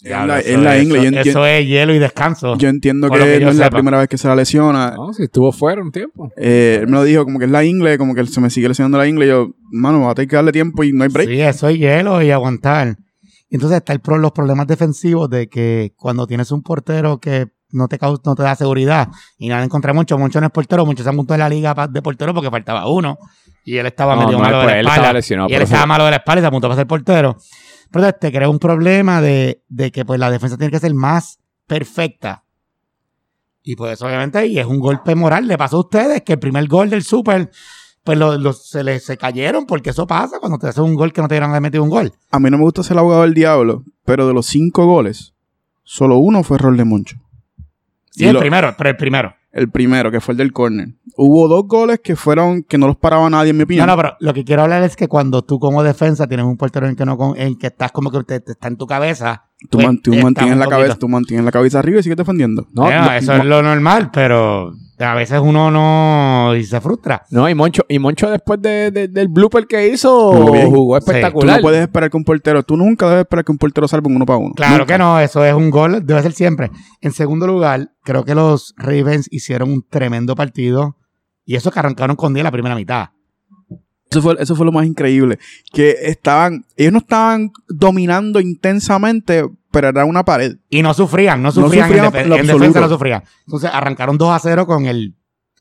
Es 0.00 0.04
Diablo, 0.04 0.26
la, 0.34 0.38
eso, 0.40 0.48
es 0.50 0.58
la 0.60 0.76
eso- 0.76 0.82
ingle. 0.96 1.10
Yo, 1.24 1.30
eso 1.30 1.46
es 1.46 1.66
hielo 1.66 1.92
y 1.94 1.98
descanso. 1.98 2.56
yo 2.56 2.68
entiendo 2.68 3.10
que, 3.10 3.18
lo 3.18 3.24
que 3.24 3.40
yo 3.40 3.46
no 3.46 3.50
es 3.50 3.56
la 3.56 3.68
primera 3.70 3.98
vez 3.98 4.08
que 4.08 4.16
se 4.16 4.28
la 4.28 4.36
lesiona. 4.36 4.92
No, 4.96 5.12
si 5.12 5.24
estuvo 5.24 5.50
fuera 5.50 5.82
un 5.82 5.90
tiempo. 5.90 6.30
Eh, 6.36 6.78
él 6.82 6.86
me 6.86 6.92
lo 6.92 7.02
dijo 7.04 7.24
como 7.24 7.38
que 7.40 7.46
es 7.46 7.50
la 7.50 7.64
ingle, 7.64 7.98
como 7.98 8.14
que 8.14 8.24
se 8.26 8.40
me 8.40 8.48
sigue 8.48 8.68
lesionando 8.68 8.96
la 8.96 9.08
ingle. 9.08 9.24
Y 9.26 9.28
yo, 9.28 9.48
mano, 9.72 10.00
va 10.02 10.12
a 10.12 10.14
tener 10.14 10.28
que 10.28 10.36
darle 10.36 10.52
tiempo 10.52 10.84
y 10.84 10.92
no 10.92 11.02
hay 11.02 11.08
break. 11.10 11.28
Sí, 11.28 11.40
eso 11.40 11.68
es 11.68 11.78
hielo 11.78 12.22
y 12.22 12.30
aguantar. 12.30 12.96
Y 13.50 13.56
Entonces 13.56 13.78
está 13.78 13.92
el 13.92 14.00
pro- 14.00 14.18
los 14.18 14.30
problemas 14.30 14.66
defensivos 14.68 15.28
de 15.30 15.48
que 15.48 15.92
cuando 15.96 16.26
tienes 16.28 16.52
un 16.52 16.62
portero 16.62 17.18
que 17.18 17.48
no 17.72 17.88
te, 17.88 17.98
cau- 17.98 18.20
no 18.24 18.34
te 18.36 18.42
da 18.44 18.54
seguridad 18.54 19.08
y 19.36 19.48
nada 19.48 19.64
encontré 19.64 19.92
mucho, 19.92 20.16
mucho 20.16 20.40
no 20.40 20.46
es 20.46 20.52
portero, 20.52 20.86
muchos 20.86 21.02
se 21.04 21.10
han 21.10 21.16
montado 21.16 21.34
en 21.34 21.40
la 21.40 21.48
liga 21.48 21.74
de 21.90 22.02
portero 22.02 22.32
porque 22.32 22.50
faltaba 22.50 22.88
uno 22.88 23.18
y 23.64 23.76
él 23.78 23.86
estaba 23.86 24.14
No, 24.14 24.22
medio 24.26 24.38
no, 24.38 24.44
malo 24.44 24.58
de 24.58 24.62
pues, 24.64 24.72
la 24.74 24.78
él 24.80 24.86
espalda. 24.86 24.96
estaba 25.02 25.12
lesionado, 25.12 25.50
y 25.50 25.54
él 25.54 25.62
estaba 25.62 25.86
malo 25.86 26.04
de 26.04 26.10
la 26.12 26.16
espalda 26.18 26.40
y 26.40 26.42
se 26.42 26.46
apuntó 26.46 26.68
para 26.68 26.76
ser 26.80 26.86
portero. 26.86 27.36
Pero 27.90 28.12
te 28.12 28.30
crea 28.32 28.48
un 28.48 28.58
problema 28.58 29.20
de, 29.20 29.62
de 29.68 29.90
que 29.90 30.04
pues 30.04 30.20
la 30.20 30.30
defensa 30.30 30.56
tiene 30.58 30.70
que 30.70 30.78
ser 30.80 30.94
más 30.94 31.38
perfecta. 31.66 32.44
Y 33.62 33.76
pues 33.76 34.00
obviamente, 34.02 34.46
y 34.46 34.58
es 34.58 34.66
un 34.66 34.78
golpe 34.78 35.14
moral. 35.14 35.46
Le 35.46 35.58
pasó 35.58 35.76
a 35.76 35.80
ustedes 35.80 36.22
que 36.22 36.34
el 36.34 36.38
primer 36.38 36.66
gol 36.68 36.88
del 36.90 37.02
Super, 37.02 37.50
pues 38.04 38.18
lo- 38.18 38.38
lo- 38.38 38.52
se 38.52 38.82
les 38.84 39.04
se 39.04 39.16
cayeron 39.16 39.66
porque 39.66 39.90
eso 39.90 40.06
pasa 40.06 40.38
cuando 40.40 40.58
te 40.58 40.68
haces 40.68 40.78
un 40.82 40.94
gol 40.94 41.12
que 41.12 41.20
no 41.20 41.28
te 41.28 41.36
haber 41.38 41.60
metido 41.60 41.82
un 41.82 41.90
gol. 41.90 42.12
A 42.30 42.38
mí 42.38 42.50
no 42.50 42.56
me 42.58 42.64
gusta 42.64 42.82
ser 42.82 42.92
el 42.94 43.00
abogado 43.00 43.22
del 43.22 43.34
diablo, 43.34 43.84
pero 44.04 44.26
de 44.26 44.32
los 44.34 44.46
cinco 44.46 44.86
goles, 44.86 45.34
solo 45.82 46.18
uno 46.18 46.42
fue 46.42 46.56
error 46.56 46.76
de 46.76 46.84
Moncho. 46.84 47.16
Sí, 48.10 48.24
Y 48.24 48.28
el 48.28 48.34
lo- 48.34 48.40
primero, 48.40 48.74
pero 48.78 48.90
el 48.90 48.96
primero. 48.96 49.34
El 49.50 49.70
primero, 49.70 50.10
que 50.10 50.20
fue 50.20 50.32
el 50.32 50.38
del 50.38 50.52
corner. 50.52 50.88
Hubo 51.16 51.48
dos 51.48 51.66
goles 51.66 52.00
que 52.04 52.14
fueron, 52.16 52.62
que 52.62 52.76
no 52.78 52.86
los 52.86 52.96
paraba 52.96 53.28
nadie, 53.30 53.50
en 53.50 53.56
mi 53.56 53.60
No, 53.60 53.64
opinión. 53.64 53.86
no, 53.86 53.96
pero 53.96 54.12
lo 54.20 54.34
que 54.34 54.44
quiero 54.44 54.62
hablar 54.62 54.82
es 54.82 54.94
que 54.94 55.08
cuando 55.08 55.42
tú 55.42 55.58
como 55.58 55.82
defensa 55.82 56.26
tienes 56.28 56.44
un 56.46 56.56
portero 56.56 56.86
en 56.86 56.94
que 56.94 57.04
no 57.06 57.16
con- 57.16 57.36
en 57.38 57.56
que 57.58 57.68
estás 57.68 57.90
como 57.90 58.10
que 58.10 58.22
te, 58.24 58.40
te 58.40 58.52
está 58.52 58.68
en 58.68 58.76
tu 58.76 58.86
cabeza. 58.86 59.44
tú 59.70 59.78
pues, 59.78 59.86
man- 59.86 60.00
tú 60.02 60.12
estamos 60.12 60.24
mantienes 60.34 60.58
la 60.58 60.66
cabeza, 60.68 60.94
tú 60.96 61.08
mantienes 61.08 61.44
la 61.44 61.50
cabeza 61.50 61.78
arriba 61.80 61.98
y 61.98 62.02
sigues 62.04 62.16
defendiendo. 62.18 62.66
No, 62.72 62.84
no, 62.90 63.12
eso 63.12 63.32
no, 63.36 63.42
es 63.42 63.48
lo 63.48 63.62
normal, 63.62 64.10
pero 64.12 64.72
a 65.00 65.14
veces 65.14 65.40
uno 65.42 65.70
no 65.70 66.54
y 66.56 66.64
se 66.64 66.80
frustra. 66.80 67.24
no, 67.30 67.48
y 67.48 67.54
Moncho, 67.54 67.84
y 67.88 67.98
Moncho 67.98 68.30
después 68.30 68.60
de- 68.60 68.90
de- 68.90 69.08
del 69.08 69.28
blooper 69.28 69.66
que 69.66 69.88
hizo, 69.88 70.32
Jugó 70.32 70.52
bien. 70.52 70.70
jugó 70.70 70.96
Sí, 71.00 71.04
tú 71.04 71.10
espectacular. 71.12 71.56
no 71.56 71.62
puedes 71.62 71.80
esperar 71.82 72.10
que 72.10 72.16
un 72.16 72.24
portero, 72.24 72.62
tú 72.62 72.76
nunca 72.76 73.08
debes 73.08 73.22
esperar 73.22 73.44
que 73.44 73.52
un 73.52 73.58
portero 73.58 73.86
salve 73.88 74.08
un 74.08 74.16
uno 74.16 74.26
para 74.26 74.38
uno. 74.38 74.54
Claro 74.54 74.78
Nunca. 74.78 74.86
que 74.94 74.98
no, 74.98 75.20
eso 75.20 75.44
es 75.44 75.54
un 75.54 75.70
gol, 75.70 76.04
debe 76.04 76.22
ser 76.22 76.32
siempre. 76.32 76.70
En 77.00 77.12
segundo 77.12 77.46
lugar, 77.46 77.90
creo 78.04 78.24
que 78.24 78.34
los 78.34 78.74
Ravens 78.76 79.28
hicieron 79.30 79.70
un 79.72 79.84
tremendo 79.88 80.34
partido 80.34 80.96
y 81.44 81.54
eso 81.56 81.70
que 81.70 81.78
arrancaron 81.78 82.16
con 82.16 82.34
10 82.34 82.44
la 82.44 82.50
primera 82.50 82.74
mitad. 82.74 83.10
Eso 84.10 84.22
fue, 84.22 84.36
eso 84.40 84.56
fue 84.56 84.64
lo 84.64 84.72
más 84.72 84.86
increíble. 84.86 85.38
Que 85.72 85.94
estaban, 86.04 86.64
ellos 86.76 86.92
no 86.94 86.98
estaban 87.00 87.50
dominando 87.68 88.40
intensamente, 88.40 89.44
pero 89.78 89.90
era 89.90 90.04
una 90.04 90.24
pared. 90.24 90.56
Y 90.68 90.82
no 90.82 90.92
sufrían, 90.92 91.40
no 91.40 91.50
No 91.50 91.52
sufrían, 91.52 91.86
sufrían 91.86 92.06
en, 92.16 92.46
defensa 92.48 92.80
no 92.80 92.88
sufrían. 92.88 93.22
Entonces 93.46 93.70
arrancaron 93.72 94.18
2 94.18 94.28
a 94.28 94.38
0 94.40 94.66
con 94.66 94.86
el 94.86 95.14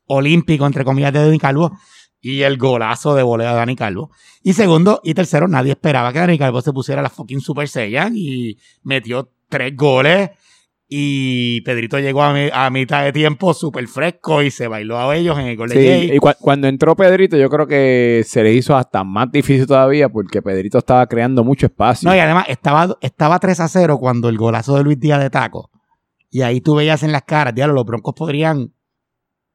olímpico, 0.07 0.65
entre 0.65 0.83
comillas, 0.83 1.13
de 1.13 1.23
Dani 1.23 1.37
Calvo 1.37 1.77
y 2.19 2.41
el 2.41 2.57
golazo 2.57 3.13
de 3.13 3.21
volea 3.21 3.51
de 3.51 3.57
Dani 3.57 3.75
Calvo. 3.75 4.09
Y 4.41 4.53
segundo 4.53 5.01
y 5.03 5.13
tercero, 5.13 5.47
nadie 5.47 5.73
esperaba 5.73 6.11
que 6.11 6.17
Dani 6.17 6.39
Calvo 6.39 6.61
se 6.61 6.73
pusiera 6.73 7.03
la 7.03 7.11
fucking 7.11 7.41
Super 7.41 7.69
Saiyan 7.69 8.13
y 8.15 8.57
metió 8.81 9.31
tres 9.49 9.75
goles. 9.75 10.31
Y 10.89 11.59
Pedrito 11.61 11.99
llegó 11.99 12.23
a, 12.23 12.31
mi- 12.33 12.49
a 12.53 12.69
mitad 12.69 13.03
de 13.03 13.11
tiempo 13.11 13.53
súper 13.53 13.87
fresco 13.89 14.41
y 14.41 14.51
se 14.51 14.69
bailó 14.69 14.97
a 14.97 15.13
ellos 15.17 15.37
en 15.37 15.47
el 15.47 15.57
gol 15.57 15.67
de 15.69 15.75
Sí, 16.07 16.13
y 16.13 16.17
cua- 16.19 16.37
cuando 16.39 16.67
entró 16.67 16.95
Pedrito, 16.95 17.35
yo 17.35 17.49
creo 17.49 17.67
que 17.67 18.23
se 18.25 18.41
le 18.41 18.53
hizo 18.53 18.75
hasta 18.75 19.03
más 19.03 19.29
difícil 19.29 19.67
todavía 19.67 20.07
porque 20.07 20.41
Pedrito 20.41 20.77
estaba 20.77 21.05
creando 21.07 21.43
mucho 21.43 21.65
espacio. 21.65 22.09
No, 22.09 22.15
y 22.15 22.19
además 22.19 22.45
estaba, 22.47 22.97
estaba 23.01 23.37
3 23.39 23.59
a 23.59 23.67
0 23.67 23.97
cuando 23.99 24.29
el 24.29 24.37
golazo 24.37 24.77
de 24.77 24.83
Luis 24.83 24.97
Díaz 24.99 25.19
de 25.19 25.29
taco. 25.29 25.69
Y 26.29 26.41
ahí 26.41 26.61
tú 26.61 26.75
veías 26.75 27.03
en 27.03 27.11
las 27.11 27.23
caras, 27.23 27.53
diablo, 27.53 27.73
los 27.75 27.85
Broncos 27.85 28.13
podrían, 28.15 28.71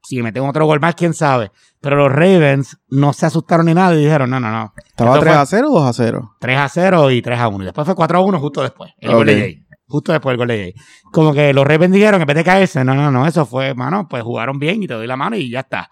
si 0.03 0.21
meten 0.21 0.43
otro 0.43 0.65
gol 0.67 0.79
más, 0.81 0.93
quién 0.95 1.13
sabe. 1.15 1.51
Pero 1.81 1.95
los 1.95 2.11
Ravens 2.11 2.77
no 2.89 3.11
se 3.13 3.25
asustaron 3.25 3.65
ni 3.65 3.73
nada 3.73 3.95
y 3.95 4.03
dijeron, 4.03 4.29
no, 4.29 4.39
no, 4.39 4.51
no. 4.51 4.73
¿Estaba 4.85 5.11
Esto 5.15 5.21
3 5.21 5.33
fue 5.33 5.41
a 5.41 5.45
0 5.47 5.67
o 5.71 5.79
2 5.79 5.87
a 5.89 5.93
0? 5.93 6.35
3 6.39 6.57
a 6.59 6.69
0 6.69 7.11
y 7.11 7.21
3 7.23 7.39
a 7.39 7.47
1. 7.47 7.63
Y 7.63 7.65
después 7.65 7.85
fue 7.85 7.95
4 7.95 8.17
a 8.19 8.21
1 8.21 8.39
justo 8.39 8.61
después. 8.61 8.91
El 8.99 9.13
gol 9.15 9.25
de 9.27 9.33
Ok. 9.33 9.39
Jay. 9.39 9.62
Justo 9.93 10.11
después 10.11 10.31
del 10.31 10.37
gol 10.39 10.47
de 10.47 10.57
Jay. 10.57 10.73
Como 11.11 11.33
que 11.33 11.53
los 11.53 11.67
Ravens 11.67 11.93
dijeron, 11.93 12.19
en 12.19 12.25
vez 12.25 12.35
de 12.35 12.43
caerse, 12.43 12.83
no, 12.83 12.95
no, 12.95 13.11
no, 13.11 13.27
eso 13.27 13.45
fue, 13.45 13.75
mano, 13.75 14.07
pues 14.09 14.23
jugaron 14.23 14.57
bien 14.57 14.81
y 14.81 14.87
te 14.87 14.95
doy 14.95 15.05
la 15.05 15.15
mano 15.15 15.35
y 15.35 15.51
ya 15.51 15.59
está. 15.59 15.87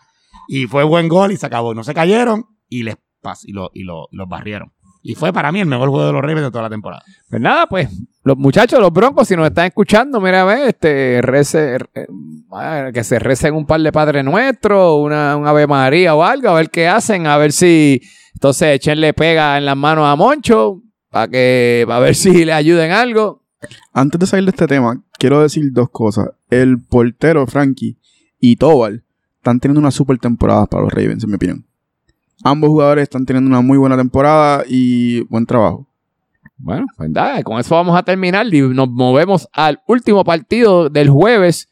Y 0.47 0.65
fue 0.65 0.83
buen 0.83 1.07
gol 1.07 1.31
y 1.31 1.37
se 1.37 1.45
acabó. 1.45 1.75
No 1.75 1.83
se 1.83 1.93
cayeron 1.93 2.45
y 2.67 2.81
les 2.81 2.95
pas 3.21 3.45
y, 3.47 3.51
lo, 3.51 3.69
y, 3.75 3.83
lo- 3.83 4.07
los 4.11 4.27
barrieron. 4.27 4.71
Y 5.03 5.13
fue 5.13 5.31
para 5.31 5.51
mí 5.51 5.59
el 5.59 5.67
mejor 5.67 5.89
juego 5.89 6.07
de 6.07 6.13
los 6.13 6.21
Ravens 6.23 6.41
de 6.41 6.49
toda 6.51 6.63
la 6.63 6.69
temporada. 6.71 7.03
Pues 7.29 7.39
nada, 7.39 7.67
pues, 7.67 7.89
los 8.23 8.37
muchachos, 8.37 8.79
los 8.79 8.91
broncos, 8.91 9.27
si 9.27 9.35
nos 9.35 9.47
están 9.47 9.67
escuchando, 9.67 10.19
mira, 10.19 10.41
a 10.41 10.45
ver, 10.45 10.67
este, 10.69 11.21
rece, 11.21 11.75
eh, 11.93 12.91
que 12.91 13.03
se 13.03 13.19
recen 13.19 13.53
un 13.53 13.67
par 13.67 13.81
de 13.81 13.91
Padre 13.91 14.23
Nuestro, 14.23 14.95
una, 14.95 15.35
un 15.37 15.45
Ave 15.47 15.67
María 15.67 16.15
o 16.15 16.23
algo, 16.23 16.49
a 16.49 16.53
ver 16.55 16.71
qué 16.71 16.87
hacen, 16.87 17.27
a 17.27 17.37
ver 17.37 17.51
si, 17.51 18.01
entonces, 18.33 18.75
echenle 18.75 19.13
pega 19.13 19.59
en 19.59 19.65
las 19.65 19.77
manos 19.77 20.05
a 20.07 20.15
Moncho, 20.15 20.81
para 21.11 21.27
que, 21.27 21.85
a 21.89 21.99
ver 21.99 22.15
si 22.15 22.45
le 22.45 22.53
ayuden 22.53 22.91
algo. 22.91 23.40
Antes 23.93 24.19
de 24.19 24.27
salir 24.27 24.45
de 24.45 24.51
este 24.51 24.67
tema, 24.67 25.01
quiero 25.17 25.41
decir 25.41 25.71
dos 25.71 25.89
cosas. 25.89 26.29
El 26.49 26.81
portero 26.81 27.45
Frankie 27.47 27.97
y 28.39 28.55
Tobal 28.55 29.03
están 29.37 29.59
teniendo 29.59 29.79
una 29.79 29.91
super 29.91 30.17
temporada 30.17 30.65
para 30.65 30.83
los 30.83 30.93
Ravens, 30.93 31.23
en 31.23 31.29
mi 31.29 31.35
opinión. 31.35 31.65
Ambos 32.43 32.69
jugadores 32.69 33.03
están 33.03 33.25
teniendo 33.25 33.49
una 33.49 33.61
muy 33.61 33.77
buena 33.77 33.97
temporada 33.97 34.63
y 34.67 35.21
buen 35.25 35.45
trabajo. 35.45 35.87
Bueno, 36.57 36.85
pues 36.95 37.09
nada, 37.09 37.41
con 37.43 37.59
eso 37.59 37.75
vamos 37.75 37.97
a 37.97 38.03
terminar 38.03 38.45
y 38.53 38.61
nos 38.61 38.89
movemos 38.89 39.47
al 39.51 39.81
último 39.87 40.23
partido 40.23 40.89
del 40.89 41.09
jueves, 41.09 41.69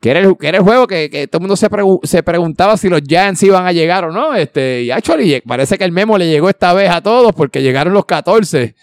que 0.00 0.10
era 0.10 0.20
el, 0.20 0.62
juego 0.62 0.86
que, 0.86 1.28
todo 1.30 1.38
el 1.38 1.42
mundo 1.42 1.56
se, 1.56 1.68
se 2.04 2.22
preguntaba 2.22 2.76
si 2.78 2.88
los 2.88 3.02
Giants 3.02 3.42
iban 3.42 3.66
a 3.66 3.72
llegar 3.72 4.04
o 4.04 4.12
no. 4.12 4.34
Este, 4.34 4.84
y 4.84 4.90
actually, 4.90 5.42
parece 5.42 5.76
que 5.76 5.84
el 5.84 5.92
memo 5.92 6.16
le 6.16 6.28
llegó 6.28 6.48
esta 6.48 6.72
vez 6.72 6.90
a 6.90 7.02
todos 7.02 7.34
porque 7.34 7.62
llegaron 7.62 7.92
los 7.92 8.06
14. 8.06 8.74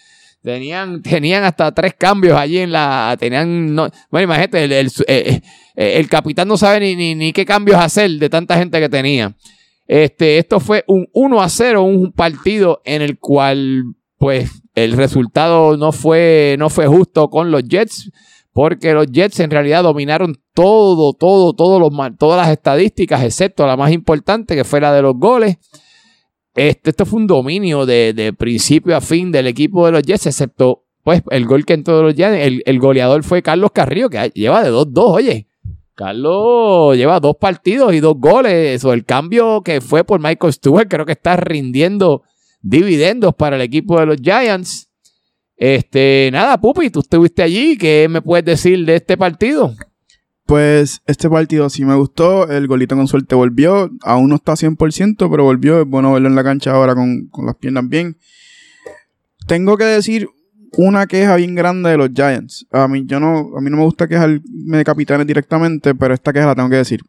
Tenían, 0.48 1.02
tenían 1.02 1.44
hasta 1.44 1.74
tres 1.74 1.94
cambios 1.98 2.38
allí 2.40 2.60
en 2.60 2.72
la. 2.72 3.18
Tenían. 3.20 3.76
no- 3.76 3.90
bueno, 4.10 4.24
imagínate, 4.24 4.64
el, 4.64 4.72
el- 4.72 4.92
eh, 5.06 5.42
eh, 5.76 5.94
el 5.98 6.08
capitán 6.08 6.48
no 6.48 6.56
sabe 6.56 6.80
ni, 6.80 6.96
ni, 6.96 7.16
ni 7.16 7.34
qué 7.34 7.46
cambios 7.46 7.78
hacer 7.78 8.10
de 8.12 8.30
tanta 8.30 8.58
gente 8.58 8.80
que 8.80 8.88
tenía. 8.88 9.36
Este, 9.88 10.38
esto 10.38 10.62
fue 10.62 10.86
un 10.88 11.06
1 11.12 11.42
a 11.42 11.50
0, 11.50 11.84
un 11.84 12.14
partido 12.14 12.82
en 12.86 13.02
el 13.02 13.20
cual, 13.20 13.84
pues, 14.18 14.50
el 14.74 14.94
resultado 14.94 15.76
no 15.76 15.92
fue, 15.92 16.56
no 16.58 16.70
fue 16.70 16.88
justo 16.88 17.30
con 17.30 17.52
los 17.52 17.64
Jets, 17.64 18.10
porque 18.54 18.94
los 18.94 19.08
Jets 19.08 19.42
en 19.42 19.52
realidad 19.52 19.84
dominaron 19.84 20.36
todo, 20.54 21.12
todo, 21.12 21.54
todo 21.54 21.78
los, 21.80 21.92
todas 22.18 22.38
las 22.42 22.52
estadísticas, 22.54 23.22
excepto 23.22 23.68
la 23.68 23.76
más 23.76 23.92
importante, 23.92 24.56
que 24.56 24.64
fue 24.64 24.80
la 24.80 24.94
de 24.94 25.02
los 25.02 25.16
goles. 25.18 25.58
Este, 26.58 26.90
esto 26.90 27.06
fue 27.06 27.20
un 27.20 27.28
dominio 27.28 27.86
de, 27.86 28.14
de 28.14 28.34
principio 28.34 28.98
a 28.98 29.02
fin 29.02 29.32
del 29.32 29.46
equipo 29.46 29.86
de 29.86 29.92
los 29.92 30.02
Jets, 30.02 30.26
excepto 30.26 30.86
pues 31.04 31.22
el 31.30 31.46
gol 31.46 31.66
que 31.66 31.74
entró 31.74 31.98
de 31.98 32.04
los 32.04 32.16
Jets. 32.16 32.36
El, 32.36 32.64
el 32.66 32.80
goleador 32.80 33.24
fue 33.24 33.44
Carlos 33.44 33.70
Carrillo, 33.72 34.10
que 34.10 34.32
lleva 34.34 34.64
de 34.64 34.72
2-2, 34.72 34.92
oye. 34.96 35.48
Carlos 35.94 36.96
lleva 36.96 37.20
dos 37.20 37.36
partidos 37.40 37.94
y 37.94 38.00
dos 38.00 38.16
goles. 38.18 38.84
O 38.86 38.94
el 38.94 39.06
cambio 39.06 39.62
que 39.62 39.82
fue 39.82 40.04
por 40.04 40.20
Michael 40.20 40.54
Stewart, 40.54 40.88
creo 40.88 41.06
que 41.06 41.14
está 41.14 41.36
rindiendo 41.38 42.24
dividendos 42.62 43.36
para 43.36 43.56
el 43.56 43.62
equipo 43.62 44.00
de 44.00 44.06
los 44.08 44.18
Giants. 44.18 44.90
Este, 45.56 46.30
nada, 46.32 46.60
Pupi, 46.60 46.90
tú 46.90 47.00
estuviste 47.00 47.44
allí. 47.44 47.78
¿Qué 47.78 48.08
me 48.10 48.22
puedes 48.22 48.46
decir 48.46 48.84
de 48.84 48.96
este 48.96 49.16
partido? 49.16 49.74
Pues 50.48 51.02
este 51.06 51.30
partido 51.30 51.70
sí 51.70 51.84
me 51.84 51.94
gustó. 51.96 52.50
El 52.50 52.68
golito 52.68 52.96
con 52.96 53.08
suerte 53.08 53.36
volvió. 53.36 53.92
Aún 54.02 54.30
no 54.30 54.36
está 54.36 54.54
100%, 54.54 55.30
pero 55.30 55.44
volvió. 55.44 55.82
Es 55.82 55.88
bueno 55.88 56.14
verlo 56.14 56.30
en 56.30 56.36
la 56.36 56.44
cancha 56.44 56.72
ahora 56.72 56.96
con, 56.96 57.28
con 57.28 57.46
las 57.46 57.56
piernas 57.56 57.88
bien. 57.90 58.18
tengo 59.46 59.78
que 59.78 59.84
decir 59.84 60.30
una 60.78 61.06
queja 61.06 61.36
bien 61.36 61.54
grande 61.54 61.90
de 61.90 61.98
los 61.98 62.12
Giants. 62.14 62.66
A 62.72 62.88
mí, 62.88 63.04
yo 63.06 63.20
no, 63.20 63.58
a 63.58 63.62
mí 63.62 63.70
no 63.70 63.78
me 63.78 63.84
gusta 63.84 64.08
quejarme 64.08 64.42
de 64.78 64.84
capitanes 64.86 65.28
directamente, 65.28 65.94
pero 65.94 66.14
esta 66.14 66.32
queja 66.32 66.48
la 66.48 66.56
tengo 66.56 66.70
que 66.70 66.78
decir. 66.78 67.02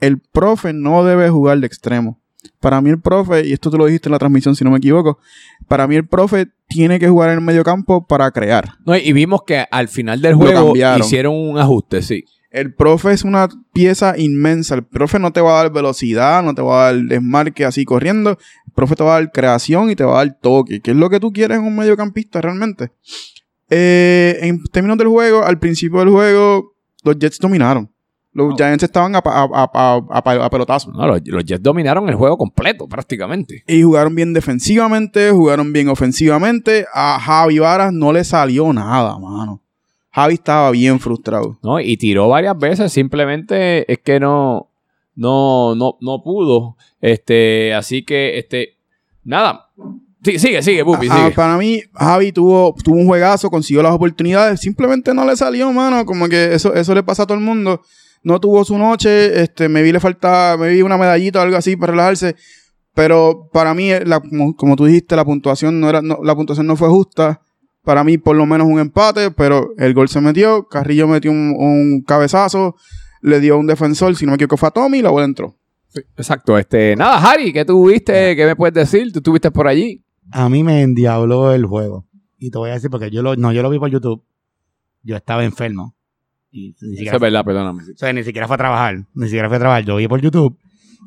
El 0.00 0.18
profe 0.18 0.72
no 0.72 1.04
debe 1.04 1.30
jugar 1.30 1.60
de 1.60 1.66
extremo. 1.68 2.20
Para 2.58 2.80
mí 2.80 2.90
el 2.90 3.00
profe, 3.00 3.46
y 3.46 3.52
esto 3.52 3.70
tú 3.70 3.78
lo 3.78 3.86
dijiste 3.86 4.08
en 4.08 4.12
la 4.12 4.18
transmisión 4.18 4.56
si 4.56 4.64
no 4.64 4.70
me 4.70 4.78
equivoco, 4.78 5.18
para 5.68 5.86
mí 5.86 5.94
el 5.94 6.06
profe 6.06 6.48
tiene 6.66 6.98
que 6.98 7.08
jugar 7.08 7.30
en 7.30 7.38
el 7.38 7.44
medio 7.44 7.62
campo 7.62 8.04
para 8.04 8.28
crear. 8.32 8.70
No, 8.84 8.96
y 8.96 9.12
vimos 9.12 9.42
que 9.46 9.64
al 9.70 9.86
final 9.86 10.20
del 10.20 10.34
juego 10.34 10.72
hicieron 10.98 11.34
un 11.36 11.58
ajuste, 11.58 12.02
sí. 12.02 12.24
El 12.52 12.74
profe 12.74 13.12
es 13.12 13.24
una 13.24 13.48
pieza 13.72 14.14
inmensa. 14.18 14.74
El 14.74 14.84
profe 14.84 15.18
no 15.18 15.32
te 15.32 15.40
va 15.40 15.58
a 15.58 15.62
dar 15.62 15.72
velocidad, 15.72 16.42
no 16.42 16.54
te 16.54 16.60
va 16.60 16.88
a 16.88 16.92
dar 16.92 17.02
desmarque 17.02 17.64
así 17.64 17.86
corriendo. 17.86 18.38
El 18.66 18.72
profe 18.74 18.94
te 18.94 19.02
va 19.02 19.16
a 19.16 19.20
dar 19.20 19.32
creación 19.32 19.90
y 19.90 19.96
te 19.96 20.04
va 20.04 20.20
a 20.20 20.24
dar 20.24 20.38
toque, 20.38 20.80
que 20.80 20.90
es 20.90 20.96
lo 20.96 21.08
que 21.08 21.18
tú 21.18 21.32
quieres 21.32 21.58
en 21.58 21.64
un 21.64 21.74
mediocampista 21.74 22.42
realmente. 22.42 22.92
Eh, 23.70 24.38
en 24.42 24.62
términos 24.64 24.98
del 24.98 25.08
juego, 25.08 25.42
al 25.42 25.58
principio 25.58 26.00
del 26.00 26.10
juego, 26.10 26.74
los 27.02 27.18
Jets 27.18 27.38
dominaron. 27.38 27.90
Los 28.34 28.54
Giants 28.56 28.82
estaban 28.82 29.14
a, 29.14 29.22
a, 29.24 30.50
pelotazos. 30.50 30.94
No, 30.94 31.06
los, 31.06 31.20
los 31.24 31.44
Jets 31.44 31.62
dominaron 31.62 32.08
el 32.08 32.14
juego 32.14 32.36
completo, 32.36 32.86
prácticamente. 32.86 33.62
Y 33.66 33.82
jugaron 33.82 34.14
bien 34.14 34.32
defensivamente, 34.34 35.30
jugaron 35.30 35.72
bien 35.72 35.88
ofensivamente. 35.88 36.86
A 36.92 37.18
Javi 37.18 37.58
Varas 37.58 37.92
no 37.92 38.12
le 38.12 38.24
salió 38.24 38.72
nada, 38.72 39.18
mano. 39.18 39.61
Javi 40.12 40.34
estaba 40.34 40.70
bien 40.70 41.00
frustrado. 41.00 41.58
¿no? 41.62 41.80
Y 41.80 41.96
tiró 41.96 42.28
varias 42.28 42.56
veces, 42.58 42.92
simplemente 42.92 43.90
es 43.90 43.98
que 43.98 44.20
no, 44.20 44.68
no, 45.14 45.74
no, 45.74 45.96
no 46.00 46.22
pudo. 46.22 46.76
Este, 47.00 47.74
así 47.74 48.02
que, 48.04 48.38
este, 48.38 48.76
nada. 49.24 49.68
Sí, 50.24 50.38
sigue, 50.38 50.62
sigue, 50.62 50.84
Pupi, 50.84 51.08
Ah, 51.10 51.30
para 51.34 51.56
mí, 51.58 51.82
Javi 51.94 52.30
tuvo, 52.30 52.74
tuvo 52.84 52.94
un 52.96 53.06
juegazo, 53.08 53.50
consiguió 53.50 53.82
las 53.82 53.92
oportunidades, 53.92 54.60
simplemente 54.60 55.12
no 55.14 55.24
le 55.24 55.36
salió, 55.36 55.72
mano. 55.72 56.06
Como 56.06 56.28
que 56.28 56.54
eso, 56.54 56.72
eso 56.74 56.94
le 56.94 57.02
pasa 57.02 57.24
a 57.24 57.26
todo 57.26 57.36
el 57.38 57.42
mundo. 57.44 57.80
No 58.22 58.38
tuvo 58.38 58.64
su 58.64 58.78
noche, 58.78 59.40
este, 59.42 59.68
me 59.68 59.82
vi 59.82 59.90
le 59.90 59.98
falta, 59.98 60.56
me 60.56 60.68
vi 60.68 60.82
una 60.82 60.96
medallita 60.96 61.40
o 61.40 61.42
algo 61.42 61.56
así 61.56 61.74
para 61.74 61.90
relajarse. 61.92 62.36
Pero 62.94 63.48
para 63.52 63.74
mí, 63.74 63.88
la- 64.04 64.20
como, 64.20 64.54
como 64.54 64.76
tú 64.76 64.84
dijiste, 64.84 65.16
la 65.16 65.24
puntuación 65.24 65.80
no 65.80 65.88
era, 65.88 66.02
no- 66.02 66.18
la 66.22 66.36
puntuación 66.36 66.66
no 66.68 66.76
fue 66.76 66.88
justa. 66.88 67.40
Para 67.84 68.04
mí, 68.04 68.18
por 68.18 68.36
lo 68.36 68.46
menos 68.46 68.66
un 68.68 68.78
empate, 68.78 69.30
pero 69.30 69.72
el 69.76 69.92
gol 69.94 70.08
se 70.08 70.20
metió. 70.20 70.68
Carrillo 70.68 71.08
metió 71.08 71.30
un, 71.32 71.54
un 71.58 72.02
cabezazo, 72.06 72.76
le 73.22 73.40
dio 73.40 73.58
un 73.58 73.66
defensor, 73.66 74.14
si 74.16 74.24
no 74.24 74.32
me 74.32 74.36
equivoco, 74.36 74.56
fue 74.56 74.68
a 74.68 74.72
Tommy 74.72 74.98
y 74.98 75.02
la 75.02 75.10
bola 75.10 75.24
entró. 75.24 75.56
Exacto, 76.16 76.56
este, 76.56 76.96
nada, 76.96 77.18
Harry, 77.18 77.52
¿qué 77.52 77.64
tú 77.64 77.88
viste? 77.90 78.34
¿Qué 78.34 78.46
me 78.46 78.56
puedes 78.56 78.74
decir? 78.74 79.12
¿Tú 79.12 79.18
estuviste 79.18 79.50
por 79.50 79.66
allí? 79.68 80.02
A 80.30 80.48
mí 80.48 80.62
me 80.62 80.80
endiabló 80.82 81.52
el 81.52 81.66
juego. 81.66 82.06
Y 82.38 82.50
te 82.50 82.58
voy 82.58 82.70
a 82.70 82.74
decir 82.74 82.88
porque 82.88 83.10
yo 83.10 83.22
lo, 83.22 83.36
no, 83.36 83.52
yo 83.52 83.62
lo 83.62 83.68
vi 83.68 83.78
por 83.78 83.90
YouTube. 83.90 84.22
Yo 85.02 85.16
estaba 85.16 85.44
enfermo. 85.44 85.94
Y 86.50 86.68
ni 86.68 86.70
Eso 86.70 86.86
siquiera, 86.86 87.16
es 87.16 87.20
verdad, 87.20 87.44
perdóname. 87.44 87.82
o 87.82 87.96
sea, 87.96 88.12
ni 88.12 88.22
siquiera 88.24 88.46
fue 88.46 88.54
a 88.54 88.58
trabajar. 88.58 89.04
Ni 89.14 89.26
siquiera 89.26 89.48
fue 89.48 89.56
a 89.56 89.60
trabajar. 89.60 89.84
Yo 89.84 89.96
vi 89.96 90.08
por 90.08 90.20
YouTube. 90.20 90.56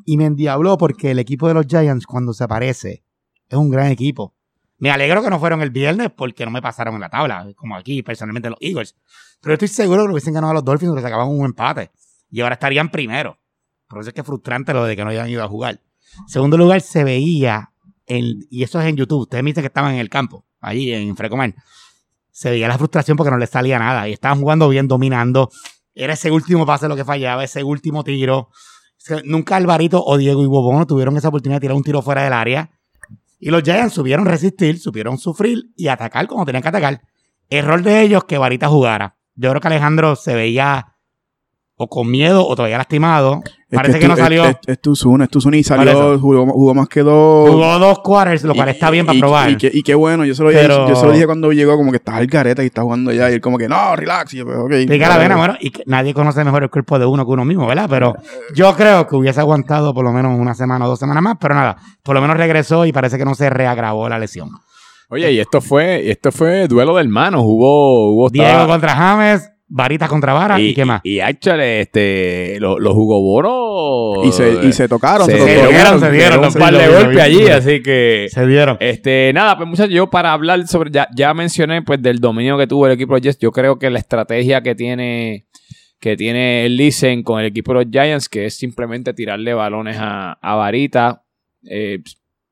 Y 0.04 0.16
me 0.16 0.26
endiabló 0.26 0.78
porque 0.78 1.10
el 1.10 1.18
equipo 1.18 1.48
de 1.48 1.54
los 1.54 1.66
Giants, 1.66 2.06
cuando 2.06 2.32
se 2.32 2.44
aparece, 2.44 3.02
es 3.48 3.58
un 3.58 3.70
gran 3.70 3.90
equipo. 3.90 4.34
Me 4.78 4.90
alegro 4.90 5.22
que 5.22 5.30
no 5.30 5.38
fueron 5.38 5.62
el 5.62 5.70
viernes 5.70 6.10
porque 6.14 6.44
no 6.44 6.50
me 6.50 6.60
pasaron 6.60 6.94
en 6.94 7.00
la 7.00 7.08
tabla, 7.08 7.46
como 7.56 7.76
aquí, 7.76 8.02
personalmente, 8.02 8.50
los 8.50 8.58
Eagles. 8.60 8.94
Pero 9.40 9.54
estoy 9.54 9.68
seguro 9.68 10.02
que 10.02 10.08
lo 10.08 10.12
hubiesen 10.14 10.34
ganado 10.34 10.50
a 10.50 10.54
los 10.54 10.64
Dolphins 10.64 10.94
que 10.94 11.02
sacaban 11.02 11.28
un 11.28 11.44
empate. 11.44 11.90
Y 12.30 12.40
ahora 12.40 12.54
estarían 12.54 12.90
primero. 12.90 13.38
Por 13.88 14.00
eso 14.00 14.10
es 14.10 14.14
que 14.14 14.20
es 14.20 14.26
frustrante 14.26 14.72
lo 14.74 14.84
de 14.84 14.96
que 14.96 15.04
no 15.04 15.10
hayan 15.10 15.28
ido 15.28 15.42
a 15.44 15.48
jugar. 15.48 15.80
Segundo 16.26 16.56
lugar, 16.56 16.80
se 16.80 17.04
veía, 17.04 17.72
en- 18.06 18.40
y 18.50 18.62
eso 18.64 18.80
es 18.80 18.86
en 18.86 18.96
YouTube, 18.96 19.22
ustedes 19.22 19.44
me 19.44 19.50
dicen 19.50 19.62
que 19.62 19.68
estaban 19.68 19.94
en 19.94 20.00
el 20.00 20.08
campo, 20.08 20.44
allí 20.60 20.92
en 20.92 21.16
Frecoman. 21.16 21.54
Se 22.30 22.50
veía 22.50 22.68
la 22.68 22.76
frustración 22.76 23.16
porque 23.16 23.30
no 23.30 23.38
les 23.38 23.48
salía 23.50 23.78
nada. 23.78 24.08
Y 24.08 24.12
estaban 24.12 24.40
jugando 24.40 24.68
bien, 24.68 24.88
dominando. 24.88 25.50
Era 25.94 26.12
ese 26.12 26.30
último 26.30 26.66
pase 26.66 26.88
lo 26.88 26.96
que 26.96 27.04
fallaba, 27.04 27.44
ese 27.44 27.64
último 27.64 28.04
tiro. 28.04 28.50
Nunca 29.24 29.56
Alvarito 29.56 30.02
o 30.04 30.18
Diego 30.18 30.42
y 30.42 30.86
tuvieron 30.86 31.16
esa 31.16 31.28
oportunidad 31.28 31.56
de 31.56 31.60
tirar 31.60 31.76
un 31.76 31.82
tiro 31.82 32.02
fuera 32.02 32.24
del 32.24 32.32
área. 32.32 32.70
Y 33.46 33.50
los 33.50 33.62
Giants 33.62 33.94
supieron 33.94 34.26
resistir, 34.26 34.80
supieron 34.80 35.18
sufrir 35.18 35.70
y 35.76 35.86
atacar 35.86 36.26
como 36.26 36.44
tenían 36.44 36.62
que 36.62 36.68
atacar. 36.68 37.02
Error 37.48 37.80
de 37.80 38.00
ellos 38.00 38.24
que 38.24 38.38
Varita 38.38 38.66
jugara. 38.66 39.18
Yo 39.36 39.50
creo 39.50 39.60
que 39.60 39.68
Alejandro 39.68 40.16
se 40.16 40.34
veía 40.34 40.95
o 41.78 41.88
con 41.88 42.10
miedo 42.10 42.46
o 42.46 42.56
todavía 42.56 42.78
lastimado. 42.78 43.42
Es 43.68 43.76
Parece 43.76 43.98
que, 43.98 44.08
no 44.08 44.16
salió. 44.16 44.44
Es, 44.44 44.50
es, 44.50 44.56
es 44.68 44.80
tu 44.80 44.92
es 44.92 45.28
tu 45.28 45.50
y 45.52 45.62
salió, 45.64 46.18
jugó, 46.18 46.46
jugó 46.46 46.74
más 46.74 46.88
que 46.88 47.00
dos. 47.00 47.50
Jugó 47.50 47.78
dos 47.78 47.98
quarters, 47.98 48.44
lo 48.44 48.54
cual 48.54 48.68
Y- 48.68 48.70
está 48.70 48.90
bien 48.90 49.04
para 49.04 49.16
y- 49.16 49.20
probar. 49.20 49.50
Y, 49.50 49.56
qué- 49.56 49.70
y 49.72 49.82
qué 49.82 49.94
bueno, 49.94 50.24
yo 50.24 50.34
se, 50.34 50.42
lo 50.42 50.50
dije, 50.50 50.66
yo 50.68 50.96
se 50.96 51.04
lo 51.04 51.12
dije 51.12 51.26
cuando 51.26 51.52
llegó, 51.52 51.76
como 51.76 51.90
que 51.90 51.98
estás 51.98 52.14
al 52.14 52.28
careta 52.28 52.62
y 52.62 52.66
está 52.66 52.82
jugando 52.82 53.12
ya. 53.12 53.28
Y 53.30 53.34
él, 53.34 53.40
como 53.40 53.58
que 53.58 53.68
no, 53.68 53.94
relax. 53.96 54.32
Y 54.34 54.38
yo, 54.38 54.44
pues. 54.46 54.86
Pica 54.86 55.08
la 55.08 55.18
vena, 55.18 55.36
bueno, 55.36 55.56
y 55.60 55.70
que 55.70 55.82
nadie 55.86 56.14
conoce 56.14 56.42
mejor 56.44 56.62
el 56.62 56.70
cuerpo 56.70 56.98
de 56.98 57.06
uno 57.06 57.26
que 57.26 57.32
uno 57.32 57.44
mismo, 57.44 57.66
¿verdad? 57.66 57.86
Pero 57.90 58.14
yo 58.54 58.74
creo 58.74 59.06
que 59.06 59.16
hubiese 59.16 59.40
aguantado 59.40 59.92
por 59.92 60.04
lo 60.04 60.12
menos 60.12 60.38
una 60.38 60.54
semana 60.54 60.86
o 60.86 60.88
dos 60.88 60.98
semanas 60.98 61.22
más, 61.22 61.36
pero 61.40 61.54
nada, 61.54 61.76
por 62.02 62.14
lo 62.14 62.22
menos 62.22 62.36
regresó 62.38 62.86
y 62.86 62.92
parece 62.92 63.18
que 63.18 63.24
no 63.24 63.34
se 63.34 63.50
reagravó 63.50 64.08
la 64.08 64.18
lesión. 64.18 64.48
Oye, 65.10 65.30
y 65.32 65.38
esto 65.40 65.60
fue, 65.60 66.10
esto 66.10 66.32
fue 66.32 66.66
duelo 66.66 66.94
de 66.96 67.02
hermanos. 67.02 67.42
Hubo, 67.44 68.12
hubo 68.12 68.28
Diego 68.30 68.48
estaba- 68.48 68.66
contra 68.66 68.92
James, 68.96 69.50
Varita 69.68 70.06
contra 70.06 70.32
Vara, 70.32 70.60
¿y, 70.60 70.74
qué 70.74 70.84
más? 70.84 71.00
Y, 71.02 71.18
actually, 71.18 71.80
este, 71.80 72.58
los 72.60 72.78
los 72.78 72.94
Hugo 72.94 73.20
Bono. 73.20 74.24
Y 74.24 74.30
se, 74.30 74.64
y 74.64 74.72
se 74.72 74.88
tocaron. 74.88 75.26
se, 75.26 75.32
se, 75.32 75.38
se 75.38 75.54
tocaron. 75.54 75.74
dieron, 75.74 76.00
se 76.00 76.10
dieron, 76.12 76.44
un 76.44 76.52
par 76.52 76.72
lo 76.72 76.78
de 76.78 76.86
lo 76.86 76.92
golpes 76.92 77.18
allí, 77.18 77.46
lo 77.46 77.54
así 77.54 77.82
que. 77.82 78.28
Se 78.30 78.46
dieron. 78.46 78.76
Este, 78.78 79.32
nada, 79.34 79.56
pues 79.56 79.68
muchachos, 79.68 79.92
yo 79.92 80.08
para 80.08 80.32
hablar 80.32 80.66
sobre, 80.68 80.92
ya, 80.92 81.08
ya 81.16 81.34
mencioné 81.34 81.82
pues 81.82 82.00
del 82.00 82.20
dominio 82.20 82.56
que 82.56 82.68
tuvo 82.68 82.86
el 82.86 82.92
equipo 82.92 83.14
de 83.14 83.18
los 83.18 83.24
Jets, 83.24 83.38
yo 83.40 83.50
creo 83.50 83.78
que 83.78 83.90
la 83.90 83.98
estrategia 83.98 84.62
que 84.62 84.76
tiene, 84.76 85.46
que 85.98 86.16
tiene 86.16 86.66
el 86.66 86.76
Listen 86.76 87.24
con 87.24 87.40
el 87.40 87.46
equipo 87.46 87.72
de 87.72 87.84
los 87.84 87.90
Giants, 87.90 88.28
que 88.28 88.46
es 88.46 88.56
simplemente 88.56 89.14
tirarle 89.14 89.52
balones 89.52 89.96
a, 89.98 90.38
a 90.40 90.54
Varita, 90.54 91.24
eh, 91.68 91.98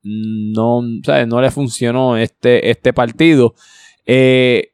no, 0.02 0.82
¿sabes? 1.04 1.28
no 1.28 1.40
le 1.40 1.50
funcionó 1.52 2.16
este, 2.16 2.70
este 2.70 2.92
partido. 2.92 3.54
Eh, 4.04 4.73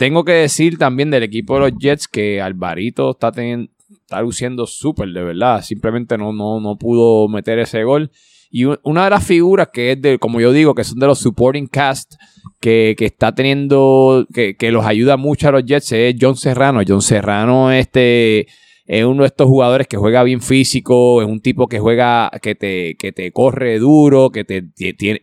tengo 0.00 0.24
que 0.24 0.32
decir 0.32 0.78
también 0.78 1.10
del 1.10 1.24
equipo 1.24 1.52
de 1.52 1.60
los 1.60 1.78
Jets 1.78 2.08
que 2.08 2.40
Alvarito 2.40 3.10
está 3.10 3.30
teniendo, 3.30 3.70
está 3.90 4.22
luciendo 4.22 4.66
súper, 4.66 5.10
de 5.10 5.22
verdad. 5.22 5.62
Simplemente 5.62 6.16
no, 6.16 6.32
no, 6.32 6.58
no 6.58 6.78
pudo 6.78 7.28
meter 7.28 7.58
ese 7.58 7.84
gol. 7.84 8.10
Y 8.50 8.64
una 8.64 9.04
de 9.04 9.10
las 9.10 9.26
figuras 9.26 9.68
que 9.70 9.92
es 9.92 10.00
de, 10.00 10.18
como 10.18 10.40
yo 10.40 10.52
digo, 10.52 10.74
que 10.74 10.84
son 10.84 10.98
de 11.00 11.06
los 11.06 11.18
supporting 11.18 11.66
cast, 11.66 12.14
que, 12.60 12.94
que 12.96 13.04
está 13.04 13.34
teniendo, 13.34 14.26
que, 14.32 14.56
que 14.56 14.72
los 14.72 14.86
ayuda 14.86 15.18
mucho 15.18 15.48
a 15.48 15.52
los 15.52 15.66
Jets, 15.66 15.92
es 15.92 16.16
John 16.18 16.34
Serrano. 16.34 16.80
John 16.88 17.02
Serrano 17.02 17.70
este, 17.70 18.46
es 18.86 19.04
uno 19.04 19.24
de 19.24 19.26
estos 19.26 19.48
jugadores 19.48 19.86
que 19.86 19.98
juega 19.98 20.22
bien 20.22 20.40
físico, 20.40 21.20
es 21.20 21.28
un 21.28 21.42
tipo 21.42 21.66
que 21.66 21.78
juega, 21.78 22.30
que 22.40 22.54
te, 22.54 22.94
que 22.94 23.12
te 23.12 23.32
corre 23.32 23.78
duro, 23.78 24.30
que 24.30 24.44
te, 24.44 24.64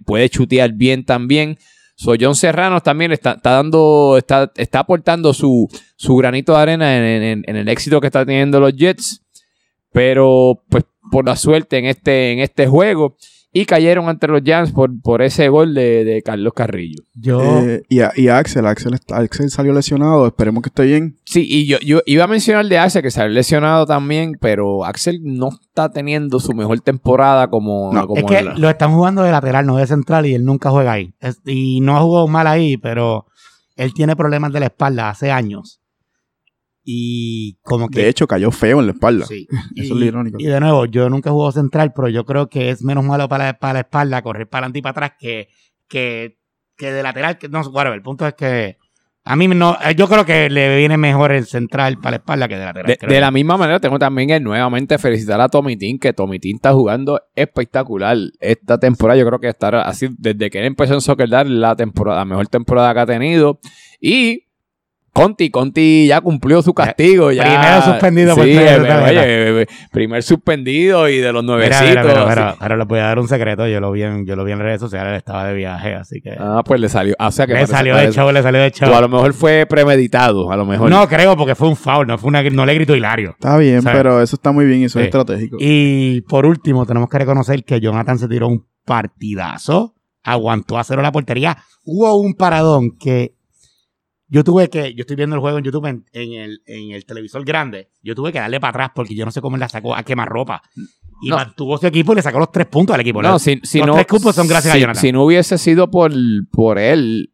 puede 0.06 0.30
chutear 0.30 0.74
bien 0.74 1.04
también. 1.04 1.58
So, 2.00 2.14
John 2.20 2.36
Serrano 2.36 2.80
también 2.80 3.12
está, 3.12 3.32
está 3.34 3.50
dando, 3.52 4.18
está, 4.20 4.52
está 4.56 4.80
aportando 4.80 5.34
su, 5.34 5.68
su 5.96 6.16
granito 6.16 6.54
de 6.54 6.60
arena 6.60 6.96
en, 6.96 7.44
en- 7.48 7.56
el 7.56 7.68
éxito 7.70 8.00
que 8.00 8.06
está 8.06 8.24
teniendo 8.24 8.60
los 8.60 8.76
Jets. 8.76 9.24
Pero, 9.92 10.64
pues, 10.70 10.84
por 11.12 11.26
la 11.26 11.36
suerte 11.36 11.80
en 11.80 11.86
este, 11.86 12.34
en 12.34 12.40
este 12.40 12.68
juego. 12.68 13.18
Y 13.54 13.66
cayeron 13.66 14.08
ante 14.10 14.28
los 14.28 14.42
Giants 14.44 14.72
por, 14.72 14.92
por 15.02 15.22
ese 15.22 15.48
gol 15.50 15.74
de, 15.74 16.04
de 16.04 16.22
Carlos 16.22 16.54
Carrillo. 16.54 17.02
Yo, 17.16 17.42
Eh, 17.66 17.82
y, 17.90 18.02
a, 18.02 18.12
y 18.16 18.28
a 18.28 18.38
Axel, 18.38 18.68
Axel, 18.68 18.96
Axel 19.10 19.50
salió 19.50 19.74
lesionado. 19.74 20.28
Esperemos 20.28 20.62
que 20.62 20.68
esté 20.70 20.84
bien. 20.84 21.18
Sí, 21.26 21.48
y 21.50 21.66
yo, 21.66 21.78
yo 21.80 22.02
iba 22.06 22.26
a 22.26 22.28
mencionar 22.28 22.66
de 22.68 22.78
Axel 22.78 23.02
que 23.02 23.10
había 23.20 23.30
lesionado 23.34 23.86
también, 23.86 24.34
pero 24.40 24.84
Axel 24.86 25.22
no 25.24 25.50
está 25.50 25.90
teniendo 25.92 26.40
su 26.40 26.54
mejor 26.54 26.82
temporada 26.82 27.48
como, 27.50 27.92
No, 27.94 28.06
como 28.06 28.20
es 28.20 28.26
que 28.26 28.44
la- 28.44 28.54
lo 28.56 28.70
están 28.70 28.94
jugando 28.94 29.24
de 29.24 29.32
lateral, 29.32 29.66
no 29.66 29.78
de 29.78 29.88
central, 29.88 30.26
y 30.26 30.36
él 30.36 30.44
nunca 30.44 30.70
juega 30.70 30.92
ahí. 30.92 31.14
Es- 31.20 31.42
y 31.46 31.80
no 31.80 32.00
jugó 32.02 32.28
mal 32.28 32.48
ahí, 32.48 32.78
pero 32.78 33.26
él 33.76 33.94
tiene 33.94 34.16
problemas 34.16 34.52
de 34.54 34.60
la 34.60 34.66
espalda 34.68 35.10
hace 35.10 35.32
años. 35.32 35.80
Y 36.90 37.58
como 37.64 37.90
que 37.90 38.00
De 38.00 38.08
hecho, 38.08 38.28
cayó 38.28 38.50
feo 38.50 38.80
en 38.80 38.86
la 38.86 38.94
espalda. 38.94 39.26
Sí. 39.26 39.46
Eso 39.52 39.60
y, 39.76 39.82
es 39.82 39.90
lo 39.90 40.06
irónico. 40.06 40.38
Y 40.40 40.46
de 40.46 40.58
nuevo, 40.62 40.86
yo 40.86 41.10
nunca 41.10 41.30
he 41.30 41.34
jugado 41.34 41.52
central, 41.52 41.92
pero 41.94 42.08
yo 42.08 42.24
creo 42.24 42.48
que 42.48 42.70
es 42.70 42.82
menos 42.82 43.04
malo 43.04 43.28
para 43.28 43.48
la, 43.48 43.60
para 43.60 43.74
la 43.74 43.80
espalda 43.82 44.22
correr 44.22 44.48
para 44.48 44.68
adelante 44.68 44.80
y 44.80 44.82
para 44.82 44.92
atrás 44.92 45.12
que, 45.20 45.50
que, 45.90 46.40
que 46.78 46.94
de 46.94 47.04
lateral. 47.04 47.38
Que, 47.38 47.50
no, 47.50 47.60
whatever, 47.60 47.98
el 47.98 48.02
punto 48.02 48.26
es 48.26 48.36
que 48.36 48.78
a 49.26 49.36
mí 49.36 49.50
no, 49.50 49.78
eh, 49.84 49.96
yo 49.96 50.08
creo 50.08 50.26
que 50.26 50.50
le 50.50 50.78
viene 50.78 50.96
mejor 50.96 51.34
el 51.34 51.46
central 51.46 51.98
para 51.98 52.12
la 52.12 52.18
espalda 52.20 52.48
que 52.48 52.56
de 52.56 52.64
lateral. 52.64 52.88
de, 52.88 52.98
creo. 52.98 53.12
de 53.12 53.20
la 53.20 53.32
misma 53.32 53.58
manera, 53.58 53.82
tengo 53.82 54.00
también 54.00 54.30
que 54.30 54.40
nuevamente 54.40 54.98
felicitar 54.98 55.42
a 55.42 55.50
Tommy 55.50 55.76
Team, 55.76 56.00
que 56.00 56.14
Tommy 56.14 56.40
Team 56.40 56.56
está 56.56 56.72
jugando 56.72 57.20
espectacular 57.36 58.16
esta 58.40 58.80
temporada. 58.80 59.20
Yo 59.20 59.26
creo 59.26 59.40
que 59.42 59.50
estar 59.50 59.76
así, 59.76 60.08
desde 60.18 60.50
que 60.50 60.60
él 60.60 60.66
empezó 60.68 60.94
en 60.94 61.02
Soccer 61.02 61.28
Dad, 61.28 61.48
la 61.48 61.76
temporada, 61.76 62.20
la 62.20 62.26
mejor 62.26 62.48
temporada 62.48 62.94
que 62.94 63.00
ha 63.02 63.06
tenido. 63.06 63.60
Y 64.00 64.47
Conti, 65.22 65.50
Conti 65.50 66.08
ya 66.08 66.22
cumplió 66.22 66.62
su 66.62 66.74
castigo. 66.74 67.32
Ya, 67.32 67.44
Primero 67.44 67.82
suspendido 67.82 68.36
por 68.36 68.46
sí, 68.46 68.52
tener 68.54 68.82
eh, 68.82 68.88
tarjeta. 68.88 69.22
oye, 69.22 69.62
eh, 69.62 69.68
primer 69.92 70.24
suspendido 70.24 71.10
y 71.10 71.18
de 71.18 71.34
los 71.34 71.44
Mira, 71.44 71.56
nuevecitos. 71.56 71.90
mira, 71.90 72.02
pero, 72.04 72.22
así. 72.22 72.30
pero, 72.36 72.56
pero 72.60 72.78
les 72.78 72.88
voy 72.88 73.00
a 73.00 73.04
dar 73.04 73.20
un 73.20 73.28
secreto. 73.28 73.68
Yo 73.68 73.80
lo 73.80 73.92
vi 73.92 74.04
en, 74.04 74.26
yo 74.26 74.36
lo 74.36 74.44
vi 74.44 74.52
en 74.52 74.60
redes 74.60 74.80
sociales. 74.80 75.12
Él 75.12 75.18
estaba 75.18 75.46
de 75.48 75.54
viaje, 75.56 75.94
así 75.96 76.22
que. 76.22 76.36
Ah, 76.40 76.62
pues 76.66 76.80
le 76.80 76.90
salió. 76.90 77.16
ah, 77.20 77.28
o 77.28 77.32
sea 77.32 77.46
que 77.48 77.54
le 77.54 77.68
salió 77.68 77.96
de 77.96 78.12
show, 78.12 78.32
le 78.32 78.42
salió 78.42 78.62
de 78.62 78.72
show. 78.72 78.92
O 78.92 78.96
a 78.96 79.02
lo 79.02 79.10
mejor 79.10 79.34
fue 79.34 79.66
premeditado, 79.68 80.52
a 80.52 80.58
lo 80.58 80.66
mejor. 80.66 80.90
No 80.90 81.08
creo, 81.08 81.36
porque 81.36 81.56
fue 81.56 81.68
un 81.68 81.76
foul, 81.76 82.08
no, 82.08 82.18
fue 82.18 82.30
una, 82.30 82.44
no 82.44 82.66
le 82.66 82.74
gritó 82.76 82.96
Hilario. 82.96 83.32
Está 83.32 83.58
bien, 83.58 83.82
¿Sabes? 83.82 83.98
pero 83.98 84.22
eso 84.22 84.36
está 84.36 84.52
muy 84.52 84.66
bien 84.66 84.82
y 84.82 84.86
eso 84.86 85.00
Sí. 85.00 85.04
es 85.04 85.06
estratégico. 85.08 85.58
Y 85.60 86.22
por 86.22 86.46
último, 86.46 86.86
tenemos 86.86 87.10
que 87.10 87.18
reconocer 87.18 87.64
que 87.64 87.80
Jonathan 87.80 88.18
se 88.20 88.28
tiró 88.28 88.48
un 88.48 88.66
partidazo, 88.86 89.96
aguantó 90.24 90.78
a 90.78 90.84
cero 90.84 91.02
la 91.02 91.12
portería. 91.12 91.58
Hubo 91.86 92.16
un 92.20 92.34
paradón 92.34 92.92
que 93.00 93.36
yo 94.30 94.44
tuve 94.44 94.70
que, 94.70 94.94
yo 94.94 95.02
estoy 95.02 95.16
viendo 95.16 95.36
el 95.36 95.40
juego 95.42 95.58
en 95.58 95.64
YouTube 95.64 95.86
en, 95.86 96.06
en 96.12 96.34
el, 96.34 96.62
en 96.66 96.92
el 96.92 97.06
televisor 97.06 97.46
grande, 97.46 97.90
yo 98.04 98.14
tuve 98.16 98.32
que 98.34 98.40
darle 98.40 98.60
para 98.60 98.70
atrás 98.72 98.92
porque 98.96 99.16
yo 99.16 99.24
no 99.26 99.32
sé 99.32 99.42
cómo 99.42 99.56
él 99.56 99.60
la 99.62 99.70
sacó 99.70 99.96
a 99.96 100.04
quemar 100.04 100.28
ropa. 100.30 100.62
Y 101.22 101.30
No. 101.30 101.38
mantuvo 101.38 101.78
su 101.78 101.88
equipo 101.88 102.14
y 102.14 102.18
le 102.18 102.22
sacó 102.22 102.38
los 102.38 102.52
tres 102.52 102.68
puntos 102.68 102.94
al 102.94 103.00
equipo. 103.02 103.22
No, 103.22 103.32
Los- 103.32 103.42
si, 103.42 103.60
si 103.64 103.80
los 103.80 103.88
no. 103.88 103.94
tres 103.96 104.06
cupos 104.08 104.36
son 104.36 104.48
gracias 104.48 104.72
si, 104.74 104.78
a 104.78 104.82
Jonathan. 104.82 105.02
Si 105.02 105.12
no 105.12 105.24
hubiese 105.24 105.58
sido 105.58 105.90
por, 105.90 106.12
por 106.52 106.78
él, 106.78 107.32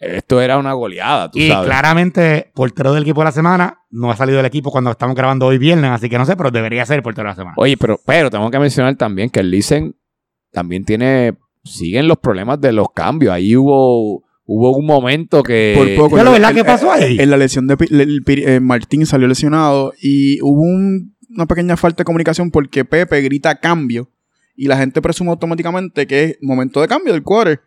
esto 0.00 0.40
era 0.40 0.56
una 0.58 0.72
goleada, 0.74 1.30
tú 1.30 1.38
y 1.40 1.48
sabes. 1.48 1.66
claramente, 1.66 2.50
portero 2.54 2.92
del 2.94 3.02
equipo 3.02 3.20
de 3.20 3.24
la 3.26 3.32
semana, 3.32 3.80
no 3.90 4.10
ha 4.10 4.16
salido 4.16 4.36
del 4.36 4.46
equipo 4.46 4.70
cuando 4.70 4.92
estamos 4.92 5.16
grabando 5.16 5.44
hoy 5.46 5.58
viernes, 5.58 5.90
así 5.90 6.08
que 6.08 6.16
no 6.18 6.24
sé, 6.24 6.36
pero 6.36 6.50
debería 6.52 6.86
ser 6.86 6.96
el 6.98 7.02
portero 7.02 7.24
de 7.26 7.32
la 7.32 7.34
semana. 7.36 7.54
Oye, 7.58 7.76
pero, 7.76 7.98
pero 8.06 8.30
tengo 8.30 8.48
que 8.50 8.58
mencionar 8.60 8.94
también 8.96 9.28
que 9.28 9.40
el 9.40 9.50
Listen 9.50 9.94
también 10.52 10.84
tiene. 10.84 11.34
Siguen 11.64 12.08
los 12.08 12.16
problemas 12.16 12.58
de 12.60 12.72
los 12.72 12.86
cambios. 12.94 13.34
Ahí 13.34 13.54
hubo, 13.56 14.22
hubo 14.50 14.76
un 14.76 14.86
momento 14.86 15.42
que. 15.42 15.74
Por 15.76 15.94
poco. 15.94 16.16
¿Qué 16.16 16.24
verdad 16.32 16.54
pasó 16.64 16.90
ahí? 16.90 17.18
En 17.20 17.30
la 17.30 17.36
lesión 17.36 17.66
de 17.68 17.76
el 17.90 18.22
eh, 18.26 18.60
Martín 18.60 19.04
salió 19.06 19.28
lesionado 19.28 19.92
y 20.00 20.40
hubo 20.40 20.62
un- 20.62 21.14
una 21.30 21.46
pequeña 21.46 21.76
falta 21.76 21.98
de 21.98 22.04
comunicación 22.06 22.50
porque 22.50 22.86
Pepe 22.86 23.20
grita 23.20 23.60
cambio 23.60 24.10
y 24.56 24.66
la 24.66 24.78
gente 24.78 25.02
presume 25.02 25.30
automáticamente 25.30 26.06
que 26.06 26.24
es 26.24 26.38
momento 26.40 26.80
de 26.80 26.88
cambio 26.88 27.12
del 27.12 27.22
quarter, 27.22 27.60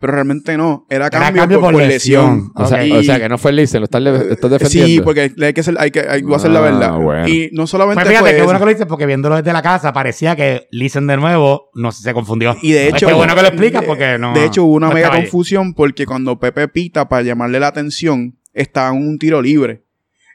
pero 0.00 0.12
realmente 0.12 0.56
no, 0.56 0.86
era 0.88 1.10
cambio, 1.10 1.60
por, 1.60 1.72
por 1.72 1.82
lesión. 1.82 2.52
O, 2.54 2.66
sea, 2.66 2.84
Y- 2.86 2.92
o 2.92 3.02
sea, 3.02 3.18
que 3.18 3.28
no 3.28 3.36
fue 3.36 3.52
Listen, 3.52 3.80
lo 3.80 3.84
estás, 3.86 4.00
le- 4.00 4.32
estás 4.32 4.50
defendiendo. 4.50 4.86
Sí, 4.88 5.00
porque 5.00 5.32
hay 5.40 5.52
que 5.52 5.62
ser, 5.62 5.74
hay 5.78 5.90
que, 5.90 6.00
hay 6.00 6.22
que 6.24 6.34
hacer 6.34 6.50
la 6.50 6.60
Ah, 6.60 6.62
verdad. 6.62 6.98
bueno. 6.98 7.26
Y 7.28 7.50
no 7.52 7.66
solamente 7.66 8.02
Pues 8.02 8.16
fíjate, 8.16 8.36
qué 8.36 8.42
bueno 8.42 8.58
que 8.60 8.64
lo 8.64 8.70
dices, 8.70 8.86
porque 8.86 9.06
viéndolo 9.06 9.36
desde 9.36 9.52
la 9.52 9.62
casa 9.62 9.92
parecía 9.92 10.36
que 10.36 10.68
Listen 10.70 11.06
de 11.08 11.16
nuevo 11.16 11.70
no 11.74 11.90
se 11.92 12.14
confundió. 12.14 12.56
Y 12.62 12.72
de 12.72 12.88
Es 12.88 12.94
hecho, 12.94 13.06
que 13.08 13.12
bueno 13.14 13.34
que 13.34 13.42
lo 13.42 13.48
explicas 13.48 13.82
porque 13.84 14.18
no. 14.18 14.32
de 14.34 14.44
hecho 14.44 14.64
hubo 14.64 14.74
una 14.74 14.88
no 14.88 14.94
mega 14.94 15.10
confusión 15.10 15.74
porque 15.74 16.06
cuando 16.06 16.38
Pepe 16.38 16.68
pita 16.68 17.08
para 17.08 17.22
llamarle 17.22 17.58
la 17.58 17.66
atención, 17.68 18.36
estaba 18.54 18.96
en 18.96 19.02
un 19.02 19.18
tiro 19.18 19.42
libre. 19.42 19.82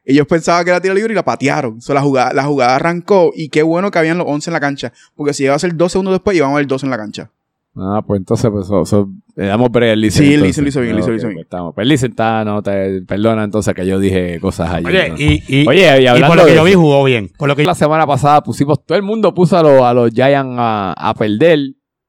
Ellos 0.05 0.27
pensaban 0.27 0.65
que 0.65 0.69
era 0.71 0.81
tiro 0.81 0.93
libre 0.93 1.13
y 1.13 1.15
la 1.15 1.23
patearon. 1.23 1.77
O 1.77 1.81
sea, 1.81 1.95
la, 1.95 2.01
jugada, 2.01 2.33
la 2.33 2.43
jugada 2.43 2.75
arrancó 2.75 3.31
y 3.33 3.47
qué 3.47 3.63
bueno 3.63 3.89
que 3.89 3.99
habían 3.99 4.17
los 4.17 4.27
11 4.27 4.49
en 4.49 4.53
la 4.53 4.59
cancha. 4.59 4.91
Porque 5.15 5.33
si 5.33 5.45
iba 5.45 5.55
a 5.55 5.59
ser 5.59 5.77
dos 5.77 5.93
segundos 5.93 6.13
después, 6.13 6.35
íbamos 6.35 6.55
a 6.55 6.57
ver 6.57 6.67
12 6.67 6.85
en 6.85 6.89
la 6.89 6.97
cancha. 6.97 7.31
Ah, 7.75 8.03
pues 8.05 8.19
entonces 8.19 8.51
pues, 8.51 8.67
so- 8.67 8.85
so- 8.85 9.09
le 9.35 9.47
damos 9.47 9.71
break 9.71 9.93
al 9.93 10.01
Listen. 10.01 10.25
Sí, 10.25 10.33
el. 10.35 10.43
Listen 10.43 10.63
lo 10.63 10.69
hizo 10.69 10.79
bien, 10.81 10.91
el 10.91 10.97
Listen 10.97 11.13
lo 11.13 11.17
hizo 11.17 11.27
bien. 11.27 11.37
pues 11.37 11.45
estamos. 11.45 11.73
Pues 11.73 11.87
Listen 11.87 12.11
está, 12.11 12.45
no, 12.45 12.61
te, 12.61 13.01
perdona 13.01 13.43
entonces 13.43 13.73
que 13.73 13.85
yo 13.87 13.99
dije 13.99 14.39
cosas 14.39 14.71
allí. 14.71 14.85
Oye, 14.85 15.09
¿no? 15.09 15.15
y, 15.17 15.43
y, 15.47 15.67
Oye, 15.67 15.99
y 15.99 16.03
y 16.03 16.07
hablando 16.07 16.27
por 16.27 16.37
lo 16.37 16.45
que 16.45 16.51
de 16.51 16.57
yo 16.57 16.63
vi, 16.63 16.73
jugó 16.73 17.03
bien. 17.03 17.31
Por 17.37 17.47
lo 17.49 17.55
que 17.55 17.63
La 17.63 17.73
semana 17.73 18.05
pasada 18.05 18.41
pusimos, 18.43 18.85
todo 18.85 18.95
el 18.97 19.03
mundo 19.03 19.33
puso 19.33 19.57
a, 19.57 19.63
los 19.63 19.81
a 19.81 19.93
los 19.93 20.11
Giants 20.11 20.55
a, 20.59 20.93
a 20.95 21.13
perder. 21.15 21.59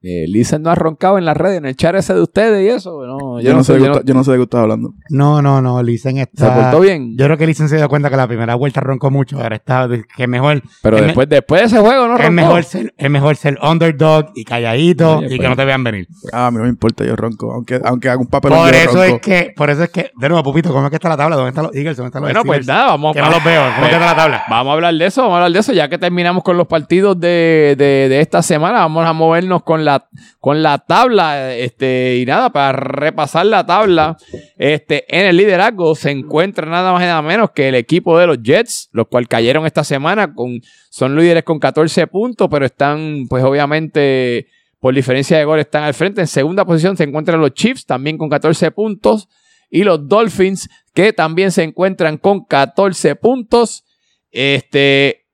Eh, 0.07 0.27
no 0.61 0.71
ha 0.71 0.75
roncado 0.75 1.17
en 1.17 1.25
las 1.25 1.37
redes, 1.37 1.59
en 1.59 1.65
el 1.65 1.77
chat 1.77 1.95
ese 1.95 2.13
de 2.13 2.21
ustedes 2.21 2.63
y 2.63 2.69
eso. 2.69 3.05
No, 3.07 3.41
Yo, 3.41 3.55
no, 3.55 3.65
sé, 3.65 3.73
de 3.75 3.79
yo 3.81 3.85
qué 3.87 3.91
está- 3.93 4.05
yo 4.05 4.13
no 4.15 4.23
sé 4.23 4.33
de 4.33 4.37
qué 4.37 4.43
estás 4.43 4.61
hablando. 4.61 4.93
No, 5.09 5.41
no, 5.41 5.63
no. 5.63 5.83
Listen 5.83 6.17
¿Se 6.17 6.23
está. 6.23 6.55
portó 6.55 6.81
bien? 6.81 7.17
Yo 7.17 7.25
creo 7.25 7.39
que 7.39 7.47
Listen 7.47 7.69
se 7.69 7.77
dio 7.77 7.89
cuenta 7.89 8.11
que 8.11 8.17
la 8.17 8.27
primera 8.29 8.55
vuelta 8.55 8.81
roncó 8.81 9.11
mucho. 9.11 9.41
Ahora 9.41 9.57
está 9.57 9.89
que 10.17 10.27
mejor. 10.27 10.63
pero 10.83 10.97
es 10.97 11.03
me- 11.03 11.07
después, 11.09 11.29
después 11.29 11.61
de 11.63 11.67
ese 11.69 11.79
juego 11.81 12.03
no 12.07 12.13
roncó. 12.19 12.23
Es 12.25 12.31
mejor, 12.33 12.65
ser, 12.65 12.95
es 12.97 13.11
mejor 13.11 13.37
ser 13.37 13.59
underdog 13.63 14.27
y 14.35 14.45
calladito 14.45 15.19
Oye, 15.19 15.27
y 15.27 15.31
que 15.31 15.37
pues. 15.39 15.49
no 15.49 15.57
te 15.57 15.65
vean 15.65 15.83
venir. 15.85 16.07
Ah, 16.33 16.49
a 16.49 16.51
mí 16.51 16.59
no 16.59 16.65
me 16.65 16.69
importa, 16.69 17.05
yo 17.05 17.17
ronco. 17.17 17.53
Aunque, 17.53 17.81
aunque 17.85 18.09
haga 18.11 18.21
un 18.21 18.27
papel 18.27 18.53
Por 18.53 18.73
yo 18.73 18.77
eso 18.79 18.93
ronco. 19.03 19.05
es 19.17 19.21
que, 19.23 19.53
por 19.57 19.71
eso 19.71 19.85
es 19.85 19.91
que, 19.91 20.11
de 20.17 20.29
nuevo, 20.29 20.43
Pupito, 20.43 20.71
¿cómo 20.73 20.85
es 20.87 20.91
que 20.91 20.97
está 20.97 21.09
la 21.09 21.17
tabla? 21.17 21.37
¿Dónde 21.37 21.49
están 21.49 21.65
los 21.65 21.75
Eagles? 21.75 21.97
¿Dónde 21.97 22.09
están 22.09 22.23
los 22.23 22.29
Bueno, 22.31 22.45
pues 22.45 22.63
Steelers? 22.65 22.67
nada, 22.79 22.91
vamos 22.91 23.15
Que 23.17 23.23
no 23.23 23.31
los 23.31 23.43
veo. 23.45 23.63
¿Cómo 23.75 23.87
está 23.87 23.99
la 23.99 24.15
tabla? 24.17 24.43
Vamos 24.51 24.71
a 24.71 24.75
hablar 24.75 24.95
de 24.95 25.07
eso, 25.07 25.23
vamos 25.23 25.35
a 25.35 25.37
hablar 25.39 25.53
de 25.53 25.59
eso. 25.61 25.73
Ya 25.73 25.89
que 25.89 25.97
terminamos 25.99 26.43
con 26.43 26.57
los 26.59 26.67
partidos 26.67 27.19
de, 27.19 27.75
de- 27.79 28.09
de 28.11 28.21
esta 28.21 28.43
semana, 28.43 28.81
vamos 28.81 29.07
a 29.07 29.13
movernos 29.15 29.63
con 29.63 29.85
la, 29.85 29.94
con 30.41 30.63
la 30.63 30.79
tabla. 30.79 31.55
Este, 31.55 32.19
y 32.19 32.27
nada, 32.27 32.51
para 32.51 32.73
repasar 32.73 33.47
la 33.47 33.67
tabla, 33.67 34.17
este, 34.57 35.05
en 35.09 35.27
el 35.27 35.37
liderazgo 35.37 35.95
se 35.95 36.11
encuentra 36.11 36.67
nada 36.67 36.93
más 36.93 37.03
y 37.03 37.07
nada 37.07 37.23
menos 37.23 37.51
que 37.51 37.69
el 37.69 37.75
equipo 37.75 38.19
de 38.19 38.27
los 38.27 38.43
Jets, 38.43 38.89
los 38.93 39.09
cuales 39.09 39.29
cayeron 39.29 39.67
esta 39.67 39.85
semana, 39.85 40.35
con, 40.35 40.61
son 40.91 41.17
líderes 41.17 41.45
con 41.45 41.59
14 41.59 42.07
puntos, 42.07 42.49
pero 42.51 42.67
están, 42.67 43.27
pues 43.29 43.45
obviamente, 43.45 44.49
por 44.81 44.95
diferencia 44.95 45.39
de 45.39 45.45
gol, 45.45 45.61
están 45.61 45.85
al 45.85 45.95
frente. 45.95 46.21
En 46.21 46.27
segunda 46.27 46.65
posición 46.65 46.97
se 46.97 47.05
encuentran 47.05 47.41
los 47.41 47.55
Chiefs, 47.55 47.87
también 47.87 48.19
con 48.19 48.29
14 48.29 48.71
puntos. 48.71 49.29
Y 49.71 49.83
los 49.83 50.07
Dolphins, 50.07 50.69
que 50.93 51.13
también 51.13 51.51
se 51.51 51.63
encuentran 51.63 52.19
con 52.19 52.45
14 52.45 53.17
puntos. 53.17 53.85
Este, 54.31 55.25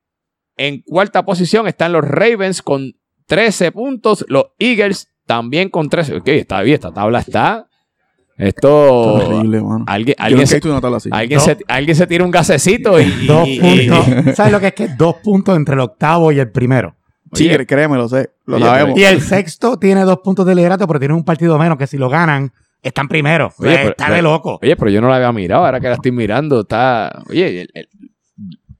en 0.60 0.82
cuarta 0.82 1.24
posición 1.24 1.66
están 1.66 1.92
los 1.92 2.04
Ravens 2.04 2.60
con 2.60 2.92
13 3.30 3.70
puntos. 3.72 4.24
Los 4.28 4.46
Eagles 4.58 5.08
también 5.24 5.68
con 5.68 5.88
13. 5.88 6.16
Ok, 6.16 6.28
está 6.28 6.60
bien, 6.62 6.74
esta 6.74 6.92
tabla 6.92 7.20
está. 7.20 7.68
Esto. 8.36 9.14
Horrible, 9.14 9.60
mano. 9.60 9.84
Alguien, 9.86 10.16
alguien, 10.18 10.46
se, 10.46 10.60
una 10.68 10.80
tabla 10.80 10.96
así. 10.96 11.10
alguien, 11.12 11.38
No. 11.38 11.44
se, 11.44 11.58
alguien 11.68 11.94
se 11.96 12.06
tira 12.06 12.24
un 12.24 12.30
gasecito 12.30 12.98
y. 13.00 13.04
y- 13.04 13.26
Dos 13.26 13.46
y- 13.48 13.60
puntos. 13.60 14.06
¿Sabes 14.36 14.50
lo 14.52 14.58
que 14.60 14.66
es 14.68 14.74
que 14.74 14.88
dos 14.88 15.16
puntos 15.22 15.56
entre 15.56 15.74
el 15.74 15.80
octavo 15.80 16.32
y 16.32 16.40
el 16.40 16.50
primero? 16.50 16.96
Sí, 17.32 17.48
Oye. 17.48 17.64
créeme, 17.66 17.96
lo 17.96 18.08
sé. 18.08 18.30
Lo 18.46 18.58
sabemos. 18.58 18.98
Y 18.98 19.04
el 19.04 19.20
sexto 19.20 19.78
tiene 19.78 20.00
dos 20.02 20.18
puntos 20.24 20.44
de 20.44 20.54
liderato, 20.56 20.86
pero 20.88 20.98
tiene 20.98 21.14
un 21.14 21.24
partido 21.24 21.56
menos 21.58 21.78
que 21.78 21.86
si 21.86 21.96
lo 21.98 22.08
ganan, 22.08 22.50
están 22.82 23.06
primero. 23.06 23.52
Oye, 23.58 23.76
pero- 23.76 23.90
está 23.90 24.10
de 24.10 24.22
loco. 24.22 24.58
Oye, 24.60 24.74
pero 24.74 24.90
yo 24.90 25.00
no 25.00 25.08
la 25.08 25.16
había 25.16 25.30
mirado, 25.32 25.64
ahora 25.64 25.78
que 25.78 25.86
la 25.88 25.94
estoy 25.94 26.10
mirando, 26.10 26.62
está. 26.62 27.22
Oye, 27.28 27.60
el, 27.62 27.70
el- 27.74 27.88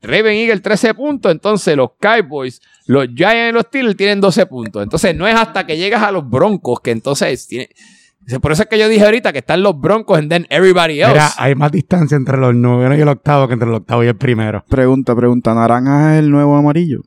Raven 0.02 0.34
Eagle 0.34 0.60
13 0.60 0.94
puntos, 0.94 1.30
entonces 1.30 1.76
los 1.76 1.90
Cowboys, 2.00 2.60
los 2.86 3.06
Giants 3.14 3.50
y 3.50 3.52
los 3.52 3.62
Steelers 3.64 3.96
tienen 3.96 4.20
12 4.20 4.46
puntos. 4.46 4.82
Entonces 4.82 5.14
no 5.14 5.26
es 5.26 5.34
hasta 5.34 5.66
que 5.66 5.76
llegas 5.76 6.02
a 6.02 6.10
los 6.10 6.28
Broncos 6.28 6.80
que 6.80 6.90
entonces 6.90 7.46
tiene. 7.46 7.68
Por 8.40 8.52
eso 8.52 8.62
es 8.62 8.68
que 8.68 8.78
yo 8.78 8.88
dije 8.88 9.04
ahorita 9.04 9.32
que 9.32 9.40
están 9.40 9.62
los 9.62 9.78
Broncos 9.78 10.18
and 10.18 10.30
then 10.30 10.46
everybody 10.50 11.00
else. 11.00 11.12
Mira, 11.12 11.30
hay 11.36 11.54
más 11.54 11.72
distancia 11.72 12.16
entre 12.16 12.36
los 12.36 12.54
noveno 12.54 12.96
y 12.96 13.00
el 13.00 13.08
octavo 13.08 13.48
que 13.48 13.54
entre 13.54 13.68
el 13.68 13.74
octavo 13.74 14.04
y 14.04 14.06
el 14.06 14.16
primero. 14.16 14.64
Pregunta, 14.68 15.16
pregunta. 15.16 15.54
¿Naranja 15.54 16.14
es 16.14 16.20
el 16.20 16.30
nuevo 16.30 16.56
amarillo? 16.56 17.00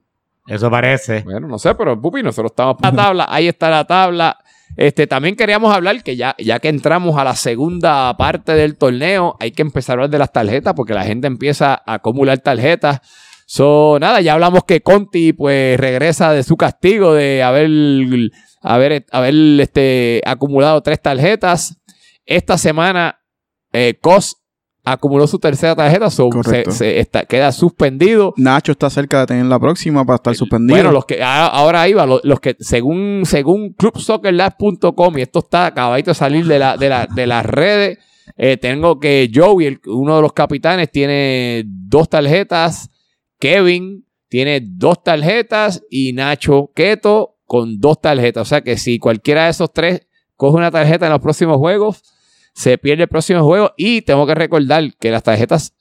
Eso 0.48 0.70
parece. 0.70 1.22
Bueno, 1.22 1.48
no 1.48 1.58
sé, 1.58 1.74
pero 1.76 2.00
Pupi, 2.00 2.22
nosotros 2.22 2.52
estamos 2.52 2.76
por 2.76 2.86
la 2.86 3.04
tabla, 3.04 3.28
ahí 3.30 3.48
está 3.48 3.70
la 3.70 3.86
tabla. 3.86 4.38
Este, 4.76 5.06
también 5.08 5.36
queríamos 5.36 5.74
hablar 5.74 6.04
que 6.04 6.16
ya, 6.16 6.36
ya 6.40 6.60
que 6.60 6.70
entramos 6.70 7.18
a 7.18 7.24
la 7.24 7.36
segunda 7.36 8.16
parte 8.18 8.54
del 8.54 8.76
torneo, 8.76 9.36
hay 9.40 9.52
que 9.52 9.62
empezar 9.62 9.94
a 9.94 9.96
hablar 9.96 10.10
de 10.10 10.20
las 10.20 10.32
tarjetas 10.32 10.74
porque 10.74 10.94
la 10.94 11.04
gente 11.04 11.28
empieza 11.28 11.74
a 11.74 11.94
acumular 11.96 12.40
tarjetas. 12.40 13.02
So, 13.46 13.98
nada, 14.00 14.22
ya 14.22 14.34
hablamos 14.34 14.64
que 14.64 14.82
Conti 14.82 15.34
pues 15.34 15.80
regresa 15.80 16.32
de 16.32 16.44
su 16.44 16.58
castigo 16.58 17.14
de 17.14 17.44
haber, 17.44 17.70
haber, 18.62 19.06
haber 19.12 19.36
este, 19.60 20.22
acumulado 20.26 20.82
tres 20.82 21.02
tarjetas. 21.02 21.78
Esta 22.26 22.58
semana, 22.58 23.20
eh, 23.74 24.00
Cos 24.02 24.43
acumuló 24.86 25.28
su 25.28 25.40
tercera 25.40 25.76
tarjeta, 25.76 26.10
so, 26.10 26.30
se, 26.72 27.00
está- 27.00 27.26
queda 27.26 27.52
suspendido. 27.52 28.34
Nacho 28.38 28.74
está 28.74 28.90
cerca 28.90 29.22
de 29.22 29.28
tener 29.28 29.46
la 29.46 29.60
próxima 29.60 30.04
para 30.06 30.16
estar 30.16 30.36
suspendido. 30.36 30.76
Bueno, 30.76 30.92
los 30.92 31.06
que 31.06 31.24
ahora 31.24 31.88
iba, 31.88 32.06
los, 32.06 32.22
los 32.24 32.40
que 32.40 32.56
según 32.60 33.24
según 33.26 33.74
clubsoccerlab.com 33.74 35.18
y 35.18 35.22
esto 35.22 35.40
está 35.40 35.68
acabadito 35.68 36.12
de 36.12 36.16
salir 36.16 36.46
de 36.46 36.60
la 36.60 36.78
de, 36.78 36.90
la, 36.90 37.08
de 37.14 37.28
las 37.28 37.46
redes, 37.46 38.00
eh, 38.38 38.58
tengo 38.58 39.00
que 39.00 39.30
Joey, 39.34 39.68
el- 39.68 39.82
uno 39.86 40.16
de 40.18 40.22
los 40.22 40.34
capitanes, 40.34 40.92
tiene 40.92 41.64
dos 41.66 42.10
tarjetas, 42.10 42.90
Kevin 43.40 44.06
tiene 44.30 44.62
dos 44.64 45.04
tarjetas 45.04 45.84
y 45.90 46.14
Nacho 46.14 46.72
Keto 46.74 47.38
con 47.46 47.80
dos 47.80 48.02
tarjetas. 48.02 48.42
O 48.42 48.46
sea 48.46 48.62
que 48.62 48.78
si 48.78 48.98
cualquiera 49.00 49.46
de 49.46 49.52
esos 49.52 49.72
tres 49.72 50.08
coge 50.36 50.58
una 50.58 50.72
tarjeta 50.72 51.06
en 51.06 51.12
los 51.12 51.22
próximos 51.22 51.58
juegos, 51.58 52.02
se 52.54 52.78
pierde 52.78 53.04
el 53.04 53.10
próximo 53.10 53.44
juego. 53.44 53.72
Y 53.78 54.02
tengo 54.02 54.26
que 54.26 54.36
recordar 54.36 54.94
que 55.00 55.12
las 55.12 55.24
tarjetas, 55.24 55.74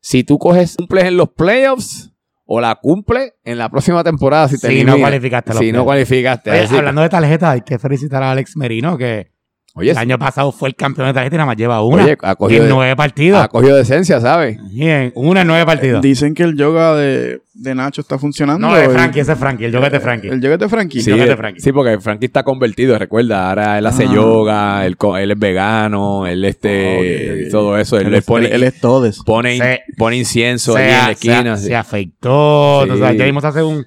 si 0.00 0.24
tú 0.24 0.38
coges, 0.38 0.76
cumples 0.76 1.04
en 1.04 1.16
los 1.16 1.30
playoffs 1.30 2.10
o 2.46 2.60
la 2.60 2.74
cumple 2.74 3.34
en 3.44 3.58
la 3.58 3.70
próxima 3.70 4.04
temporada 4.04 4.48
si 4.48 4.84
no 4.84 4.98
cualificaste 4.98 5.50
los 5.54 5.58
Si 5.60 5.72
no 5.72 5.84
cualificaste. 5.84 6.50
Oye, 6.50 6.78
hablando 6.78 7.02
de 7.02 7.08
tarjetas, 7.08 7.50
hay 7.50 7.60
que 7.62 7.78
felicitar 7.78 8.22
a 8.22 8.32
Alex 8.32 8.56
Merino 8.56 8.98
que 8.98 9.33
Oye, 9.76 9.90
el 9.90 9.98
año 9.98 10.18
pasado 10.20 10.52
fue 10.52 10.68
el 10.68 10.76
campeón 10.76 11.08
de 11.08 11.14
tarjeta 11.14 11.34
y 11.34 11.38
nada 11.38 11.46
más 11.48 11.56
lleva 11.56 11.82
una. 11.82 12.04
Oye, 12.04 12.16
ha 12.22 12.36
cogido 12.36 12.62
en 12.62 12.68
de- 12.68 12.74
nueve 12.74 12.94
partidos. 12.94 13.42
ha 13.42 13.48
cogido 13.48 13.74
decencia, 13.74 14.20
¿sabes? 14.20 14.56
Y 14.70 14.86
en 14.86 15.10
una 15.16 15.40
en 15.40 15.48
nueve 15.48 15.66
partidos. 15.66 16.00
Dicen 16.00 16.32
que 16.32 16.44
el 16.44 16.56
yoga 16.56 16.94
de, 16.94 17.40
de 17.54 17.74
Nacho 17.74 18.00
está 18.00 18.16
funcionando. 18.16 18.68
no, 18.68 18.72
de 18.76 18.84
El- 18.84 18.90
Frankie, 18.92 19.18
ese 19.18 19.32
es 19.32 19.38
Frankie. 19.38 19.64
El 19.64 19.72
yoga 19.72 19.86
es 19.88 19.92
de 19.94 19.98
Frankie. 20.00 20.28
El 20.28 20.40
yoga 20.40 20.54
es 20.54 20.60
de 20.60 20.68
Frankie. 20.68 21.00
Sí. 21.00 21.10
yoga 21.10 21.26
de 21.26 21.36
Frankie. 21.36 21.60
sí, 21.60 21.72
porque 21.72 21.98
Frankie 21.98 22.26
está 22.26 22.44
convertido, 22.44 22.96
recuerda. 22.96 23.48
Ahora 23.48 23.76
él 23.78 23.86
hace 23.86 24.04
Ah. 24.04 24.12
yoga, 24.14 24.86
él, 24.86 24.96
es 25.32 25.38
vegano, 25.40 26.24
él 26.28 26.44
este, 26.44 27.46
Ah, 27.46 27.50
todo 27.50 27.76
eso. 27.76 27.96
Él, 27.98 28.06
Él, 28.06 28.12
le 28.12 28.18
es- 28.18 28.24
pone, 28.24 28.46
él- 28.46 28.62
es 28.62 28.80
todes. 28.80 29.18
pone, 29.24 29.58
Se- 29.58 29.80
pone 29.98 30.16
incienso 30.18 30.74
se, 30.74 30.78
ahí 30.84 30.90
en 30.92 30.96
la 30.98 31.04
se- 31.06 31.10
esquina. 31.12 31.56
se, 31.56 31.66
sí. 31.66 31.74
afeitó. 31.74 32.82
Sí. 32.84 32.90
o 32.90 32.96
sea, 32.96 33.12
ya 33.12 33.24
vimos 33.24 33.44
hacer 33.44 33.64
un, 33.64 33.84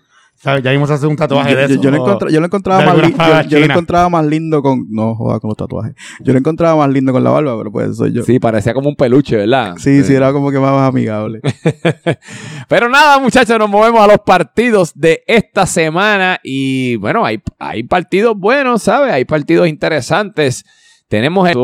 ¿sabes? 0.47 0.63
ya 0.63 0.71
vimos 0.71 0.89
hacer 0.89 1.09
un 1.09 1.17
tatuaje 1.17 1.51
yo, 1.51 1.57
de 1.57 1.65
eso. 1.65 1.81
yo 1.81 1.91
lo 1.91 2.29
yo 2.29 2.39
lo 2.39 2.45
encontraba 2.45 2.85
más 2.85 2.95
lindo. 2.95 3.07
Yo, 3.09 3.11
espada 3.11 3.41
yo 3.43 3.57
lo 3.57 3.63
china. 3.63 3.73
encontraba 3.73 4.09
más 4.09 4.25
lindo 4.25 4.61
con. 4.61 4.85
No 4.89 5.13
joda 5.15 5.39
con 5.41 5.49
los 5.49 5.57
tatuajes. 5.57 5.93
Yo 6.21 6.31
lo 6.31 6.39
encontraba 6.39 6.77
más 6.77 6.89
lindo 6.93 7.11
con 7.11 7.23
la 7.23 7.29
barba, 7.31 7.57
pero 7.57 7.71
pues 7.71 7.97
soy 7.97 8.13
yo. 8.13 8.23
Sí, 8.23 8.33
Sí, 8.33 8.39
parecía 8.39 8.73
como 8.73 8.87
un 8.89 8.95
peluche, 8.95 9.35
¿verdad? 9.35 9.75
sí, 9.77 10.01
era 10.09 10.31
como 10.31 10.51
que 10.51 10.59
más 10.59 10.87
amigable. 10.87 11.41
Pero 12.69 12.87
nada, 12.87 13.19
muchachos, 13.19 13.57
nos 13.57 13.69
movemos 13.69 13.99
a 14.01 14.07
los 14.07 14.19
partidos 14.19 14.91
de 14.93 15.23
esta 15.27 15.65
semana. 15.65 16.39
Y 16.43 16.97
bueno, 16.97 17.25
hay, 17.25 17.41
hay 17.59 17.83
partidos 17.83 18.37
buenos, 18.37 18.83
¿sabes? 18.83 19.11
Hay 19.11 19.25
partidos 19.25 19.67
interesantes. 19.67 20.63
Tenemos 21.07 21.49
el, 21.49 21.55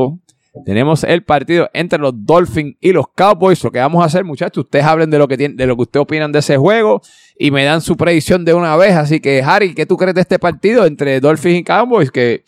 tenemos 0.65 1.03
el 1.03 1.23
partido 1.23 1.69
entre 1.73 1.97
los 1.99 2.13
Dolphins 2.15 2.75
y 2.79 2.91
los 2.91 3.07
Cowboys. 3.15 3.63
Lo 3.63 3.71
que 3.71 3.79
vamos 3.79 4.03
a 4.03 4.05
hacer, 4.05 4.23
muchachos, 4.23 4.65
ustedes 4.65 4.85
hablen 4.85 5.09
de 5.09 5.17
lo 5.17 5.27
que 5.27 5.35
tienen, 5.35 5.57
de 5.57 5.65
lo 5.65 5.75
que 5.75 5.83
ustedes 5.83 6.03
opinan 6.03 6.31
de 6.31 6.39
ese 6.39 6.57
juego 6.57 7.01
y 7.37 7.49
me 7.49 7.63
dan 7.63 7.81
su 7.81 7.97
predicción 7.97 8.45
de 8.45 8.53
una 8.53 8.75
vez. 8.77 8.93
Así 8.93 9.19
que, 9.19 9.41
Harry, 9.41 9.73
¿qué 9.73 9.85
tú 9.85 9.97
crees 9.97 10.13
de 10.13 10.21
este 10.21 10.37
partido 10.37 10.85
entre 10.85 11.19
Dolphins 11.19 11.59
y 11.59 11.63
Cowboys? 11.63 12.11
Que 12.11 12.43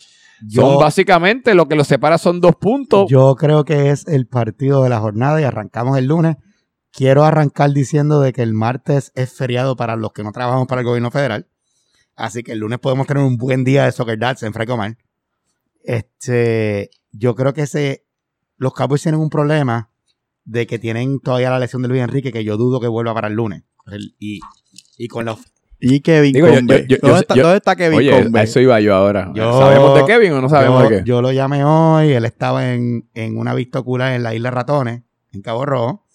son 0.48 0.78
básicamente 0.78 1.54
lo 1.54 1.66
que 1.66 1.74
los 1.74 1.88
separa 1.88 2.18
son 2.18 2.40
dos 2.40 2.54
puntos. 2.56 3.10
Yo 3.10 3.34
creo 3.34 3.64
que 3.64 3.90
es 3.90 4.06
el 4.06 4.26
partido 4.26 4.84
de 4.84 4.88
la 4.88 5.00
jornada 5.00 5.40
y 5.40 5.44
arrancamos 5.44 5.98
el 5.98 6.06
lunes. 6.06 6.36
Quiero 6.92 7.24
arrancar 7.24 7.72
diciendo 7.72 8.20
de 8.20 8.32
que 8.32 8.42
el 8.42 8.54
martes 8.54 9.10
es 9.16 9.32
feriado 9.34 9.76
para 9.76 9.96
los 9.96 10.12
que 10.12 10.22
no 10.22 10.32
trabajamos 10.32 10.68
para 10.68 10.82
el 10.82 10.86
gobierno 10.86 11.10
federal. 11.10 11.48
Así 12.14 12.42
que 12.42 12.52
el 12.52 12.60
lunes 12.60 12.78
podemos 12.78 13.06
tener 13.06 13.22
un 13.22 13.36
buen 13.36 13.64
día 13.64 13.84
de 13.84 13.92
Soccer 13.92 14.18
Dads 14.18 14.44
en 14.44 14.52
Frecomar. 14.52 14.96
Este, 15.82 16.90
yo 17.16 17.34
creo 17.34 17.52
que 17.52 17.62
ese, 17.62 18.06
los 18.56 18.72
Cowboys 18.74 19.02
tienen 19.02 19.20
un 19.20 19.30
problema 19.30 19.90
de 20.44 20.66
que 20.66 20.78
tienen 20.78 21.20
todavía 21.20 21.50
la 21.50 21.58
lesión 21.58 21.82
de 21.82 21.88
Luis 21.88 22.02
Enrique 22.02 22.32
que 22.32 22.44
yo 22.44 22.56
dudo 22.56 22.80
que 22.80 22.88
vuelva 22.88 23.14
para 23.14 23.28
el 23.28 23.34
lunes. 23.34 23.64
El- 23.86 24.14
y, 24.18 24.40
y 24.98 25.08
con 25.08 25.24
los 25.24 25.38
Y 25.78 26.00
Kevin 26.00 26.32
Digo, 26.32 26.48
yo- 26.48 26.54
Conve. 26.54 26.86
yo- 26.88 26.96
yo- 26.96 26.98
¿Dónde, 27.02 27.08
yo- 27.14 27.18
está, 27.20 27.34
yo- 27.34 27.42
dónde 27.42 27.56
está 27.58 27.76
Kevin 27.76 27.98
Oye, 27.98 28.30
a 28.34 28.42
eso 28.42 28.60
iba 28.60 28.80
yo 28.80 28.94
ahora. 28.94 29.30
Yo- 29.34 29.58
¿Sabemos 29.60 29.94
de 29.96 30.04
Kevin 30.06 30.32
o 30.32 30.40
no 30.40 30.48
sabemos 30.48 30.82
yo, 30.84 30.88
de 30.90 30.98
qué? 30.98 31.04
yo 31.08 31.20
lo 31.22 31.32
llamé 31.32 31.64
hoy, 31.64 32.12
él 32.12 32.24
estaba 32.24 32.72
en, 32.72 33.08
en 33.14 33.36
una 33.38 33.54
vista 33.54 33.80
ocular 33.80 34.14
en 34.14 34.22
la 34.22 34.34
isla 34.34 34.50
Ratones, 34.50 35.02
en 35.32 35.42
Cabo 35.42 35.66
Rojo. 35.66 36.06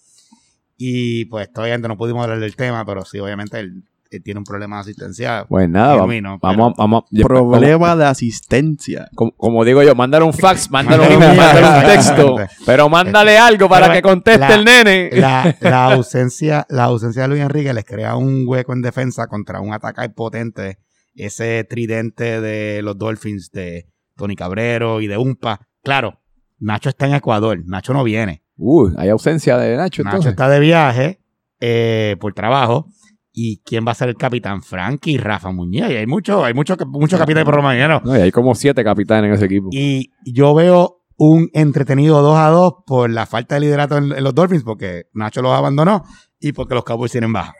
Y 0.76 1.26
pues 1.26 1.48
obviamente 1.54 1.86
no 1.88 1.96
pudimos 1.96 2.24
hablar 2.24 2.40
del 2.40 2.56
tema, 2.56 2.84
pero 2.84 3.04
sí, 3.04 3.18
obviamente 3.20 3.60
él 3.60 3.84
tiene 4.20 4.38
un 4.38 4.44
problema 4.44 4.76
de 4.76 4.80
asistencia. 4.82 5.46
Pues 5.48 5.68
nada, 5.68 5.94
vamos, 5.94 6.02
genuino, 6.02 6.38
vamos, 6.40 6.72
pero- 6.72 6.74
vamos, 6.78 7.04
yo- 7.10 7.26
Problema 7.26 7.96
de 7.96 8.04
asistencia. 8.06 9.08
Como, 9.14 9.32
como 9.36 9.64
digo 9.64 9.82
yo, 9.82 9.94
mándale 9.94 10.24
un 10.24 10.32
fax, 10.32 10.70
mándale 10.70 11.16
un 11.16 11.18
Mándale 11.20 11.78
un 11.80 11.84
texto, 11.86 12.36
pero 12.66 12.88
mándale 12.88 13.38
algo 13.38 13.68
para 13.68 13.86
Pero 13.86 13.94
que 13.96 14.02
conteste 14.02 14.38
la- 14.40 14.54
el 14.54 14.64
nene. 14.64 15.10
La, 15.12 15.56
la 15.60 15.84
ausencia, 15.94 16.66
la 16.68 16.84
ausencia 16.84 17.22
de 17.22 17.28
Luis 17.28 17.40
Enrique 17.42 17.72
les 17.72 17.84
crea 17.84 18.16
un 18.16 18.44
hueco 18.46 18.72
en 18.72 18.82
defensa 18.82 19.26
contra 19.26 19.60
un 19.60 19.72
ataque 19.72 20.08
potente. 20.10 20.78
Ese 21.14 21.64
tridente 21.64 22.40
de 22.40 22.80
los 22.82 22.96
Dolphins 22.96 23.50
de 23.52 23.86
Tony 24.16 24.34
Cabrero 24.34 25.00
y 25.02 25.06
de 25.08 25.18
Umpa. 25.18 25.60
Claro, 25.82 26.20
Nacho 26.58 26.88
está 26.88 27.06
en 27.06 27.14
Ecuador, 27.14 27.58
Nacho 27.66 27.92
no 27.92 28.02
viene. 28.02 28.42
Uy, 28.56 28.94
hay 28.96 29.08
ausencia 29.10 29.58
de 29.58 29.76
Nacho 29.76 30.02
Nacho 30.04 30.16
entonces. 30.16 30.30
está 30.30 30.48
de 30.48 30.60
viaje 30.60 31.20
eh, 31.60 32.16
por 32.20 32.32
trabajo. 32.32 32.86
¿Y 33.32 33.58
quién 33.64 33.86
va 33.86 33.92
a 33.92 33.94
ser 33.94 34.10
el 34.10 34.16
capitán? 34.16 34.62
Frankie 34.62 35.12
y 35.12 35.16
Rafa 35.18 35.50
Muñoz. 35.50 35.90
Y 35.90 35.94
hay 35.94 36.06
muchos 36.06 36.44
hay 36.44 36.54
mucho, 36.54 36.76
mucho 36.86 37.18
capitán 37.18 37.44
por 37.44 37.54
romañero. 37.54 38.02
No, 38.04 38.16
y 38.16 38.20
hay 38.20 38.30
como 38.30 38.54
siete 38.54 38.84
capitanes 38.84 39.28
en 39.28 39.34
ese 39.34 39.46
equipo. 39.46 39.68
Y 39.72 40.10
yo 40.24 40.54
veo 40.54 41.02
un 41.16 41.48
entretenido 41.52 42.20
2 42.20 42.36
a 42.36 42.48
2 42.48 42.74
por 42.86 43.10
la 43.10 43.26
falta 43.26 43.54
de 43.54 43.62
liderato 43.62 43.96
en, 43.96 44.12
en 44.12 44.24
los 44.24 44.34
Dolphins, 44.34 44.64
porque 44.64 45.06
Nacho 45.14 45.40
los 45.40 45.52
abandonó 45.52 46.04
y 46.40 46.52
porque 46.52 46.74
los 46.74 46.84
Cowboys 46.84 47.12
tienen 47.12 47.32
baja. 47.32 47.54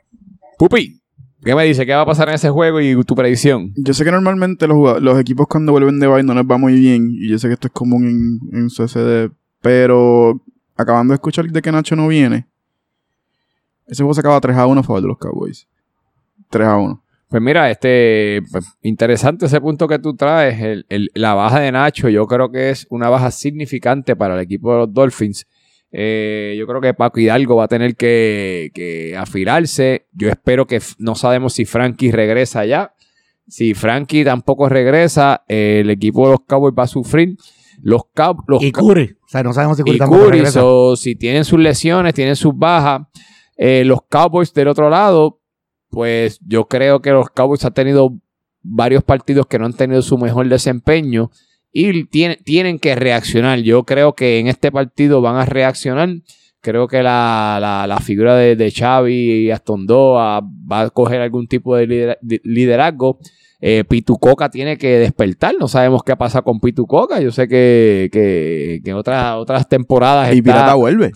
Pupi, 0.58 1.00
¿qué 1.42 1.54
me 1.54 1.64
dice? 1.64 1.86
¿Qué 1.86 1.94
va 1.94 2.02
a 2.02 2.06
pasar 2.06 2.28
en 2.28 2.34
ese 2.34 2.50
juego 2.50 2.80
y 2.80 3.02
tu 3.04 3.14
predicción? 3.14 3.72
Yo 3.76 3.94
sé 3.94 4.04
que 4.04 4.10
normalmente 4.10 4.66
los, 4.66 5.00
los 5.00 5.18
equipos 5.18 5.46
cuando 5.46 5.72
vuelven 5.72 6.00
de 6.00 6.06
bye 6.06 6.22
no 6.22 6.34
les 6.34 6.44
va 6.44 6.58
muy 6.58 6.74
bien. 6.74 7.08
Y 7.12 7.30
yo 7.30 7.38
sé 7.38 7.48
que 7.48 7.54
esto 7.54 7.68
es 7.68 7.72
común 7.72 8.40
en, 8.52 8.58
en 8.58 8.68
CCD. 8.68 9.32
Pero 9.60 10.42
acabando 10.76 11.12
de 11.12 11.16
escuchar 11.16 11.46
de 11.46 11.62
que 11.62 11.72
Nacho 11.72 11.96
no 11.96 12.08
viene, 12.08 12.48
ese 13.87 14.03
juego 14.03 14.14
se 14.14 14.20
acaba 14.20 14.41
3 14.41 14.57
a 14.57 14.66
1 14.66 14.80
a 14.80 14.85
favor 14.85 15.03
de 15.03 15.09
los 15.09 15.18
Cowboys. 15.18 15.66
3 16.51 16.66
a 16.68 16.76
1. 16.76 17.03
Pues 17.28 17.43
mira, 17.43 17.70
este 17.70 18.43
pues, 18.53 18.66
interesante 18.83 19.47
ese 19.47 19.61
punto 19.61 19.89
que 19.89 19.99
tú 19.99 20.14
traes. 20.14 20.61
El- 20.61 20.87
el- 20.91 21.11
la 21.14 21.33
baja 21.35 21.61
de 21.61 21.72
Nacho, 21.72 22.09
yo 22.11 22.26
creo 22.26 22.51
que 22.51 22.70
es 22.70 22.87
una 22.91 23.09
baja 23.09 23.30
significante 23.30 24.16
para 24.16 24.35
el 24.35 24.41
equipo 24.41 24.72
de 24.72 24.78
los 24.80 24.93
Dolphins. 24.93 25.47
Eh, 25.91 26.55
yo 26.59 26.66
creo 26.66 26.80
que 26.80 26.95
Paco 26.95 27.20
Hidalgo 27.20 27.57
va 27.57 27.64
a 27.64 27.68
tener 27.68 27.97
que, 27.97 28.70
que 28.74 29.16
afilarse. 29.16 30.07
Yo 30.12 30.28
espero 30.28 30.66
que 30.66 30.80
no 30.99 31.14
sabemos 31.14 31.55
si 31.55 31.64
Frankie 31.64 32.12
regresa 32.12 32.64
ya. 32.66 32.95
Si 33.49 33.74
Frankie 33.74 34.24
tampoco 34.24 34.68
regresa, 34.68 35.43
eh, 35.49 35.80
el 35.80 35.91
equipo 35.91 36.26
de 36.26 36.33
los 36.33 36.41
Cowboys 36.47 36.74
va 36.78 36.85
a 36.85 36.87
sufrir. 36.87 37.37
Los, 37.83 38.03
Cow- 38.14 38.45
los 38.47 38.62
Y 38.62 38.70
Curry. 38.72 39.16
O 39.24 39.28
sea, 39.28 39.43
no 39.43 39.53
sabemos 39.53 39.76
si 39.78 39.83
Curry 39.83 39.97
y 39.97 39.99
tampoco 39.99 40.20
Curry, 40.24 40.33
regresa. 40.39 40.61
so, 40.61 40.97
si 40.97 41.16
tienen 41.16 41.45
sus 41.45 41.59
lesiones, 41.59 42.14
tienen 42.14 42.37
sus 42.37 42.57
bajas, 42.57 43.03
eh, 43.57 43.84
los 43.84 44.00
Cowboys 44.09 44.53
del 44.55 44.68
otro 44.68 44.90
lado, 44.90 45.40
pues 45.90 46.38
yo 46.46 46.66
creo 46.66 47.03
que 47.03 47.11
los 47.11 47.28
Cowboys 47.30 47.64
han 47.64 47.74
tenido 47.74 48.14
varios 48.62 49.03
partidos 49.05 49.46
que 49.46 49.59
no 49.59 49.66
han 49.66 49.72
tenido 49.74 50.03
su 50.03 50.16
mejor 50.18 50.48
desempeño 50.48 51.30
y 51.72 52.05
tienen, 52.05 52.38
tienen 52.44 52.78
que 52.78 52.94
reaccionar. 52.94 53.59
Yo 53.61 53.84
creo 53.84 54.14
que 54.14 54.38
en 54.38 54.46
este 54.46 54.70
partido 54.72 55.20
van 55.20 55.36
a 55.36 55.44
reaccionar. 55.46 56.09
Creo 56.61 56.86
que 56.86 57.03
la, 57.03 57.59
la- 57.61 57.86
la 57.88 57.98
figura 57.98 58.36
de, 58.36 58.55
de 58.57 58.70
Xavi 58.70 59.46
y 59.46 59.50
Astondoa 59.50 60.40
va 60.70 60.80
a 60.82 60.90
coger 60.90 61.20
algún 61.20 61.48
tipo 61.48 61.74
de 61.76 61.88
lider- 61.88 62.18
de 62.20 62.40
liderazgo. 62.44 63.18
Eh, 63.61 63.84
Pitucoca 63.88 64.48
tiene 64.50 64.76
que 64.78 64.98
despertar. 64.98 65.55
No 65.59 65.66
sabemos 65.68 66.03
qué 66.05 66.16
pasa 66.16 66.42
con 66.42 66.61
Pitucoca. 66.61 67.20
Yo 67.20 67.32
sé 67.32 67.48
que, 67.48 68.09
que, 68.12 68.80
que 68.84 68.90
en 68.90 68.96
otras, 68.96 69.36
otras 69.36 69.68
temporadas 69.68 70.28
Y 70.34 70.38
está- 70.38 70.53
Pirata 70.53 70.74
vuelve. 70.74 71.12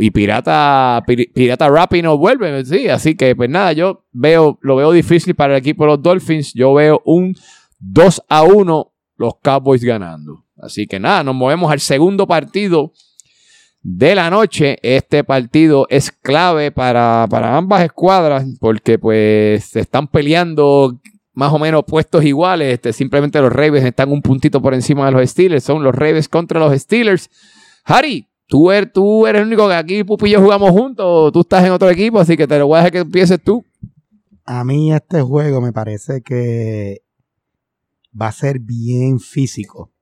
Y 0.00 0.10
Pirata, 0.10 1.02
Pir- 1.06 1.32
Pirata 1.32 1.68
Rappi 1.68 2.02
no 2.02 2.16
vuelve, 2.18 2.64
sí, 2.64 2.88
así 2.88 3.14
que 3.14 3.36
pues 3.36 3.48
nada, 3.50 3.72
yo 3.72 4.04
veo, 4.12 4.58
lo 4.62 4.76
veo 4.76 4.92
difícil 4.92 5.34
para 5.34 5.54
el 5.54 5.58
equipo 5.60 5.84
de 5.84 5.88
los 5.90 6.02
Dolphins, 6.02 6.52
yo 6.54 6.74
veo 6.74 7.02
un 7.04 7.34
2 7.78 8.22
a 8.28 8.42
1 8.42 8.92
los 9.16 9.34
Cowboys 9.42 9.84
ganando. 9.84 10.44
Así 10.56 10.86
que 10.86 10.98
nada, 10.98 11.22
nos 11.24 11.34
movemos 11.34 11.70
al 11.70 11.80
segundo 11.80 12.26
partido 12.26 12.92
de 13.82 14.14
la 14.14 14.28
noche. 14.30 14.78
Este 14.82 15.24
partido 15.24 15.86
es 15.88 16.10
clave 16.10 16.70
para, 16.72 17.26
para 17.30 17.56
ambas 17.56 17.82
escuadras 17.82 18.44
porque 18.60 18.98
pues 18.98 19.64
se 19.64 19.80
están 19.80 20.08
peleando 20.08 21.00
más 21.32 21.52
o 21.52 21.58
menos 21.58 21.84
puestos 21.86 22.24
iguales. 22.24 22.74
Este, 22.74 22.92
simplemente 22.92 23.40
los 23.40 23.52
Ravens 23.52 23.86
están 23.86 24.10
un 24.12 24.20
puntito 24.20 24.60
por 24.60 24.74
encima 24.74 25.06
de 25.06 25.12
los 25.12 25.30
Steelers. 25.30 25.64
Son 25.64 25.82
los 25.82 25.94
Ravens 25.94 26.28
contra 26.28 26.60
los 26.60 26.78
Steelers. 26.78 27.30
Harry, 27.84 28.26
tú 28.50 28.70
eres, 28.70 28.92
tú 28.92 29.26
eres 29.26 29.40
el 29.40 29.46
único 29.46 29.68
que 29.68 29.74
aquí 29.74 30.04
Pupi 30.04 30.26
y 30.26 30.32
yo 30.32 30.42
jugamos 30.42 30.70
juntos. 30.72 31.32
Tú 31.32 31.40
estás 31.40 31.64
en 31.64 31.70
otro 31.70 31.88
equipo, 31.88 32.18
así 32.18 32.36
que 32.36 32.46
te 32.46 32.58
lo 32.58 32.66
voy 32.66 32.76
a 32.76 32.78
dejar 32.78 32.92
que 32.92 32.98
empieces 32.98 33.40
tú. 33.42 33.64
A 34.44 34.64
mí 34.64 34.92
este 34.92 35.22
juego 35.22 35.60
me 35.60 35.72
parece 35.72 36.20
que 36.20 37.02
va 38.20 38.26
a 38.26 38.32
ser 38.32 38.58
bien 38.58 39.20
físico. 39.20 39.92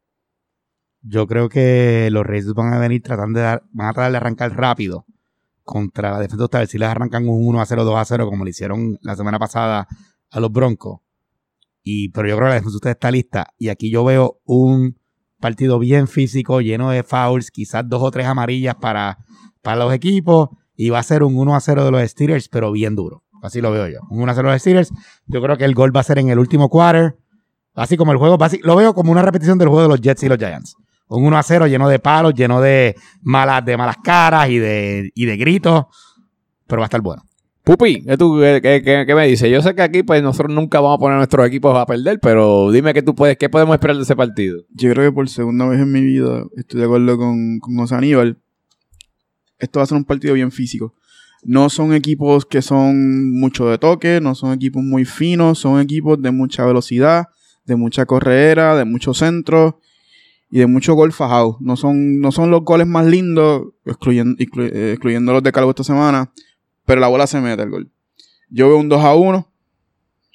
Yo 1.02 1.26
creo 1.26 1.48
que 1.48 2.08
los 2.10 2.26
Reyes 2.26 2.52
van 2.54 2.72
a 2.72 2.78
venir 2.78 3.02
tratando 3.02 3.38
de 3.38 3.44
dar, 3.44 3.62
van 3.70 3.88
a 3.88 3.92
tratar 3.92 4.10
de 4.10 4.16
arrancar 4.16 4.56
rápido 4.56 5.04
contra 5.62 6.12
la 6.12 6.20
defensa 6.20 6.48
de 6.58 6.66
Si 6.66 6.78
les 6.78 6.88
arrancan 6.88 7.28
un 7.28 7.46
1 7.46 7.60
a 7.60 7.66
0, 7.66 7.84
2 7.84 7.96
a 7.96 8.04
0, 8.04 8.30
como 8.30 8.44
le 8.44 8.50
hicieron 8.50 8.98
la 9.02 9.14
semana 9.14 9.38
pasada 9.38 9.86
a 10.30 10.40
los 10.40 10.50
Broncos. 10.50 11.00
Y, 11.82 12.08
pero 12.08 12.28
yo 12.28 12.36
creo 12.36 12.46
que 12.46 12.50
la 12.50 12.54
defensa 12.54 12.72
de 12.72 12.76
ustedes 12.76 12.96
está 12.96 13.10
lista. 13.10 13.54
Y 13.58 13.68
aquí 13.68 13.90
yo 13.90 14.04
veo 14.04 14.40
un 14.44 14.97
partido 15.40 15.78
bien 15.78 16.08
físico, 16.08 16.60
lleno 16.60 16.90
de 16.90 17.02
fouls, 17.02 17.50
quizás 17.50 17.88
dos 17.88 18.02
o 18.02 18.10
tres 18.10 18.26
amarillas 18.26 18.74
para, 18.76 19.18
para 19.62 19.76
los 19.76 19.92
equipos. 19.92 20.50
Y 20.76 20.90
va 20.90 21.00
a 21.00 21.02
ser 21.02 21.24
un 21.24 21.36
1 21.36 21.56
a 21.56 21.60
0 21.60 21.84
de 21.84 21.90
los 21.90 22.08
Steelers, 22.08 22.48
pero 22.48 22.70
bien 22.70 22.94
duro. 22.94 23.24
Así 23.42 23.60
lo 23.60 23.72
veo 23.72 23.88
yo. 23.88 23.98
Un 24.10 24.22
1 24.22 24.30
a 24.30 24.34
0 24.34 24.48
de 24.48 24.54
los 24.54 24.60
Steelers. 24.60 24.92
Yo 25.26 25.42
creo 25.42 25.56
que 25.56 25.64
el 25.64 25.74
gol 25.74 25.94
va 25.94 26.00
a 26.00 26.04
ser 26.04 26.18
en 26.18 26.28
el 26.28 26.38
último 26.38 26.68
quarter. 26.68 27.16
Así 27.74 27.96
como 27.96 28.12
el 28.12 28.18
juego, 28.18 28.38
lo 28.62 28.76
veo 28.76 28.94
como 28.94 29.10
una 29.12 29.22
repetición 29.22 29.58
del 29.58 29.68
juego 29.68 29.82
de 29.82 29.88
los 29.88 30.00
Jets 30.00 30.22
y 30.22 30.28
los 30.28 30.38
Giants. 30.38 30.76
Un 31.08 31.24
1 31.24 31.38
a 31.38 31.42
0 31.42 31.66
lleno 31.66 31.88
de 31.88 31.98
palos, 31.98 32.34
lleno 32.34 32.60
de 32.60 32.94
malas, 33.22 33.64
de 33.64 33.76
malas 33.76 33.96
caras 34.02 34.48
y 34.50 34.58
de, 34.58 35.10
y 35.14 35.26
de 35.26 35.36
gritos. 35.36 35.86
Pero 36.66 36.80
va 36.80 36.84
a 36.84 36.88
estar 36.88 37.00
bueno. 37.00 37.22
Pupi, 37.68 38.02
¿qué, 38.02 38.16
tú, 38.16 38.40
qué, 38.62 39.12
me 39.14 39.26
dices? 39.26 39.50
Yo 39.50 39.60
sé 39.60 39.74
que 39.74 39.82
aquí 39.82 40.02
pues 40.02 40.22
nosotros 40.22 40.54
nunca 40.54 40.80
vamos 40.80 40.96
a 40.96 41.00
poner 41.00 41.18
nuestros 41.18 41.46
equipos 41.46 41.76
a 41.76 41.84
perder, 41.84 42.18
pero 42.18 42.70
dime 42.70 42.94
qué 42.94 43.02
tú 43.02 43.14
puedes, 43.14 43.36
qué 43.36 43.50
podemos 43.50 43.74
esperar 43.74 43.94
de 43.94 44.04
ese 44.04 44.16
partido. 44.16 44.62
Yo 44.70 44.90
creo 44.90 45.10
que 45.10 45.14
por 45.14 45.28
segunda 45.28 45.68
vez 45.68 45.78
en 45.78 45.92
mi 45.92 46.00
vida 46.00 46.44
estoy 46.56 46.80
de 46.80 46.86
acuerdo 46.86 47.18
con, 47.18 47.58
con 47.58 47.76
José 47.76 47.94
Aníbal. 47.96 48.38
Esto 49.58 49.80
va 49.80 49.82
a 49.82 49.86
ser 49.86 49.98
un 49.98 50.06
partido 50.06 50.32
bien 50.32 50.50
físico. 50.50 50.94
No 51.42 51.68
son 51.68 51.92
equipos 51.92 52.46
que 52.46 52.62
son 52.62 53.38
mucho 53.38 53.66
de 53.66 53.76
toque, 53.76 54.18
no 54.22 54.34
son 54.34 54.54
equipos 54.54 54.82
muy 54.82 55.04
finos, 55.04 55.58
son 55.58 55.78
equipos 55.78 56.22
de 56.22 56.30
mucha 56.30 56.64
velocidad, 56.64 57.26
de 57.66 57.76
mucha 57.76 58.06
corredera, 58.06 58.76
de 58.76 58.86
mucho 58.86 59.12
centro 59.12 59.78
y 60.50 60.60
de 60.60 60.66
mucho 60.66 60.94
gol 60.94 61.12
fajado. 61.12 61.58
No 61.60 61.76
son, 61.76 62.18
no 62.18 62.32
son 62.32 62.50
los 62.50 62.62
goles 62.62 62.86
más 62.86 63.04
lindos, 63.04 63.64
excluyendo, 63.84 64.38
exclu- 64.38 64.72
eh, 64.72 64.92
excluyendo 64.92 65.34
los 65.34 65.42
de 65.42 65.52
Calvo 65.52 65.68
esta 65.68 65.84
semana, 65.84 66.32
pero 66.88 67.00
la 67.00 67.06
bola 67.08 67.26
se 67.28 67.40
mete 67.40 67.62
el 67.62 67.70
gol. 67.70 67.90
Yo 68.50 68.66
veo 68.68 68.78
un 68.78 68.88
2 68.88 69.04
a 69.04 69.14
1 69.14 69.46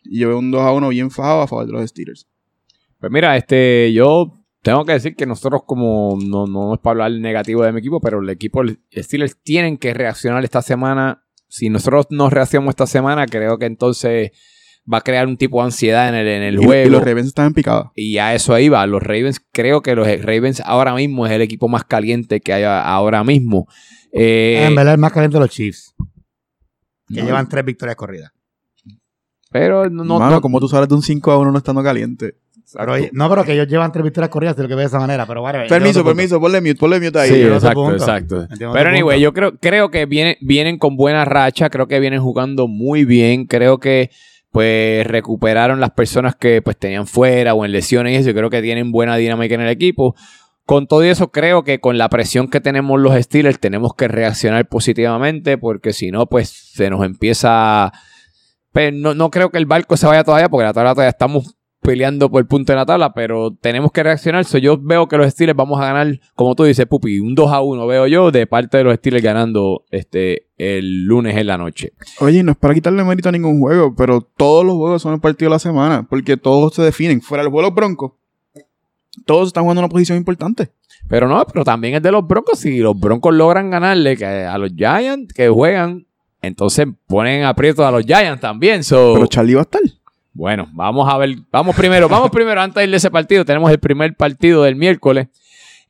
y 0.05 0.19
yo 0.19 0.29
veo 0.29 0.39
un 0.39 0.51
2 0.51 0.61
a 0.61 0.71
1 0.71 0.89
bien 0.89 1.11
fajado 1.11 1.41
a 1.41 1.47
favor 1.47 1.65
de 1.65 1.71
los 1.73 1.89
Steelers. 1.89 2.27
Pues 2.99 3.11
mira, 3.11 3.35
este, 3.35 3.91
yo 3.91 4.39
tengo 4.61 4.85
que 4.85 4.93
decir 4.93 5.15
que 5.15 5.25
nosotros 5.25 5.63
como, 5.65 6.17
no, 6.25 6.45
no 6.47 6.75
es 6.75 6.79
para 6.79 7.05
hablar 7.05 7.19
negativo 7.19 7.63
de 7.63 7.71
mi 7.73 7.79
equipo, 7.79 7.99
pero 7.99 8.21
el 8.21 8.29
equipo 8.29 8.61
el 8.61 8.79
Steelers 8.95 9.35
tienen 9.43 9.77
que 9.77 9.93
reaccionar 9.93 10.43
esta 10.45 10.61
semana. 10.61 11.23
Si 11.49 11.69
nosotros 11.69 12.07
no 12.11 12.29
reaccionamos 12.29 12.71
esta 12.71 12.87
semana, 12.87 13.25
creo 13.25 13.57
que 13.57 13.65
entonces 13.65 14.31
va 14.91 14.99
a 14.99 15.01
crear 15.01 15.27
un 15.27 15.37
tipo 15.37 15.59
de 15.59 15.65
ansiedad 15.65 16.07
en 16.09 16.15
el, 16.15 16.27
en 16.27 16.43
el 16.43 16.55
Y- 16.61 16.65
juego. 16.65 16.87
y 16.87 16.91
los 16.91 17.03
Ravens 17.03 17.27
están 17.27 17.47
en 17.47 17.53
picada. 17.53 17.91
Y 17.95 18.17
a 18.19 18.33
eso 18.35 18.53
ahí 18.53 18.69
va. 18.69 18.85
Los 18.85 19.01
Ravens, 19.03 19.41
creo 19.51 19.81
que 19.81 19.95
los 19.95 20.07
Ravens 20.21 20.61
ahora 20.65 20.93
mismo 20.93 21.25
es 21.25 21.31
el 21.31 21.41
equipo 21.41 21.67
más 21.67 21.83
caliente 21.83 22.39
que 22.41 22.53
hay 22.53 22.63
ahora 22.63 23.23
mismo. 23.23 23.67
Eh, 24.11 24.63
en 24.67 24.75
verdad, 24.75 24.93
el 24.93 24.99
más 24.99 25.11
caliente 25.13 25.37
de 25.37 25.41
los 25.41 25.49
Chiefs, 25.49 25.93
que 27.07 27.21
no, 27.21 27.25
llevan 27.25 27.49
tres 27.49 27.65
victorias 27.65 27.95
corridas. 27.95 28.31
pero 29.51 29.89
no, 29.89 30.03
no, 30.03 30.19
Mano, 30.19 30.35
no- 30.35 30.41
como 30.41 30.59
tú 30.59 30.67
sabes 30.67 30.89
de 30.89 30.95
un 30.95 31.01
5 31.03 31.31
a 31.31 31.37
1 31.37 31.51
no 31.51 31.57
estando 31.57 31.83
caliente. 31.83 32.35
Pero, 32.75 32.95
no, 33.11 33.29
pero 33.29 33.43
que 33.43 33.53
ellos 33.53 33.67
llevan 33.67 33.91
tres 33.91 34.03
victorias 34.03 34.29
corridas, 34.29 34.55
de 34.55 34.63
lo 34.63 34.69
que 34.69 34.75
veo 34.75 34.83
de 34.83 34.87
esa 34.87 34.97
manera. 34.99 35.27
Pero 35.27 35.41
vale, 35.43 35.67
Permiso, 35.67 36.03
permiso, 36.03 36.39
ponle 36.39 36.59
mute, 36.61 36.75
ponle 36.75 36.99
mute 36.99 37.19
ahí. 37.19 37.29
Sí, 37.29 37.41
exacto, 37.43 37.91
exacto. 37.91 38.47
Pero 38.57 38.89
anyway, 38.89 39.17
punto. 39.17 39.23
yo 39.23 39.33
creo, 39.33 39.57
creo 39.59 39.91
que 39.91 40.05
vienen, 40.05 40.37
vienen 40.41 40.77
con 40.79 40.95
buena 40.95 41.23
racha, 41.25 41.69
creo 41.69 41.87
que 41.87 41.99
vienen 41.99 42.21
jugando 42.21 42.67
muy 42.67 43.05
bien, 43.05 43.45
creo 43.45 43.79
que 43.79 44.09
pues 44.51 45.05
recuperaron 45.07 45.79
las 45.79 45.91
personas 45.91 46.35
que 46.35 46.61
pues 46.61 46.77
tenían 46.77 47.05
fuera 47.05 47.53
o 47.53 47.65
en 47.65 47.71
lesiones 47.71 48.13
y 48.13 48.15
eso, 48.17 48.29
yo 48.29 48.35
creo 48.35 48.49
que 48.49 48.61
tienen 48.61 48.91
buena 48.91 49.17
dinámica 49.17 49.55
en 49.55 49.61
el 49.61 49.69
equipo. 49.69 50.15
Con 50.66 50.88
todo 50.88 51.03
eso, 51.03 51.32
creo 51.32 51.64
que 51.64 51.80
con 51.80 51.97
la 51.97 52.09
presión 52.09 52.47
que 52.49 52.61
tenemos 52.61 52.99
los 52.99 53.16
Steelers 53.22 53.59
tenemos 53.59 53.95
que 53.95 54.07
reaccionar 54.07 54.68
positivamente 54.68 55.57
porque 55.57 55.91
si 55.93 56.11
no, 56.11 56.28
pues 56.28 56.49
se 56.49 56.89
nos 56.89 57.03
empieza... 57.05 57.91
Pero 58.72 58.95
no, 58.95 59.14
no 59.14 59.30
creo 59.30 59.51
que 59.51 59.57
el 59.57 59.66
barco 59.66 59.97
se 59.97 60.07
vaya 60.07 60.24
todavía 60.24 60.49
porque 60.49 60.64
la 60.64 60.74
tabla 60.74 60.93
todavía 60.93 61.09
estamos 61.09 61.57
peleando 61.84 62.32
por 62.32 62.39
el 62.39 62.47
punto 62.47 62.72
de 62.72 62.78
la 62.78 62.86
tabla, 62.86 63.14
pero 63.14 63.53
tenemos 63.53 63.91
que 63.91 64.01
reaccionar. 64.01 64.45
So, 64.45 64.57
yo 64.57 64.80
veo 64.82 65.07
que 65.07 65.18
los 65.18 65.30
Steelers 65.30 65.55
vamos 65.55 65.80
a 65.80 65.86
ganar, 65.86 66.20
como 66.34 66.55
tú 66.55 66.64
dices, 66.64 66.88
Pupi, 66.88 67.20
un 67.20 67.36
2 67.36 67.51
a 67.51 67.61
1 67.61 67.86
veo 67.86 68.07
yo 68.07 68.32
de 68.32 68.47
parte 68.47 68.78
de 68.78 68.86
los 68.86 68.95
Steelers 68.95 69.24
ganando 69.24 69.86
este 69.91 70.47
el 70.57 71.03
lunes 71.03 71.38
en 71.38 71.47
la 71.47 71.57
noche. 71.57 71.93
Oye, 72.20 72.41
no 72.41 72.53
es 72.53 72.57
para 72.57 72.74
quitarle 72.74 73.03
mérito 73.03 73.30
a 73.30 73.34
ningún 73.34 73.59
juego, 73.59 73.93
pero 73.95 74.22
todos 74.22 74.66
los 74.66 74.76
juegos 74.76 75.01
son 75.01 75.14
el 75.14 75.20
partido 75.20 75.49
de 75.49 75.55
la 75.55 75.59
semana, 75.59 76.07
porque 76.09 76.38
todos 76.38 76.74
se 76.74 76.82
definen. 76.82 77.22
Fuera 77.22 77.43
del 77.43 77.51
juego 77.51 77.68
los 77.68 77.76
Broncos, 77.76 78.14
todos 79.26 79.47
están 79.47 79.63
jugando 79.63 79.82
una 79.82 79.89
posición 79.89 80.17
importante. 80.17 80.69
Pero 81.07 81.28
no, 81.28 81.45
pero 81.45 81.63
también 81.63 81.95
es 81.95 82.01
de 82.01 82.11
los 82.11 82.26
Broncos. 82.26 82.59
Si 82.59 82.80
los 82.80 82.97
Broncos 82.99 83.34
logran 83.34 83.69
ganarle 83.69 84.15
que 84.15 84.26
a 84.26 84.57
los 84.57 84.71
Giants 84.76 85.34
que 85.34 85.49
juegan, 85.49 86.05
entonces 86.41 86.88
ponen 87.07 87.43
aprietos 87.43 87.86
a 87.86 87.91
los 87.91 88.05
Giants 88.05 88.41
también. 88.41 88.84
So, 88.84 89.13
Pero 89.15 89.28
Charlie 89.28 89.55
va 89.55 89.61
a 89.61 89.63
estar. 89.63 89.82
Bueno, 90.34 90.67
vamos 90.74 91.11
a 91.11 91.17
ver. 91.17 91.36
Vamos 91.51 91.76
primero, 91.76 92.09
vamos 92.09 92.32
primero, 92.32 92.61
antes 92.61 92.76
de 92.76 92.84
ir 92.86 92.89
de 92.91 92.97
ese 92.97 93.11
partido, 93.11 93.45
tenemos 93.45 93.69
el 93.71 93.80
primer 93.80 94.15
partido 94.15 94.63
del 94.63 94.76
miércoles 94.76 95.28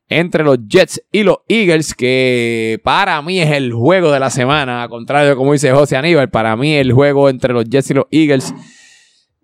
entre 0.10 0.44
los 0.44 0.60
Jets 0.68 1.02
y 1.12 1.24
los 1.24 1.38
Eagles, 1.48 1.94
que 1.94 2.80
para 2.84 3.22
mí 3.22 3.40
es 3.40 3.52
el 3.52 3.74
juego 3.74 4.12
de 4.12 4.20
la 4.20 4.30
semana, 4.30 4.84
a 4.84 4.90
contrario 4.90 5.30
de 5.30 5.36
como 5.36 5.54
dice 5.54 5.72
José 5.72 5.96
Aníbal, 5.96 6.30
para 6.30 6.56
mí 6.56 6.74
el 6.74 6.92
juego 6.92 7.30
entre 7.30 7.54
los 7.54 7.66
Jets 7.66 7.92
y 7.92 7.94
los 7.94 8.06
Eagles 8.12 8.54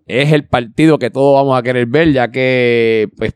es 0.06 0.32
el 0.32 0.46
partido 0.46 0.98
que 0.98 1.10
todos 1.10 1.34
vamos 1.34 1.58
a 1.58 1.62
querer 1.62 1.86
ver, 1.86 2.12
ya 2.12 2.30
que, 2.30 3.08
pues, 3.16 3.34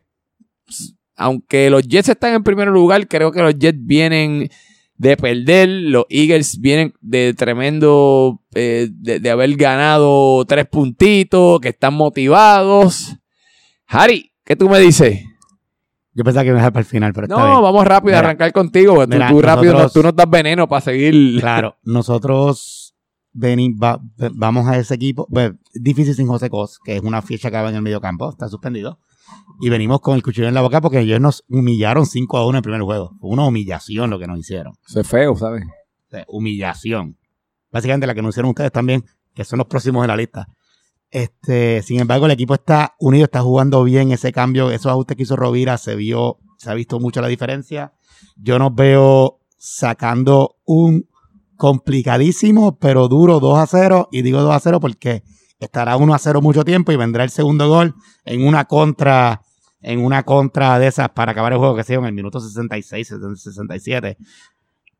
aunque 1.15 1.69
los 1.69 1.83
Jets 1.87 2.09
están 2.09 2.33
en 2.33 2.43
primer 2.43 2.67
lugar, 2.67 3.07
creo 3.07 3.31
que 3.31 3.41
los 3.41 3.57
Jets 3.57 3.79
vienen 3.81 4.49
de 4.97 5.17
perder, 5.17 5.67
los 5.69 6.05
Eagles 6.09 6.59
vienen 6.61 6.93
de 7.01 7.33
tremendo, 7.33 8.41
eh, 8.53 8.87
de, 8.91 9.19
de 9.19 9.29
haber 9.29 9.55
ganado 9.55 10.45
tres 10.45 10.65
puntitos, 10.67 11.59
que 11.59 11.69
están 11.69 11.93
motivados. 11.95 13.15
Harry, 13.87 14.31
¿qué 14.45 14.55
tú 14.55 14.69
me 14.69 14.79
dices? 14.79 15.21
Yo 16.13 16.23
pensaba 16.23 16.43
que 16.43 16.47
iba 16.49 16.57
a 16.57 16.61
dejar 16.61 16.71
para 16.73 16.81
el 16.81 16.85
final, 16.89 17.11
pero 17.13 17.25
está 17.27 17.37
No, 17.37 17.45
bien. 17.45 17.61
vamos 17.61 17.85
rápido 17.85 18.15
a 18.15 18.19
arrancar 18.19 18.53
contigo. 18.53 19.03
tú- 19.05 19.09
mira, 19.13 19.27
tú, 19.29 19.41
rápido 19.41 19.73
nosotros- 19.73 19.93
tú 19.93 20.03
nos 20.03 20.15
das 20.15 20.29
veneno 20.29 20.65
para 20.67 20.79
seguir. 20.81 21.41
Claro, 21.41 21.75
nosotros 21.83 22.95
veni- 23.33 23.73
va- 23.77 23.97
va- 24.21 24.31
vamos 24.33 24.65
a 24.67 24.77
ese 24.77 24.95
equipo. 24.95 25.27
Pues, 25.29 25.51
es 25.73 25.83
difícil 25.83 26.15
sin 26.15 26.27
José 26.27 26.49
Cos, 26.49 26.79
que 26.83 26.95
es 26.95 27.01
una 27.01 27.21
ficha 27.21 27.51
que 27.51 27.57
va 27.57 27.69
en 27.69 27.75
el 27.75 27.81
medio 27.81 27.99
campo, 27.99 28.29
está 28.29 28.47
suspendido. 28.47 28.97
Y 29.61 29.69
venimos 29.69 30.01
con 30.01 30.15
el 30.15 30.23
cuchillo 30.23 30.47
en 30.47 30.53
la 30.53 30.61
boca 30.61 30.81
porque 30.81 30.99
ellos 30.99 31.19
nos 31.21 31.43
humillaron 31.49 32.05
5 32.05 32.37
a 32.37 32.45
1 32.45 32.49
en 32.49 32.55
el 32.55 32.61
primer 32.61 32.81
juego. 32.81 33.15
Fue 33.19 33.29
una 33.29 33.45
humillación 33.45 34.09
lo 34.09 34.19
que 34.19 34.27
nos 34.27 34.39
hicieron. 34.39 34.73
Eso 34.87 35.01
es 35.01 35.07
feo, 35.07 35.35
¿sabes? 35.35 35.63
Humillación. 36.27 37.17
Básicamente 37.71 38.07
la 38.07 38.13
que 38.13 38.21
nos 38.21 38.33
hicieron 38.33 38.49
ustedes 38.49 38.71
también, 38.71 39.03
que 39.33 39.43
son 39.43 39.59
los 39.59 39.67
próximos 39.67 40.03
en 40.03 40.07
la 40.07 40.15
lista. 40.15 40.47
Este, 41.11 41.81
sin 41.81 41.99
embargo, 41.99 42.25
el 42.25 42.31
equipo 42.31 42.53
está 42.53 42.95
unido, 42.99 43.25
está 43.25 43.41
jugando 43.41 43.83
bien 43.83 44.11
ese 44.11 44.31
cambio, 44.31 44.71
esos 44.71 44.87
ajustes 44.87 45.15
que 45.15 45.23
hizo 45.23 45.35
Rovira, 45.35 45.77
se 45.77 45.95
vio, 45.95 46.39
se 46.57 46.69
ha 46.69 46.73
visto 46.73 46.99
mucho 46.99 47.21
la 47.21 47.27
diferencia. 47.27 47.93
Yo 48.35 48.59
nos 48.59 48.73
veo 48.75 49.39
sacando 49.57 50.57
un 50.65 51.07
complicadísimo, 51.55 52.77
pero 52.77 53.07
duro 53.07 53.39
2 53.39 53.59
a 53.59 53.67
0, 53.67 54.09
y 54.11 54.21
digo 54.21 54.41
2 54.41 54.55
a 54.55 54.59
0 54.59 54.79
porque 54.79 55.23
estará 55.59 55.97
1 55.97 56.13
a 56.13 56.19
0 56.19 56.41
mucho 56.41 56.63
tiempo 56.65 56.91
y 56.91 56.95
vendrá 56.95 57.23
el 57.23 57.29
segundo 57.29 57.67
gol 57.67 57.95
en 58.23 58.45
una 58.45 58.65
contra, 58.65 59.41
en 59.81 60.03
una 60.03 60.23
contra 60.23 60.77
de 60.79 60.87
esas 60.87 61.09
para 61.09 61.31
acabar 61.31 61.53
el 61.53 61.59
juego, 61.59 61.75
que 61.75 61.83
sea 61.83 61.97
en 61.97 62.05
el 62.05 62.13
minuto 62.13 62.39
66, 62.39 63.13
67 63.35 64.17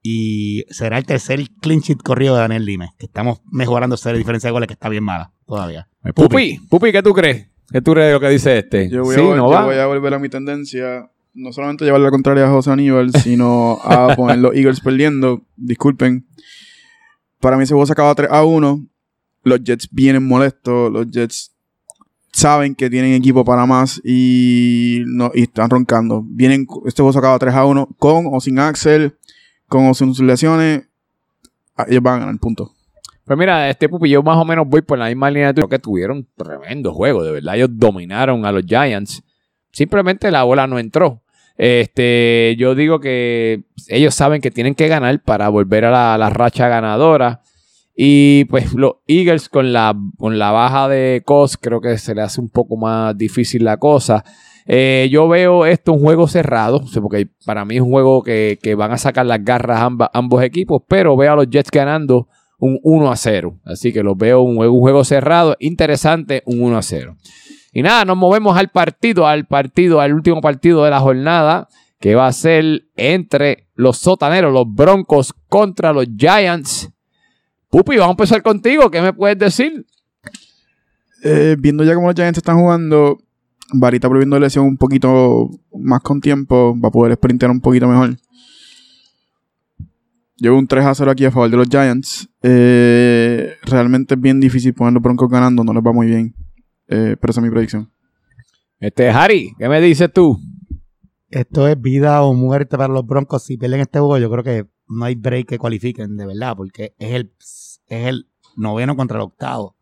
y 0.08 0.64
será 0.70 0.99
el 0.99 1.06
tercer 1.08 1.39
clean 1.62 1.80
sheet 1.80 2.03
corrido 2.03 2.36
de 2.36 2.41
Daniel 2.41 2.64
Lime, 2.64 2.91
que 2.99 3.08
estamos 3.08 3.41
mejorando 3.51 3.95
esa 3.95 4.14
diferencia 4.14 4.49
de 4.49 4.51
goles 4.51 4.68
que 4.68 4.74
está 4.74 4.88
bien 4.88 5.03
mala 5.03 5.32
todavía. 5.47 5.88
Pupi, 6.14 6.60
Pupi, 6.70 6.91
¿qué 6.91 7.01
tú 7.01 7.12
crees? 7.12 7.49
¿Qué 7.72 7.82
tú 7.82 7.93
crees 7.93 8.10
de 8.10 8.14
lo 8.14 8.20
que 8.20 8.30
dice 8.30 8.60
este? 8.60 8.88
Yo 8.88 9.01
voy, 9.01 9.16
sí, 9.16 9.22
a, 9.22 9.24
no 9.24 9.36
yo 9.36 9.49
va. 9.49 9.66
voy 9.66 9.78
a 9.78 9.88
volver 9.88 10.14
a 10.14 10.20
mi 10.20 10.30
tendencia. 10.30 11.10
No 11.34 11.51
solamente 11.51 11.86
llevar 11.86 12.01
la 12.01 12.12
contraria 12.12 12.45
a 12.45 12.49
José 12.49 12.70
Aníbal, 12.70 13.12
sino 13.24 13.80
a 13.84 14.16
poner 14.16 14.38
los 14.38 14.53
Eagles 14.53 14.80
perdiendo. 14.80 15.41
Disculpen. 15.56 16.28
Para 17.39 17.58
mí 17.58 17.64
ese 17.64 17.74
juego 17.74 17.88
se 17.88 17.93
acaba 17.93 18.14
3 18.14 18.30
a 18.32 18.43
1. 18.43 18.86
Los 19.46 19.64
Jets 19.64 19.88
vienen 19.91 20.28
molestos. 20.28 20.91
Los 20.91 21.10
Jets 21.10 21.56
saben 22.34 22.76
que 22.76 22.89
tienen 22.89 23.14
equipo 23.14 23.46
para 23.46 23.66
más 23.66 24.02
y, 24.04 25.04
no, 25.06 25.32
y 25.34 25.43
están 25.43 25.70
roncando. 25.70 26.24
Vienen, 26.28 26.68
este 26.86 27.02
juego 27.02 27.14
se 27.14 27.20
acaba 27.20 27.39
3 27.39 27.54
a 27.54 27.66
1 27.66 27.89
con 27.98 28.26
o 28.30 28.41
sin 28.41 28.60
Axel, 28.60 29.16
con 29.68 29.88
o 29.88 29.93
sin 29.93 30.14
sus 30.14 30.26
lesiones. 30.26 30.84
Ah, 31.78 31.86
Ellos 31.88 32.04
van 32.04 32.16
a 32.16 32.20
ganar, 32.26 32.39
punto. 32.39 32.74
Pues 33.24 33.39
mira, 33.39 33.70
este 33.70 33.88
Pupi, 33.88 34.10
yo 34.10 34.22
más 34.22 34.38
o 34.38 34.46
menos 34.46 34.68
voy 34.68 34.82
por 34.82 34.98
la 34.98 35.08
misma 35.08 35.32
línea 35.32 35.48
de. 35.48 35.54
Creo 35.54 35.70
que 35.70 35.80
tuvieron 35.80 36.28
tremendo 36.36 36.93
juego, 36.93 37.24
de 37.24 37.32
verdad. 37.32 37.56
Ellos 37.56 37.70
dominaron 37.72 38.46
a 38.46 38.52
los 38.52 38.64
Giants. 38.66 39.24
Simplemente 39.72 40.30
la 40.30 40.43
bola 40.43 40.68
no 40.68 40.78
entró. 40.78 41.22
Este, 41.58 42.56
yo 42.58 42.76
digo 42.76 43.00
que 43.00 43.64
ellos 43.88 44.14
saben 44.14 44.41
que 44.41 44.52
tienen 44.52 44.76
que 44.76 44.88
ganar 44.89 45.22
para 45.24 45.48
volver 45.50 45.86
a 45.86 45.91
la, 45.91 46.18
la 46.18 46.30
racha 46.30 46.68
ganadora. 46.68 47.41
Y 47.96 48.46
pues 48.46 48.74
los 48.74 48.96
Eagles 49.08 49.48
con 49.50 49.72
la, 49.72 49.96
con 50.18 50.38
la 50.38 50.52
baja 50.52 50.89
de 50.89 51.22
Cos 51.26 51.58
creo 51.58 51.80
que 51.80 51.98
se 51.98 52.14
le 52.14 52.22
hace 52.22 52.41
un 52.41 52.50
poco 52.50 52.76
más 52.76 53.18
difícil 53.18 53.64
la 53.64 53.78
cosa. 53.78 54.24
Eh, 54.68 55.08
yo 55.12 55.28
veo 55.28 55.66
esto 55.66 55.93
un 55.93 56.02
juego 56.02 56.28
cerrado, 56.28 56.84
porque 57.02 57.30
para 57.46 57.64
mí 57.66 57.76
es 57.76 57.82
un 57.82 57.91
juego 57.91 58.22
que, 58.24 58.58
que 58.62 58.76
van 58.76 58.91
a 58.91 58.98
sacar 58.98 59.26
las 59.26 59.43
garras 59.46 59.82
ambos 60.14 60.43
equipos, 60.43 60.82
pero 60.88 61.16
veo 61.16 61.34
a 61.34 61.36
los 61.36 61.50
Jets 61.50 61.70
ganando 61.72 62.28
un 62.60 62.80
1 62.84 63.12
a 63.12 63.16
0. 63.16 63.60
Así 63.64 63.93
que 63.93 64.02
los 64.04 64.18
veo 64.18 64.41
un, 64.41 64.56
juego- 64.58 64.74
un 64.74 64.80
juego 64.82 65.04
cerrado, 65.04 65.56
interesante, 65.60 66.41
un 66.46 66.62
1 66.64 66.78
a 66.78 66.82
0. 66.82 67.16
Y 67.72 67.82
nada, 67.84 68.06
nos 68.06 68.18
movemos 68.18 68.58
al 68.58 68.70
partido, 68.70 69.28
al 69.28 69.46
partido, 69.46 70.02
al 70.02 70.14
último 70.14 70.41
partido 70.41 70.84
de 70.84 70.89
la 70.89 71.00
jornada, 71.00 71.68
que 72.00 72.16
va 72.16 72.28
a 72.28 72.32
ser 72.34 72.84
entre 72.96 73.68
los 73.76 73.98
sotaneros, 73.98 74.52
los 74.52 74.66
Broncos 74.68 75.34
contra 75.50 75.93
los 75.93 76.08
Giants. 76.18 76.89
Pupi, 77.76 77.97
vamos 77.97 78.11
a 78.11 78.23
empezar 78.23 78.41
contigo. 78.41 78.89
¿Qué 78.89 79.01
me 79.01 79.11
puedes 79.11 79.38
decir? 79.38 79.86
Eh, 81.26 81.57
viendo 81.59 81.84
ya 81.84 81.93
cómo 81.93 82.07
los 82.07 82.15
Giants 82.15 82.38
están 82.38 82.57
jugando, 82.57 83.17
Varita 83.73 84.07
volviendo 84.07 84.38
de 84.38 84.39
lesión 84.39 84.65
un 84.65 84.78
poquito 84.78 85.49
más 85.78 85.99
con 85.99 86.21
tiempo, 86.21 86.73
va 86.80 86.88
a 86.88 86.91
poder 86.91 87.15
sprintear 87.15 87.51
un 87.51 87.59
poquito 87.59 87.86
mejor. 87.89 88.15
Llevo 90.38 90.57
un 90.57 90.67
3 90.67 90.86
a 90.86 90.95
0 90.95 91.11
aquí 91.11 91.26
a 91.26 91.32
favor 91.32 91.49
de 91.49 91.57
los 91.57 91.67
Giants. 91.67 92.30
Eh, 92.43 93.57
realmente 93.63 94.13
es 94.13 94.21
bien 94.21 94.39
difícil 94.39 94.73
poner 94.73 94.93
los 94.93 95.03
Broncos 95.03 95.30
ganando, 95.30 95.65
no 95.65 95.73
les 95.73 95.84
va 95.84 95.91
muy 95.91 96.07
bien. 96.07 96.34
Eh, 96.88 97.17
pero 97.19 97.32
esa 97.32 97.41
es 97.41 97.43
mi 97.43 97.49
predicción. 97.49 97.91
Este, 98.80 99.09
Harry, 99.09 99.53
¿qué 99.59 99.67
me 99.67 99.82
dices 99.82 100.09
tú? 100.13 100.39
Esto 101.30 101.67
es 101.67 101.82
vida 101.82 102.23
o 102.23 102.34
muerte 102.34 102.78
para 102.78 102.93
los 102.93 103.05
Broncos. 103.05 103.43
Si 103.43 103.57
pierden 103.57 103.82
este 103.82 103.99
juego, 103.99 104.17
yo 104.17 104.32
creo 104.32 104.45
que 104.45 104.69
no 104.88 105.03
hay 105.03 105.15
break 105.15 105.47
que 105.47 105.57
cualifiquen, 105.57 106.15
de 106.15 106.26
verdad, 106.26 106.55
porque 106.55 106.93
es 106.99 107.11
el, 107.13 107.34
es 107.88 108.07
el 108.07 108.27
noveno 108.55 108.95
contra 108.95 109.17
el 109.17 109.23
octavo. 109.23 109.75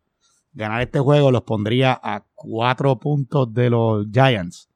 Ganar 0.52 0.82
este 0.82 1.00
juego 1.00 1.30
los 1.30 1.42
pondría 1.42 1.98
a 2.02 2.24
cuatro 2.34 2.98
puntos 2.98 3.52
de 3.52 3.70
los 3.70 4.06
Giants. 4.12 4.68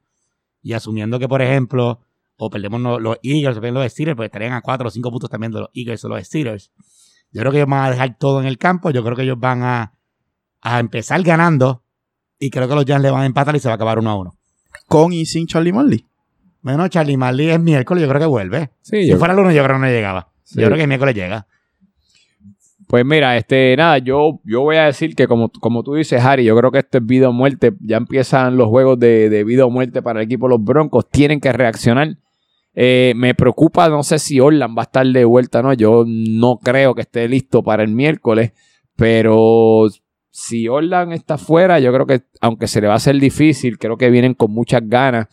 Y 0.63 0.73
asumiendo 0.73 1.19
que, 1.19 1.29
por 1.29 1.41
ejemplo, 1.41 2.01
o 2.37 2.51
perdemos 2.51 2.81
los, 2.81 3.01
los 3.01 3.19
Eagles 3.23 3.57
o 3.57 3.61
perdemos 3.61 3.83
los 3.85 3.93
Steelers, 3.93 4.17
pues 4.17 4.27
estarían 4.27 4.53
a 4.55 4.61
cuatro 4.61 4.89
o 4.89 4.91
cinco 4.91 5.11
puntos 5.11 5.31
también 5.31 5.53
de 5.53 5.61
los 5.61 5.69
Eagles 5.75 6.05
o 6.05 6.09
los 6.09 6.23
Steelers. 6.25 6.73
Yo 7.31 7.41
creo 7.41 7.53
que 7.53 7.59
ellos 7.59 7.69
van 7.71 7.85
a 7.85 7.91
dejar 7.91 8.17
todo 8.19 8.41
en 8.41 8.47
el 8.47 8.59
campo. 8.59 8.91
Yo 8.91 9.05
creo 9.05 9.15
que 9.17 9.23
ellos 9.23 9.39
van 9.39 9.63
a, 9.63 9.93
a 10.61 10.81
empezar 10.81 11.23
ganando. 11.23 11.83
Y 12.41 12.51
creo 12.51 12.69
que 12.69 12.75
los 12.75 12.85
Giants 12.85 13.03
le 13.03 13.11
van 13.11 13.23
a 13.23 13.27
empatar 13.27 13.55
y 13.55 13.61
se 13.61 13.69
va 13.69 13.73
a 13.73 13.77
acabar 13.77 13.99
uno 13.99 14.11
a 14.11 14.17
uno. 14.17 14.37
Con 14.87 15.13
y 15.13 15.27
sin 15.27 15.47
Charlie 15.47 15.73
Marley. 15.73 16.05
Bueno, 16.63 16.89
Charlie 16.89 17.17
Marley 17.17 17.51
es 17.51 17.61
miércoles, 17.61 18.03
yo 18.03 18.09
creo 18.09 18.21
que 18.21 18.27
vuelve. 18.27 18.71
Sí, 18.83 19.03
si 19.03 19.09
yo- 19.11 19.19
fuera 19.19 19.33
el 19.35 19.39
lunes, 19.41 19.55
yo 19.55 19.63
creo 19.63 19.77
que 19.77 19.81
no 19.81 19.87
llegaba. 19.87 20.33
Sí. 20.43 20.61
Yo 20.61 20.67
creo 20.67 20.77
que 20.77 20.83
el 20.83 20.89
miércoles 20.89 21.15
llega. 21.15 21.47
Pues 22.89 23.05
mira, 23.05 23.37
este, 23.37 23.77
nada, 23.77 23.99
yo, 23.99 24.41
yo 24.45 24.63
voy 24.63 24.77
a 24.77 24.87
decir 24.87 25.15
que 25.15 25.29
como, 25.29 25.51
como 25.51 25.83
tú 25.83 25.95
dices, 25.95 26.25
Harry, 26.25 26.45
yo 26.45 26.57
creo 26.57 26.73
que 26.73 26.79
esto 26.79 26.99
es 26.99 27.07
vida 27.07 27.29
o 27.29 27.33
muerte. 27.33 27.75
Ya 27.81 27.99
empiezan 27.99 28.57
los 28.57 28.69
juegos 28.69 28.99
de, 28.99 29.29
de 29.29 29.45
vida 29.45 29.67
o 29.67 29.71
muerte 29.71 30.01
para 30.01 30.21
el 30.21 30.27
equipo 30.27 30.47
de 30.47 30.57
los 30.57 30.65
Broncos. 30.65 31.09
Tienen 31.11 31.39
que 31.39 31.53
reaccionar. 31.53 32.17
Eh, 32.75 33.13
me 33.17 33.35
preocupa, 33.35 33.89
no 33.89 34.03
sé 34.03 34.19
si 34.19 34.41
Orland 34.41 34.79
va 34.79 34.83
a 34.83 34.85
estar 34.85 35.07
de 35.07 35.25
vuelta, 35.25 35.63
¿no? 35.63 35.75
Yo 35.75 36.05
no 36.07 36.59
creo 36.63 36.95
que 36.95 37.03
esté 37.03 37.29
listo 37.29 37.63
para 37.63 37.83
el 37.83 37.91
miércoles, 37.91 38.53
pero 38.97 39.87
si 40.31 40.69
Orland 40.69 41.13
está 41.13 41.37
fuera, 41.37 41.81
yo 41.81 41.93
creo 41.93 42.07
que, 42.07 42.23
aunque 42.41 42.69
se 42.69 42.81
le 42.81 42.87
va 42.87 42.95
a 42.95 42.97
hacer 42.97 43.19
difícil, 43.19 43.79
creo 43.79 43.97
que 43.97 44.11
vienen 44.11 44.33
con 44.33 44.53
muchas 44.53 44.83
ganas. 44.85 45.27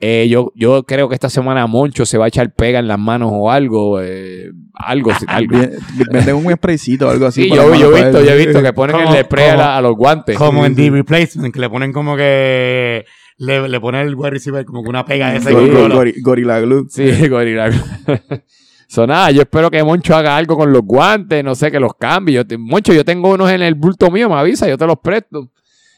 Eh, 0.00 0.26
yo, 0.28 0.52
yo 0.54 0.82
creo 0.82 1.08
que 1.08 1.14
esta 1.14 1.30
semana 1.30 1.66
Moncho 1.66 2.04
se 2.04 2.18
va 2.18 2.26
a 2.26 2.28
echar 2.28 2.52
pega 2.52 2.78
en 2.78 2.88
las 2.88 2.98
manos 2.98 3.30
o 3.32 3.50
algo, 3.50 4.00
eh, 4.02 4.50
algo, 4.74 5.12
algo. 5.28 5.56
Bien- 5.58 5.72
Venden 6.10 6.34
un 6.34 6.52
spraycito 6.52 7.06
o 7.06 7.10
algo 7.10 7.26
así. 7.26 7.44
Sí, 7.44 7.48
yo, 7.48 7.72
he 7.72 8.02
visto, 8.02 8.22
yo 8.22 8.30
he 8.32 8.36
visto 8.36 8.60
que 8.62 8.72
ponen 8.72 8.96
Como- 8.96 9.14
el 9.14 9.24
spray 9.24 9.50
a, 9.50 9.56
la- 9.56 9.76
a 9.78 9.80
los 9.80 9.94
guantes. 9.96 10.36
Como 10.36 10.60
Sí, 10.62 10.66
en 10.66 10.76
sí. 10.76 10.82
The 10.82 10.90
Replacement, 10.90 11.54
que 11.54 11.60
le 11.60 11.70
ponen 11.70 11.92
como 11.92 12.16
que. 12.16 13.04
Le, 13.38 13.68
le 13.68 13.80
ponen 13.80 14.06
el 14.06 14.14
wide 14.14 14.30
receiver 14.30 14.64
como 14.64 14.82
que 14.82 14.88
una 14.90 15.04
pega 15.04 15.30
de 15.30 15.38
ese. 15.38 15.48
Sí. 15.50 15.54
Gor- 15.54 16.14
Gorilla 16.22 16.60
Glue. 16.60 16.86
Sí, 16.90 17.28
gorila. 17.28 17.70
So, 18.86 19.06
nada, 19.08 19.30
yo 19.32 19.40
espero 19.42 19.70
que 19.70 19.82
Moncho 19.82 20.14
haga 20.14 20.36
algo 20.36 20.56
con 20.56 20.70
los 20.70 20.82
guantes, 20.82 21.42
no 21.42 21.54
sé, 21.56 21.70
que 21.72 21.80
los 21.80 21.94
cambie. 21.98 22.34
Yo 22.36 22.46
te- 22.46 22.58
Moncho, 22.58 22.92
yo 22.92 23.04
tengo 23.04 23.30
unos 23.32 23.50
en 23.50 23.62
el 23.62 23.74
bulto 23.74 24.08
mío, 24.10 24.28
me 24.28 24.36
avisa, 24.36 24.68
yo 24.68 24.76
te 24.78 24.86
los 24.86 24.98
presto. 25.02 25.50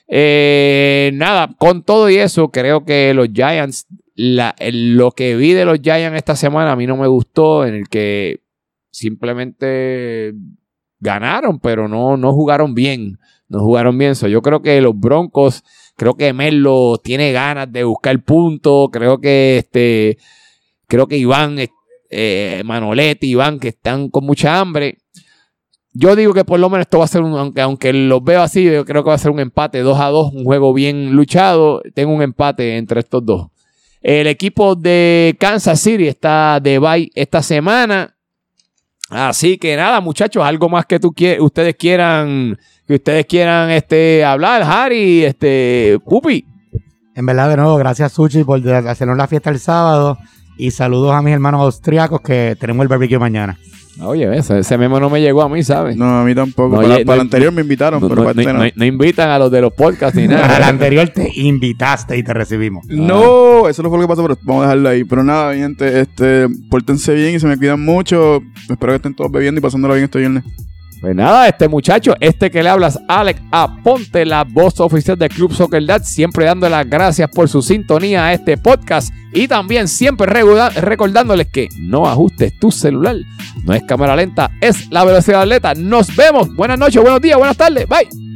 Eh, 0.09 1.11
nada, 1.15 1.55
con 1.59 1.83
todo 1.83 2.09
y 2.11 2.17
eso, 2.17 2.51
creo 2.51 2.85
que 2.85 3.13
los 3.15 3.29
Giants, 3.33 3.87
lo 4.15 5.11
que 5.13 5.37
vi 5.37 5.53
de 5.53 5.65
los 5.65 5.81
Giants 5.81 6.17
esta 6.17 6.37
semana 6.37 6.73
a 6.73 6.77
mí 6.77 6.87
no 6.87 6.97
me 6.97 7.07
gustó, 7.07 7.67
en 7.67 7.75
el 7.75 7.89
que 7.89 8.41
simplemente 8.91 10.33
ganaron, 11.01 11.61
pero 11.61 11.89
no, 11.89 12.17
no 12.17 12.33
jugaron 12.33 12.75
bien. 12.75 13.19
No 13.49 13.61
jugaron 13.61 13.97
bien. 13.97 14.15
So, 14.15 14.29
yo 14.29 14.43
creo 14.43 14.63
que 14.63 14.81
los 14.81 14.99
Broncos, 14.99 15.63
creo 15.97 16.15
que 16.15 16.33
Melo 16.33 16.99
tiene 17.03 17.33
ganas 17.33 17.71
de 17.71 17.85
buscar 17.85 18.21
puntos. 18.25 18.89
Creo 18.91 19.21
que 19.21 19.59
este, 19.59 20.19
creo 20.87 21.07
que 21.07 21.17
Iván, 21.17 21.57
eh, 22.11 22.63
Manoletti, 22.65 23.29
Iván, 23.31 23.61
que 23.61 23.69
están 23.69 24.09
con 24.09 24.25
mucha 24.25 24.59
hambre. 24.59 24.99
Yo 25.99 26.15
digo 26.17 26.35
que 26.35 26.45
por 26.45 26.61
lo 26.61 26.69
menos 26.69 26.83
esto 26.83 26.99
va 26.99 27.05
a 27.05 27.09
ser 27.09 27.23
un, 27.23 27.33
aunque, 27.39 27.61
aunque 27.61 27.93
los 27.93 28.23
veo 28.23 28.43
así, 28.43 28.65
yo 28.65 28.85
creo 28.85 29.03
que 29.03 29.09
va 29.09 29.15
a 29.15 29.19
ser 29.19 29.31
un 29.31 29.41
empate 29.41 29.81
2 29.81 29.99
a 30.01 30.07
2, 30.09 30.33
un 30.35 30.45
juego 30.45 30.75
bien 30.75 31.13
luchado. 31.13 31.81
Tengo 31.95 32.13
un 32.13 32.23
empate 32.23 32.77
entre 32.77 33.01
estos 33.01 33.25
dos. 33.25 33.47
El 34.03 34.27
equipo 34.27 34.75
de 34.75 35.37
Kansas 35.41 35.81
City 35.81 36.07
está 36.07 36.61
de 36.61 36.79
bye 36.79 37.11
esta 37.15 37.43
semana. 37.43 38.15
Así 39.09 39.57
que 39.59 39.77
nada, 39.77 40.01
muchachos, 40.01 40.45
algo 40.45 40.69
más 40.69 40.85
que 40.87 40.99
tú 40.99 41.13
quie- 41.13 41.41
ustedes 41.41 41.77
quieran, 41.77 42.59
que 42.87 42.95
ustedes 42.97 43.25
quieran 43.27 43.71
este, 43.71 44.25
hablar, 44.25 44.63
Harry, 44.65 45.25
este, 45.25 45.99
Pupi. 46.05 46.45
En 47.15 47.25
verdad, 47.25 47.49
de 47.49 47.57
nuevo, 47.57 47.77
gracias 47.77 48.13
Sushi 48.13 48.45
por 48.45 48.61
hacernos 48.69 49.17
la 49.17 49.27
fiesta 49.29 49.51
el 49.51 49.59
sábado. 49.61 50.19
Y 50.57 50.71
saludos 50.71 51.13
a 51.15 51.23
mis 51.23 51.33
hermanos 51.35 51.61
austriacos 51.61 52.21
que 52.21 52.57
tenemos 52.59 52.83
el 52.83 52.89
barbecue 52.89 53.19
mañana. 53.19 53.59
Oye, 53.99 54.37
ese, 54.37 54.59
ese 54.59 54.77
memo 54.77 55.01
no 55.01 55.09
me 55.09 55.23
llegó 55.23 55.41
a 55.41 55.49
mí, 55.49 55.63
¿sabes? 55.63 55.97
No, 55.97 56.21
a 56.21 56.25
mí 56.25 56.35
tampoco. 56.35 56.77
No, 56.77 56.83
para 56.83 56.99
ye- 56.99 57.05
para 57.07 57.17
no- 57.17 57.23
el 57.23 57.27
anterior 57.29 57.53
me 57.53 57.63
invitaron, 57.63 57.99
No, 58.01 58.09
pero 58.11 58.25
para 58.25 58.39
este 58.39 58.53
no- 58.53 58.59
no. 58.59 58.65
no- 58.67 58.71
no 58.75 58.85
invitan 58.85 59.31
a 59.31 59.39
los 59.39 59.51
de 59.51 59.63
los 59.63 59.73
podcasts 59.73 60.15
ni 60.19 60.25
Al 60.25 60.31
nada. 60.33 60.69
anterior 60.69 61.09
te 61.09 61.31
invitaste 61.35 62.17
y 62.19 62.23
te 62.23 62.35
recibimos. 62.35 62.85
No, 62.89 63.69
eso 63.69 63.83
no 63.83 63.89
fue 63.89 63.99
lo 63.99 64.05
que 64.05 64.09
pasó, 64.09 64.23
pero 64.23 64.37
vamos 64.43 64.63
a 64.65 64.67
dejarlo 64.67 64.89
ahí. 64.91 65.05
Pero 65.05 65.25
nada, 65.25 65.53
mi 65.55 65.61
gente, 65.61 66.01
este, 66.01 66.47
pórtense 66.71 67.15
bien 67.15 67.37
y 67.37 67.41
se 67.41 67.47
me 67.47 67.57
cuidan 67.57 67.81
mucho. 67.83 68.43
Espero 68.69 68.93
que 68.93 68.97
estén 68.97 69.15
todos 69.15 69.31
bebiendo 69.33 69.61
y 69.61 69.63
pasándolo 69.63 69.95
bien 69.95 70.05
este 70.05 70.19
viernes. 70.19 70.45
Pues 71.01 71.15
nada, 71.15 71.47
este 71.47 71.69
muchacho, 71.69 72.15
este 72.21 72.51
que 72.51 72.63
le 72.63 72.71
hablas, 72.71 72.99
Alex 73.07 73.41
Aponte, 73.51 74.25
la 74.25 74.45
voz 74.45 74.81
oficial 74.81 75.19
del 75.19 75.29
Club 75.29 75.53
Soccer 75.53 75.85
Dad, 75.85 76.03
siempre 76.03 76.47
dando 76.47 76.69
las 76.69 76.89
gracias 76.89 77.29
por 77.31 77.49
su 77.49 77.61
sintonía 77.61 78.27
a 78.27 78.33
este 78.33 78.57
podcast 78.57 79.13
y 79.33 79.47
también 79.47 79.89
siempre 79.89 80.27
recordándoles 80.27 81.49
que 81.49 81.69
no 81.79 82.07
ajustes 82.07 82.59
tu 82.59 82.71
celular. 82.71 83.17
No 83.65 83.75
es 83.75 83.83
cámara 83.83 84.17
lenta, 84.17 84.51
es 84.61 84.91
la 84.91 85.05
velocidad 85.05 85.43
atleta. 85.43 85.75
Nos 85.75 86.15
vemos. 86.17 86.55
Buenas 86.55 86.79
noches, 86.79 87.03
buenos 87.03 87.21
días, 87.21 87.37
buenas 87.37 87.57
tardes. 87.57 87.87
Bye. 87.87 88.36